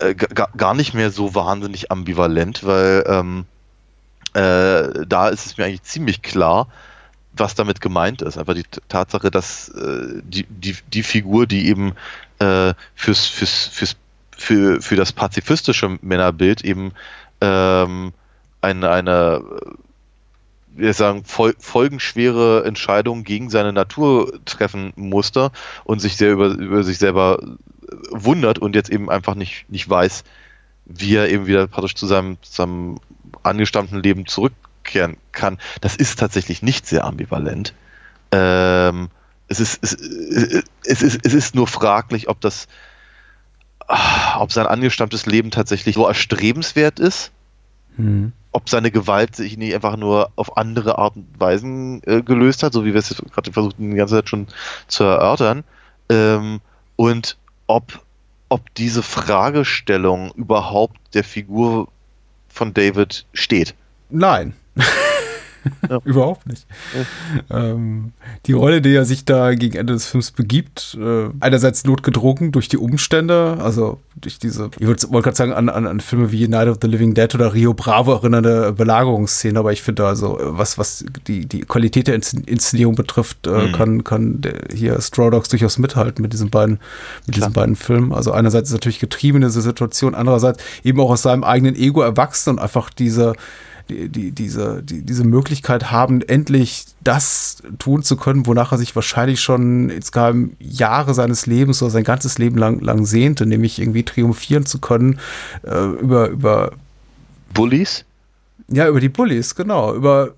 [0.00, 3.44] äh, ga- gar nicht mehr so wahnsinnig ambivalent, weil ähm,
[4.34, 6.68] äh, da ist es mir eigentlich ziemlich klar,
[7.36, 8.38] was damit gemeint ist.
[8.38, 11.92] Einfach die Tatsache, dass äh, die, die, die Figur, die eben
[12.38, 13.96] äh, fürs, fürs, fürs,
[14.36, 16.92] für, für das pazifistische Männerbild eben
[17.40, 18.12] ähm,
[18.60, 19.42] eine, eine
[20.76, 25.50] wir sagen, fol folgenschwere Entscheidungen gegen seine Natur treffen musste
[25.84, 27.40] und sich sehr über, über sich selber
[28.10, 30.24] wundert und jetzt eben einfach nicht, nicht weiß,
[30.84, 32.98] wie er eben wieder praktisch zu seinem, seinem
[33.42, 34.26] angestammten Leben
[34.86, 35.58] zurückkehren kann.
[35.80, 37.74] Das ist tatsächlich nicht sehr ambivalent.
[38.32, 39.08] Ähm,
[39.48, 42.68] es, ist, es, es, ist, es ist nur fraglich, ob das,
[43.86, 47.32] ah, ob sein angestammtes Leben tatsächlich so erstrebenswert ist
[47.96, 48.32] Hm.
[48.52, 52.74] ob seine Gewalt sich nicht einfach nur auf andere Art und Weisen äh, gelöst hat,
[52.74, 54.48] so wie wir es gerade versucht, die ganze Zeit schon
[54.86, 55.64] zu erörtern.
[56.10, 56.60] Ähm,
[56.96, 58.04] und ob,
[58.50, 61.88] ob diese Fragestellung überhaupt der Figur
[62.50, 63.74] von David steht.
[64.10, 64.54] Nein.
[65.90, 65.98] Ja.
[66.04, 66.64] Überhaupt nicht.
[67.50, 68.12] Ähm,
[68.46, 72.68] die Rolle, die er sich da gegen Ende des Films begibt, äh, einerseits notgedrungen durch
[72.68, 76.68] die Umstände, also durch diese, ich wollte gerade sagen, an, an, an Filme wie Night
[76.68, 81.04] of the Living Dead oder Rio Bravo erinnernde Belagerungsszene, aber ich finde also, was, was
[81.26, 83.72] die, die Qualität der Inszen- Inszenierung betrifft, äh, Mhm.
[83.72, 86.78] kann, kann der, hier Straw Dogs durchaus mithalten mit diesen beiden,
[87.26, 88.12] mit diesen beiden Filmen.
[88.12, 92.02] Also einerseits ist natürlich getrieben in diese Situation, andererseits eben auch aus seinem eigenen Ego
[92.02, 93.32] erwachsen und einfach diese,
[93.88, 98.94] die, die, diese, die, diese Möglichkeit haben, endlich das tun zu können, wonach er sich
[98.94, 104.04] wahrscheinlich schon insgeheim Jahre seines Lebens oder sein ganzes Leben lang, lang sehnte, nämlich irgendwie
[104.04, 105.20] triumphieren zu können
[105.62, 106.72] äh, über, über,
[107.54, 108.04] Bullies?
[108.68, 110.34] ja, über die Bullies, genau, über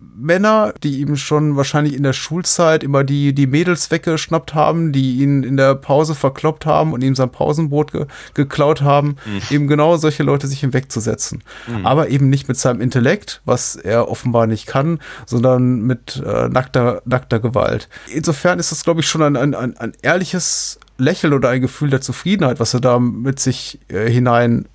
[0.00, 5.18] Männer, die ihm schon wahrscheinlich in der Schulzeit immer die, die Mädels weggeschnappt haben, die
[5.18, 9.16] ihn in der Pause verkloppt haben und ihm sein Pausenbrot ge geklaut haben,
[9.50, 11.42] eben genau solche Leute sich hinwegzusetzen.
[11.84, 17.02] Aber eben nicht mit seinem Intellekt, was er offenbar nicht kann, sondern mit äh, nackter,
[17.04, 17.88] nackter Gewalt.
[18.12, 21.90] Insofern ist das, glaube ich, schon ein, ein, ein, ein ehrliches Lächeln oder ein Gefühl
[21.90, 24.66] der Zufriedenheit, was er da mit sich äh, hinein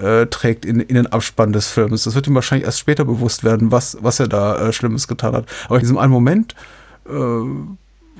[0.00, 0.26] äh,
[0.64, 2.04] in, in den Abspann des Films.
[2.04, 5.34] Das wird ihm wahrscheinlich erst später bewusst werden, was, was er da äh, Schlimmes getan
[5.34, 5.46] hat.
[5.66, 6.54] Aber in diesem einen Moment,
[7.08, 7.12] äh,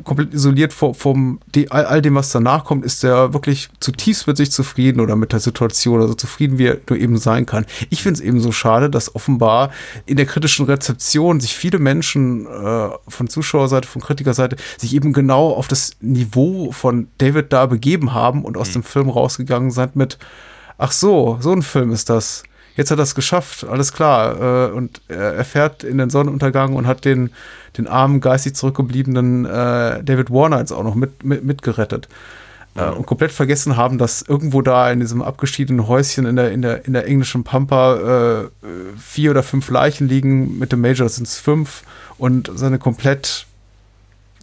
[0.05, 4.37] komplett isoliert vom die, all, all dem, was danach kommt, ist er wirklich zutiefst mit
[4.37, 7.67] sich zufrieden oder mit der Situation, also zufrieden, wie er nur eben sein kann.
[7.91, 9.71] Ich finde es eben so schade, dass offenbar
[10.05, 15.51] in der kritischen Rezeption sich viele Menschen äh, von Zuschauerseite, von Kritikerseite, sich eben genau
[15.51, 20.19] auf das Niveau von David da begeben haben und aus dem Film rausgegangen sind mit,
[20.79, 22.43] ach so, so ein Film ist das.
[22.77, 24.69] Jetzt hat er es geschafft, alles klar.
[24.69, 27.31] Äh, und er erfährt in den Sonnenuntergang und hat den,
[27.77, 32.09] den armen, geistig zurückgebliebenen äh, David Warner jetzt auch noch mit, mit, mitgerettet.
[32.75, 36.63] Äh, und komplett vergessen haben, dass irgendwo da in diesem abgeschiedenen Häuschen in der, in
[36.63, 38.49] der, in der englischen Pampa äh, äh,
[38.99, 40.59] vier oder fünf Leichen liegen.
[40.59, 41.83] Mit dem Major sind es fünf
[42.19, 43.47] und seine komplett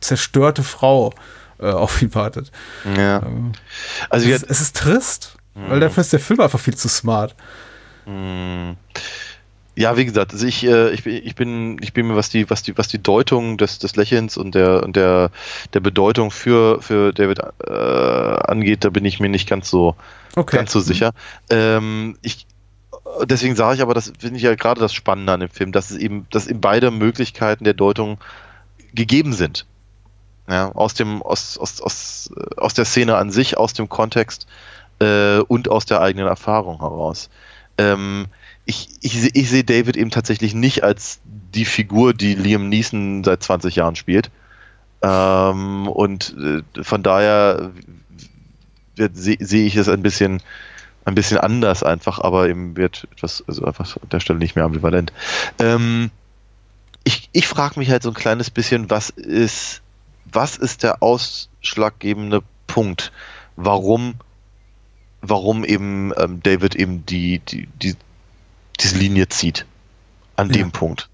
[0.01, 1.13] zerstörte Frau
[1.59, 2.51] äh, auf ihn wartet.
[2.97, 3.21] Ja.
[3.23, 3.51] Ähm,
[4.09, 7.35] Also es, es ist trist, weil dafür ist der Film einfach viel zu smart.
[9.75, 12.49] Ja, wie gesagt, also ich, äh, ich, bin, ich bin, ich bin mir, was die,
[12.49, 15.31] was die, was die Deutung des, des Lächelns und der, und der,
[15.73, 19.95] der Bedeutung für, für David äh, angeht, da bin ich mir nicht ganz so,
[20.35, 20.57] Okay.
[20.57, 21.11] ganz so sicher.
[21.49, 22.45] Ähm, ich,
[23.25, 25.91] deswegen sage ich aber, das finde ich ja gerade das Spannende an dem Film, dass
[25.91, 28.19] es eben, dass eben beide Möglichkeiten der Deutung
[28.93, 29.65] gegeben sind.
[30.47, 34.45] Ja, aus dem, aus, aus, aus, aus der Szene an sich, aus dem Kontext
[34.99, 37.29] äh, und aus der eigenen Erfahrung heraus.
[37.77, 38.27] Ähm,
[38.65, 43.23] ich, ich, seh- ich sehe David eben tatsächlich nicht als die Figur, die Liam Neeson
[43.23, 44.31] seit 20 Jahren spielt.
[45.01, 47.71] Ähm, und äh, von daher
[49.13, 50.41] sehe sehe ich es ein bisschen
[51.05, 54.63] ein bisschen anders einfach, aber eben wird etwas, also einfach an der Stelle nicht mehr
[54.65, 55.11] ambivalent.
[55.59, 56.11] Ähm,
[57.03, 59.81] ich ich frage mich halt so ein kleines bisschen, was ist,
[60.25, 63.11] was ist der ausschlaggebende Punkt,
[63.57, 64.15] warum,
[65.23, 67.95] warum eben ähm, David eben die, die, die,
[68.79, 69.65] diese Linie zieht.
[70.35, 70.53] An Ja.
[70.57, 71.09] dem Punkt.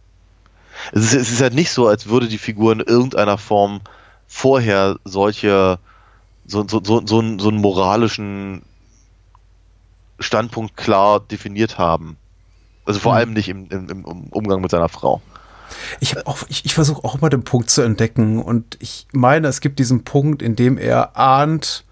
[0.94, 3.82] Es ist, es ist halt nicht so, als würde die Figur in irgendeiner Form
[4.28, 5.78] vorher solche,
[6.46, 8.62] so, so, so, so, einen, so einen moralischen
[10.20, 12.18] Standpunkt klar definiert haben.
[12.86, 13.18] Also vor Mhm.
[13.18, 15.22] allem nicht im, im, im Umgang mit seiner Frau.
[16.00, 19.62] Ich, auch- ich, ich versuche auch immer den Punkt zu entdecken und ich meine, es
[19.62, 21.84] gibt diesen Punkt, in dem er ahnt,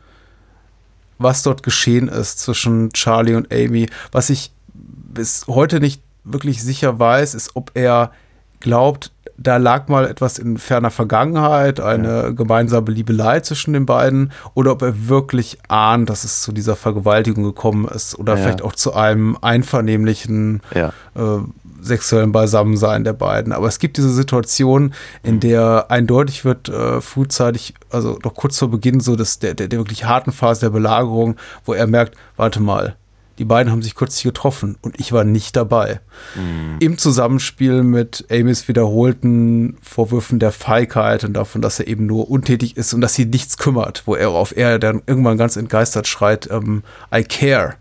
[1.20, 3.88] was dort geschehen ist zwischen Charlie und Amy.
[4.11, 8.11] Was ich bis heute nicht wirklich sicher weiß, ist, ob er
[8.59, 14.72] glaubt, da lag mal etwas in ferner Vergangenheit, eine gemeinsame Liebelei zwischen den beiden, oder
[14.72, 18.41] ob er wirklich ahnt, dass es zu dieser Vergewaltigung gekommen ist oder Ja.
[18.41, 20.91] vielleicht auch zu einem einvernehmlichen Ja.
[21.15, 21.39] äh,
[21.88, 23.53] sexuellen Beisammensein der beiden.
[23.53, 28.69] Aber es gibt diese Situation, in der eindeutig wird äh, frühzeitig, also noch kurz vor
[28.69, 31.35] Beginn so des, der, der, der wirklich harten Phase der Belagerung,
[31.65, 32.95] wo er merkt, warte mal,
[33.39, 35.99] die beiden haben sich kürzlich getroffen und ich war nicht dabei.
[36.79, 42.77] Im Zusammenspiel mit Amys wiederholten Vorwürfen der Feigheit und davon, dass er eben nur untätig
[42.77, 46.49] ist und dass sie nichts kümmert, wo er auf er dann irgendwann ganz entgeistert schreit,
[46.51, 46.83] ähm,
[47.13, 47.75] I care.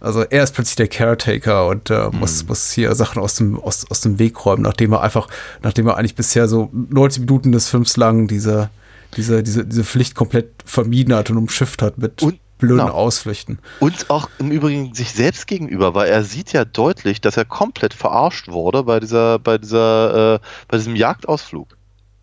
[0.00, 3.90] Also er ist plötzlich der Caretaker und äh, muss, muss hier Sachen aus dem, aus,
[3.90, 5.28] aus dem Weg räumen, nachdem er einfach,
[5.62, 8.70] nachdem er eigentlich bisher so 90 Minuten des Films lang diese,
[9.16, 12.94] diese, diese, diese Pflicht komplett vermieden hat und umschifft hat mit Und- blöden genau.
[12.94, 13.58] Ausflüchten.
[13.80, 17.94] Und auch im Übrigen sich selbst gegenüber, weil er sieht ja deutlich, dass er komplett
[17.94, 20.38] verarscht wurde bei dieser, bei dieser, äh,
[20.68, 21.76] bei diesem Jagdausflug.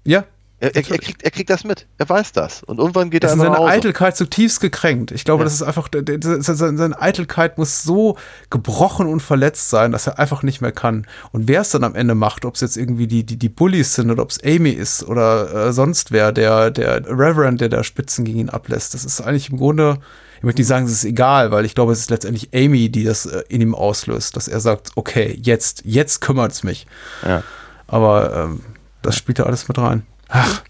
[0.06, 0.26] Ja,
[0.64, 1.88] Er, er, er, kriegt, er kriegt das mit.
[1.98, 2.64] Er weiß das.
[2.64, 3.60] Und irgendwann geht er Es ist seine.
[3.60, 5.12] Eitelkeit zutiefst gekränkt.
[5.12, 5.44] Ich glaube, Ja.
[5.44, 8.18] das ist einfach, seine Eitelkeit muss so
[8.50, 11.06] gebrochen und verletzt sein, dass er einfach nicht mehr kann.
[11.34, 13.96] Und wer es dann am Ende macht, ob es jetzt irgendwie die, die, die Bullies
[13.96, 17.84] sind oder ob es Amy ist oder äh, sonst wer, der, der Reverend, der da
[17.84, 19.98] Spitzen gegen ihn ablässt, das ist eigentlich im Grunde,
[20.38, 23.04] ich möchte nicht sagen, es ist egal, weil ich glaube, es ist letztendlich Amy, die
[23.04, 26.88] das äh, in ihm auslöst, dass er sagt, okay, jetzt, jetzt kümmert es mich.
[27.28, 27.44] Ja.
[27.88, 28.62] Aber ähm,
[29.02, 30.04] das spielt da alles mit rein.
[30.36, 30.64] Ach,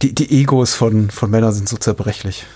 [0.00, 2.46] die, die Egos von, von Männern sind so zerbrechlich.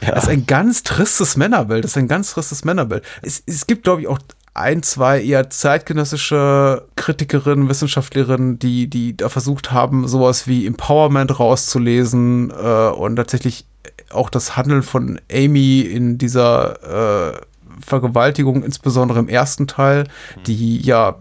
[0.00, 1.84] Das ist ein ganz tristes Männerbild.
[1.84, 3.04] Das ist ein ganz tristes Männerbild.
[3.20, 4.18] Es, es gibt, glaube ich, auch
[4.54, 12.50] ein, zwei eher zeitgenössische Kritikerinnen, Wissenschaftlerinnen, die, die da versucht haben, sowas wie Empowerment rauszulesen
[12.50, 13.66] äh, und tatsächlich
[14.10, 17.40] auch das Handeln von Amy in dieser äh,
[17.84, 20.04] Vergewaltigung, insbesondere im ersten Teil,
[20.46, 21.16] die ja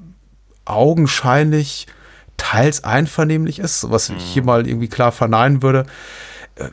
[0.63, 1.87] augenscheinlich
[2.37, 5.85] teils einvernehmlich ist, was ich hier mal irgendwie klar verneinen würde.
[6.55, 6.69] Äh,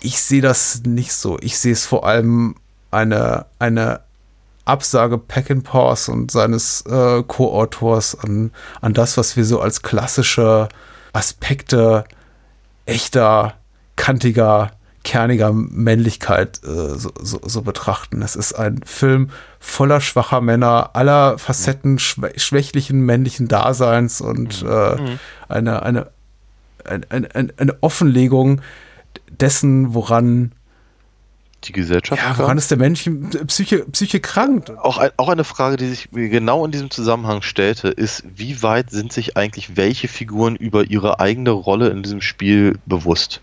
[0.00, 1.38] Ich sehe das nicht so.
[1.40, 2.56] Ich sehe es vor allem
[2.90, 4.00] eine, eine
[4.64, 8.50] Absage Peckinpahs und seines äh, Co-Autors an,
[8.80, 10.68] an das, was wir so als klassische
[11.12, 12.04] Aspekte
[12.86, 13.54] echter,
[13.96, 14.72] kantiger,
[15.04, 18.22] kerniger Männlichkeit äh, so, so, so betrachten.
[18.22, 24.96] Es ist ein Film voller schwacher Männer, aller Facetten schwä schwächlichen männlichen Daseins und äh,
[25.48, 26.08] eine, eine,
[26.84, 28.60] ein, ein, ein, eine Offenlegung
[29.28, 30.52] dessen, woran,
[31.64, 32.20] Die Gesellschaft.
[32.22, 33.08] ja, woran ist der Mensch
[33.46, 34.70] Psyche, Psyche krankt.
[34.78, 38.62] auch, ein, auch eine Frage, die sich mir genau in diesem Zusammenhang stellte, ist, wie
[38.62, 43.40] weit sind sich eigentlich welche Figuren über ihre eigene Rolle in diesem Spiel bewusst?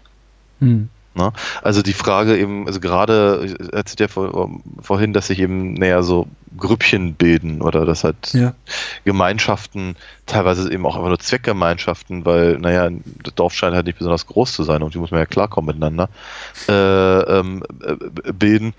[0.59, 0.89] Hm.
[1.15, 1.33] Ne?
[1.63, 4.51] Also die Frage eben, also gerade erzählt ja vor,
[4.81, 8.53] vorhin, dass sich eben, naja, so Grüppchen bilden oder dass halt Ja.
[9.05, 9.95] Gemeinschaften,
[10.27, 12.89] teilweise eben auch einfach nur Zweckgemeinschaften, weil, naja,
[13.23, 15.67] das Dorf scheint halt nicht besonders groß zu sein und die muss man ja klarkommen
[15.67, 16.09] miteinander,
[16.67, 18.73] äh, ähm, äh, bilden.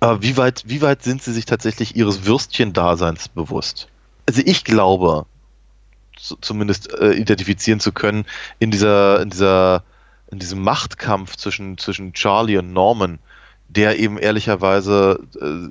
[0.00, 3.86] Aber wie weit, wie weit sind sie sich tatsächlich ihres Würstchen-Daseins bewusst?
[4.26, 5.26] Also ich glaube,
[6.16, 8.24] zu- zumindest äh, identifizieren zu können,
[8.58, 9.84] in dieser, in dieser,
[10.32, 13.18] in diesem Machtkampf zwischen, zwischen Charlie und Norman,
[13.68, 15.68] der eben ehrlicherweise äh,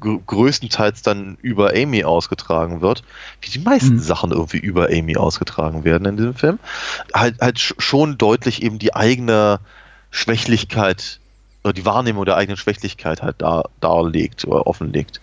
[0.00, 3.04] gr größtenteils dann über Amy ausgetragen wird,
[3.40, 4.00] wie die meisten Mhm.
[4.00, 6.58] Sachen irgendwie über Amy ausgetragen werden in diesem Film,
[7.14, 9.60] halt, halt sch- schon deutlich eben die eigene
[10.10, 11.20] Schwächlichkeit
[11.64, 15.20] oder die Wahrnehmung der eigenen Schwächlichkeit halt da, darlegt oder offenlegt.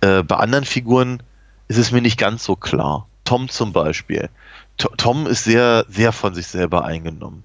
[0.00, 1.22] Äh, bei anderen Figuren
[1.68, 3.06] ist es mir nicht ganz so klar.
[3.24, 4.28] Tom zum Beispiel.
[4.76, 7.42] To Tom ist sehr, sehr von sich selber eingenommen.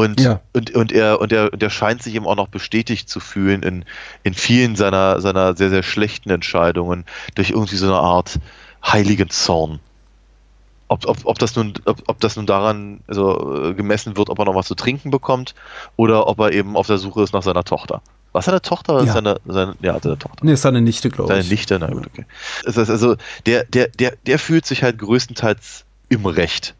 [0.00, 0.40] Und, Ja.
[0.54, 3.62] und, und, er, und, er, und er scheint sich eben auch noch bestätigt zu fühlen
[3.62, 3.84] in,
[4.22, 7.04] in vielen seiner, seiner sehr, sehr schlechten Entscheidungen
[7.34, 8.38] durch irgendwie so eine Art
[8.82, 9.78] heiligen Zorn.
[10.88, 14.38] Ob, ob, ob, das nun, ob, ob das nun daran also, äh, gemessen wird, ob
[14.38, 15.54] er noch was zu trinken bekommt
[15.96, 18.00] oder ob er eben auf der Suche ist nach seiner Tochter.
[18.32, 19.12] Was seine Tochter oder Ja.
[19.12, 20.38] seine, seine, ja, seine Tochter?
[20.46, 21.50] Nee, ist seine Nichte, glaube Seine ich.
[21.50, 22.24] Nichte, na gut, okay.
[22.64, 26.74] Das heißt also, der, der, der, der fühlt sich halt größtenteils im Recht.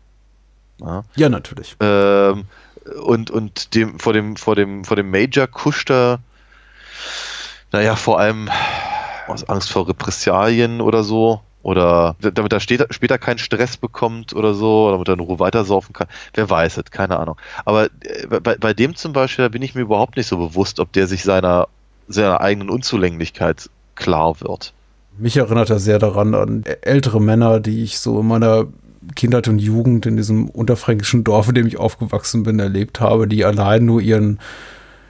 [0.80, 1.04] Ja.
[1.16, 1.76] Ja, natürlich.
[1.80, 2.44] Ähm,
[3.02, 6.20] und und dem, vor, dem, vor, dem, vor dem Major kuscht er,
[7.72, 8.50] naja, vor allem
[9.28, 11.40] aus Angst vor Repressalien oder so.
[11.62, 16.08] Oder damit er später, keinen Stress bekommt oder so, damit er in Ruhe weitersaufen kann.
[16.32, 17.36] Wer weiß es, keine Ahnung.
[17.66, 20.80] Aber äh, bei, bei dem zum Beispiel, da bin ich mir überhaupt nicht so bewusst,
[20.80, 21.68] ob der sich seiner,
[22.08, 24.72] seiner eigenen Unzulänglichkeit klar wird.
[25.18, 28.66] Mich erinnert er sehr daran an ältere Männer, die ich so in meiner
[29.14, 33.44] Kindheit und Jugend in diesem unterfränkischen Dorf, in dem ich aufgewachsen bin, erlebt habe, die
[33.44, 34.38] allein nur ihren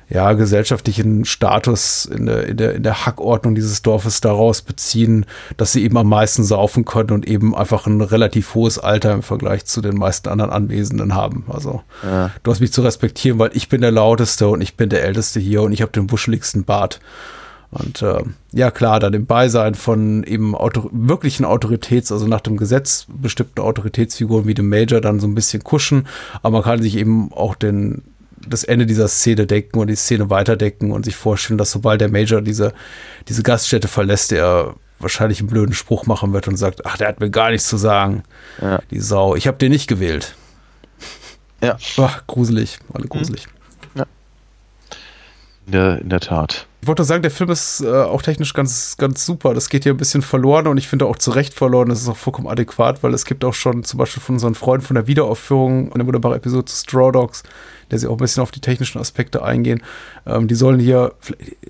[0.08, 5.24] ja, gesellschaftlichen Status in der, in, der, in der Hackordnung dieses Dorfes daraus beziehen,
[5.56, 9.22] dass sie eben am meisten saufen können und eben einfach ein relativ hohes Alter im
[9.22, 11.44] Vergleich zu den meisten anderen Anwesenden haben.
[11.48, 12.32] Also Ja.
[12.42, 15.38] du hast mich zu respektieren, weil ich bin der Lauteste und ich bin der Älteste
[15.38, 17.00] hier und ich habe den wuscheligsten Bart.
[17.72, 18.22] Und äh,
[18.52, 23.60] ja klar, dann im Beisein von eben Autor wirklichen Autoritäts, also nach dem Gesetz bestimmten
[23.60, 26.08] Autoritätsfiguren wie dem Major dann so ein bisschen kuschen,
[26.42, 28.02] aber man kann sich eben auch den
[28.48, 32.08] das Ende dieser Szene denken und die Szene weiterdenken und sich vorstellen, dass sobald der
[32.10, 32.72] Major diese,
[33.28, 37.20] diese Gaststätte verlässt, er wahrscheinlich einen blöden Spruch machen wird und sagt, ach, der hat
[37.20, 38.22] mir gar nichts zu sagen,
[38.60, 38.80] Ja.
[38.90, 39.34] die Sau.
[39.36, 40.34] Ich habe den nicht gewählt.
[41.62, 41.76] Ja.
[41.98, 43.46] Ach, gruselig, alle gruselig.
[45.66, 46.66] In der, in der Tat.
[46.82, 49.52] Ich wollte sagen, der Film ist äh, auch technisch ganz, ganz super.
[49.52, 51.90] Das geht hier ein bisschen verloren und ich finde auch zu Recht verloren.
[51.90, 54.86] Das ist auch vollkommen adäquat, weil es gibt auch schon zum Beispiel von unseren Freunden
[54.86, 57.42] von der Wiederaufführung eine wunderbare Episode zu Straw Dogs,
[57.90, 59.82] der sie auch ein bisschen auf die technischen Aspekte eingehen.
[60.26, 61.12] Ähm, die sollen hier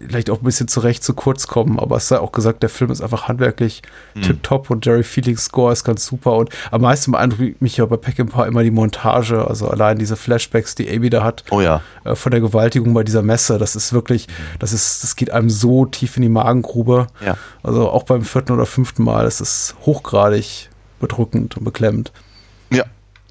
[0.00, 2.70] vielleicht auch ein bisschen zu Recht zu kurz kommen, aber es sei auch gesagt, der
[2.70, 3.82] Film ist einfach handwerklich
[4.22, 7.96] tipptopp und Jerry Feelings Score ist ganz super und am meisten beeindruckt mich ja bei
[7.96, 11.82] Peckinpah immer die Montage, also allein diese Flashbacks, die Amy da hat Oh ja.
[12.04, 13.58] äh, von der Gewaltigung bei dieser Messe.
[13.58, 14.26] Das ist wirklich,
[14.58, 17.06] das ist, das geht einem so tief in die Magengrube.
[17.24, 17.36] Ja.
[17.62, 20.70] Also auch beim vierten oder fünften Mal, es ist hochgradig
[21.00, 22.12] bedrückend und beklemmend.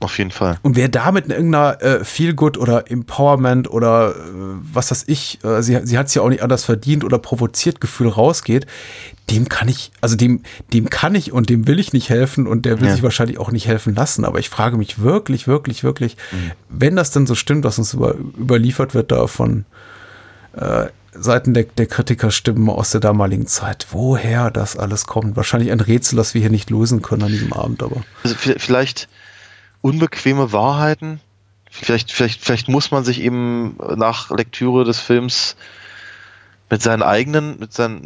[0.01, 0.57] Auf jeden Fall.
[0.61, 4.13] Und wer da mit irgendeiner äh, Feelgood oder Empowerment oder äh,
[4.71, 7.81] was weiß ich, äh, sie, sie hat es ja auch nicht anders verdient oder provoziert
[7.81, 8.65] Gefühl rausgeht,
[9.29, 12.65] dem kann ich, also dem, dem kann ich und dem will ich nicht helfen und
[12.65, 12.93] der will Ja.
[12.93, 14.23] sich wahrscheinlich auch nicht helfen lassen.
[14.23, 16.15] Aber ich frage mich wirklich, wirklich, wirklich,
[16.69, 19.65] wenn das denn so stimmt, was uns über, überliefert wird da von
[20.53, 25.35] äh, Seiten der, der Kritikerstimmen aus der damaligen Zeit, woher das alles kommt.
[25.35, 28.03] Wahrscheinlich ein Rätsel, das wir hier nicht lösen können an diesem Abend, aber.
[28.23, 29.09] Also vi- vielleicht
[29.81, 31.19] unbequeme Wahrheiten.
[31.69, 35.55] Vielleicht, vielleicht, vielleicht muss man sich eben nach Lektüre des Films
[36.69, 38.05] mit seinen eigenen, mit, seinen,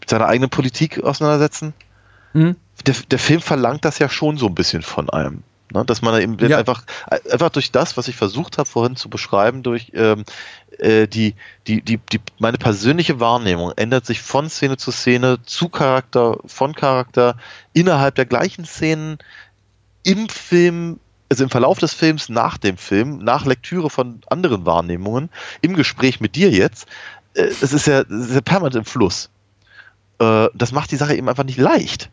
[0.00, 1.74] mit seiner eigenen Politik auseinandersetzen.
[2.32, 2.56] Mhm.
[2.86, 5.42] Der, der Film verlangt das ja schon so ein bisschen von einem.
[5.72, 5.84] Ne?
[5.84, 6.58] Dass man eben Ja.
[6.58, 6.84] einfach,
[7.30, 10.24] einfach durch das, was ich versucht habe vorhin zu beschreiben, durch ähm,
[10.78, 11.34] äh, die,
[11.66, 16.74] die, die, die, meine persönliche Wahrnehmung ändert sich von Szene zu Szene, zu Charakter, von
[16.74, 17.36] Charakter,
[17.72, 19.18] innerhalb der gleichen Szenen,
[20.04, 25.30] im Film, also im Verlauf des Films, nach dem Film, nach Lektüre von anderen Wahrnehmungen,
[25.60, 26.86] im Gespräch mit dir jetzt,
[27.34, 29.30] äh, es ist ja, es ist ja permanent im Fluss.
[30.18, 32.10] Äh, das macht die Sache eben einfach nicht leicht.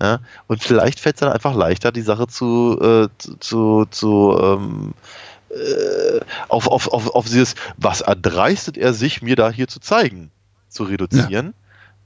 [0.00, 0.20] Ja?
[0.46, 3.08] Und vielleicht fällt es dann einfach leichter, die Sache zu, äh,
[3.40, 4.94] zu, zu, ähm,
[5.50, 10.30] äh, auf, auf, auf, auf dieses, was erdreistet er sich, mir da hier zu zeigen,
[10.68, 11.54] zu reduzieren,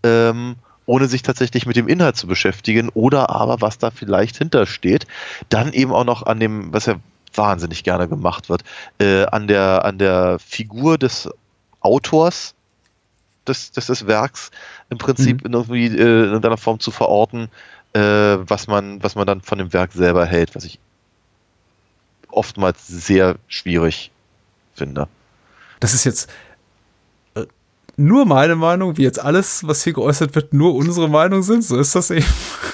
[0.03, 0.57] ähm,
[0.87, 5.07] ohne sich tatsächlich mit dem Inhalt zu beschäftigen oder aber, was da vielleicht hintersteht,
[5.49, 6.97] dann eben auch noch an dem, was ja
[7.35, 8.63] wahnsinnig gerne gemacht wird,
[8.99, 11.29] äh, an, der, an der Figur des
[11.81, 12.55] Autors
[13.47, 14.51] des, des, des Werks
[14.91, 17.49] im Prinzip in irgendwie äh, in irgendeiner Form zu verorten,
[17.93, 20.79] äh, was man, was man dann von dem Werk selber hält, was ich
[22.29, 24.11] oftmals sehr schwierig
[24.75, 25.09] finde.
[25.81, 26.31] Das ist jetzt
[27.97, 31.63] nur meine Meinung, wie jetzt alles, was hier geäußert wird, nur unsere Meinung sind.
[31.65, 32.27] So ist das eben.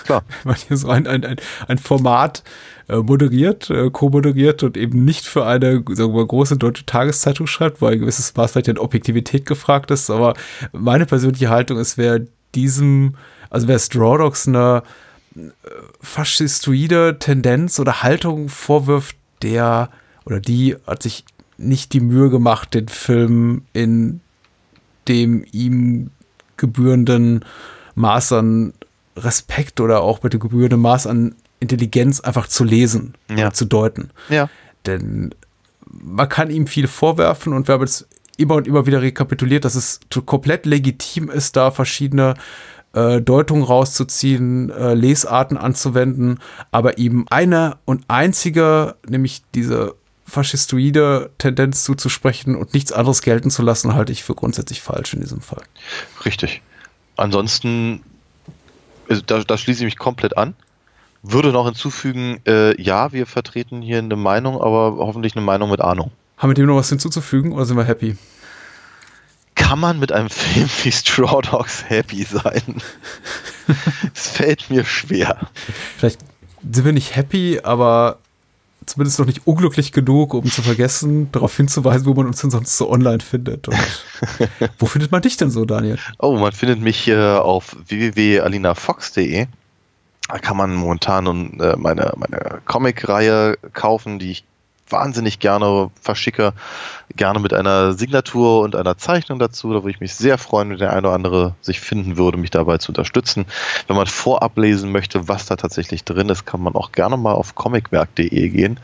[0.04, 0.22] Klar.
[0.42, 1.36] Wenn man hier so ein, ein,
[1.68, 2.42] ein, Format
[2.88, 7.82] äh, moderiert, äh, co-moderiert und eben nicht für eine sagen wir große deutsche Tageszeitung schreibt,
[7.82, 10.10] weil ein gewisses Maß vielleicht an Objektivität gefragt ist.
[10.10, 10.34] Aber
[10.72, 12.20] meine persönliche Haltung ist, wer
[12.54, 13.14] diesem,
[13.50, 14.82] also wer Straw Dogs eine
[15.36, 15.40] äh,
[16.00, 19.90] faschistoide Tendenz oder Haltung vorwirft, der
[20.24, 21.24] oder die hat sich
[21.56, 24.20] nicht die Mühe gemacht, den Film in
[25.08, 26.10] dem ihm
[26.56, 27.44] gebührenden
[27.94, 28.72] Maß an
[29.16, 33.52] Respekt oder auch mit dem gebührenden Maß an Intelligenz einfach zu lesen Ja.
[33.52, 34.10] zu deuten.
[34.28, 34.48] Ja.
[34.86, 35.34] Denn
[35.86, 38.06] man kann ihm viel vorwerfen und wir haben jetzt
[38.36, 42.34] immer und immer wieder rekapituliert, dass es komplett legitim ist, da verschiedene
[42.94, 46.38] äh, Deutungen rauszuziehen, äh, Lesarten anzuwenden,
[46.70, 49.94] aber eben eine und einzige, nämlich diese
[50.30, 55.20] faschistoide Tendenz zuzusprechen und nichts anderes gelten zu lassen, halte ich für grundsätzlich falsch in
[55.20, 55.62] diesem Fall.
[56.24, 56.62] Richtig.
[57.16, 58.02] Ansonsten,
[59.08, 60.54] also da, da schließe ich mich komplett an.
[61.22, 65.82] Würde noch hinzufügen, äh, ja, wir vertreten hier eine Meinung, aber hoffentlich eine Meinung mit
[65.82, 66.10] Ahnung.
[66.38, 68.16] Haben wir dem noch was hinzuzufügen oder sind wir happy?
[69.54, 72.80] Kann man mit einem Film wie Straw Dogs happy sein?
[74.14, 75.48] Es fällt mir schwer.
[75.96, 76.18] Vielleicht
[76.68, 78.18] sind wir nicht happy, aber
[78.90, 82.76] zumindest noch nicht unglücklich genug, um zu vergessen, darauf hinzuweisen, wo man uns denn sonst
[82.76, 83.68] so online findet.
[83.68, 84.04] Und
[84.78, 85.98] wo findet man dich denn so, Daniel?
[86.18, 89.46] Oh, man findet mich äh, auf www.alinafox.de.
[90.28, 94.44] Da kann man momentan äh, meine, meine Comic-Reihe kaufen, die ich
[94.90, 96.52] wahnsinnig gerne verschicke.
[97.16, 99.72] Gerne mit einer Signatur und einer Zeichnung dazu.
[99.72, 102.50] Da würde ich mich sehr freuen, wenn der eine oder andere sich finden würde, mich
[102.50, 103.46] dabei zu unterstützen.
[103.86, 107.32] Wenn man vorab lesen möchte, was da tatsächlich drin ist, kann man auch gerne mal
[107.32, 108.78] auf comicwerk.de gehen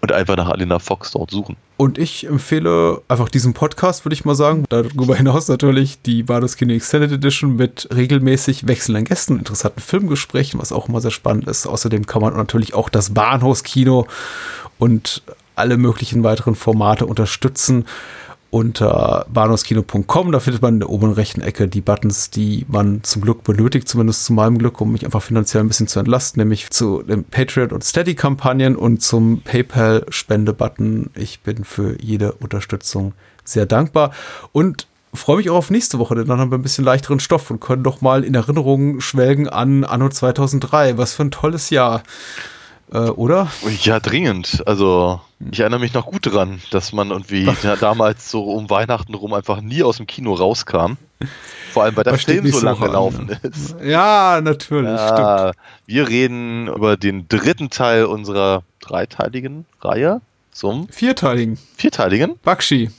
[0.00, 1.56] und einfach nach Alina Fox dort suchen.
[1.76, 4.64] Und ich empfehle einfach diesen Podcast, würde ich mal sagen.
[4.68, 10.72] Darüber hinaus natürlich die Bardus Kino Extended Edition mit regelmäßig wechselnden Gästen, interessanten Filmgesprächen, was
[10.72, 11.66] auch immer sehr spannend ist.
[11.66, 14.06] Außerdem kann man natürlich auch das Bahnhofskino
[14.78, 15.22] und
[15.56, 17.84] alle möglichen weiteren Formate unterstützen
[18.50, 20.32] unter bahnhofskino.com.
[20.32, 23.88] Da findet man in der oberen rechten Ecke die Buttons, die man zum Glück benötigt,
[23.88, 27.24] zumindest zu meinem Glück, um mich einfach finanziell ein bisschen zu entlasten, nämlich zu den
[27.24, 31.10] Patreon- und Steady-Kampagnen und zum PayPal-Spende-Button.
[31.14, 33.14] Ich bin für jede Unterstützung
[33.44, 34.12] sehr dankbar
[34.52, 37.50] und freue mich auch auf nächste Woche, denn dann haben wir ein bisschen leichteren Stoff
[37.50, 40.98] und können doch mal in Erinnerungen schwelgen an Anno 2003.
[40.98, 42.02] Was für ein tolles Jahr
[42.92, 43.50] äh, oder?
[43.82, 44.62] Ja, dringend.
[44.66, 49.14] Also, ich erinnere mich noch gut dran, dass man irgendwie ja, damals so um Weihnachten
[49.14, 50.94] rum einfach nie aus dem Kino rauskam.
[51.72, 53.50] Vor allem, weil der Film so lang gelaufen an.
[53.50, 53.76] ist.
[53.82, 54.90] Ja, natürlich.
[54.90, 55.52] Ja,
[55.86, 61.58] wir reden über den dritten Teil unserer dreiteiligen Reihe zum vierteiligen.
[61.76, 62.38] Vierteiligen?
[62.42, 62.90] Bakshi.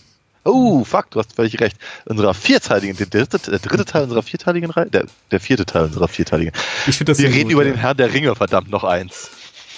[0.44, 1.78] Oh, fuck, du hast völlig recht.
[2.06, 6.08] Unserer vierteiligen, der dritte, der dritte Teil unserer vierteiligen Reihe, der, der vierte Teil unserer
[6.08, 6.54] vierteiligen.
[6.88, 7.72] Ich das Wir reden gut, über ja.
[7.72, 9.30] den Herrn der Ringe, verdammt, noch eins.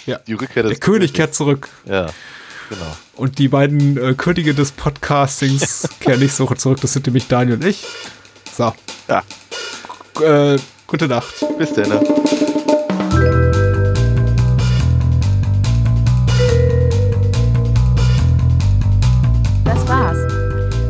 [0.06, 0.20] Ja.
[0.28, 1.70] Die Rückkehr des Der König kehrt zurück.
[1.86, 2.08] Ja.
[2.70, 2.98] Genau.
[3.16, 6.80] Und die beiden äh, Könige des Podcastings kehren nicht so zurück.
[6.82, 7.86] Das sind nämlich Daniel und ich.
[8.56, 8.74] So.
[9.08, 9.24] Ja.
[10.22, 11.34] Äh, gute Nacht.
[11.58, 11.90] Bis dann.
[11.90, 12.02] Ne?
[19.64, 20.18] Das war's.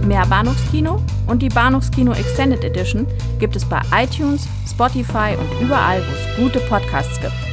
[0.05, 3.07] Mehr Bahnhofskino und die Bahnhofskino Extended Edition
[3.39, 7.52] gibt es bei iTunes, Spotify und überall, wo es gute Podcasts gibt.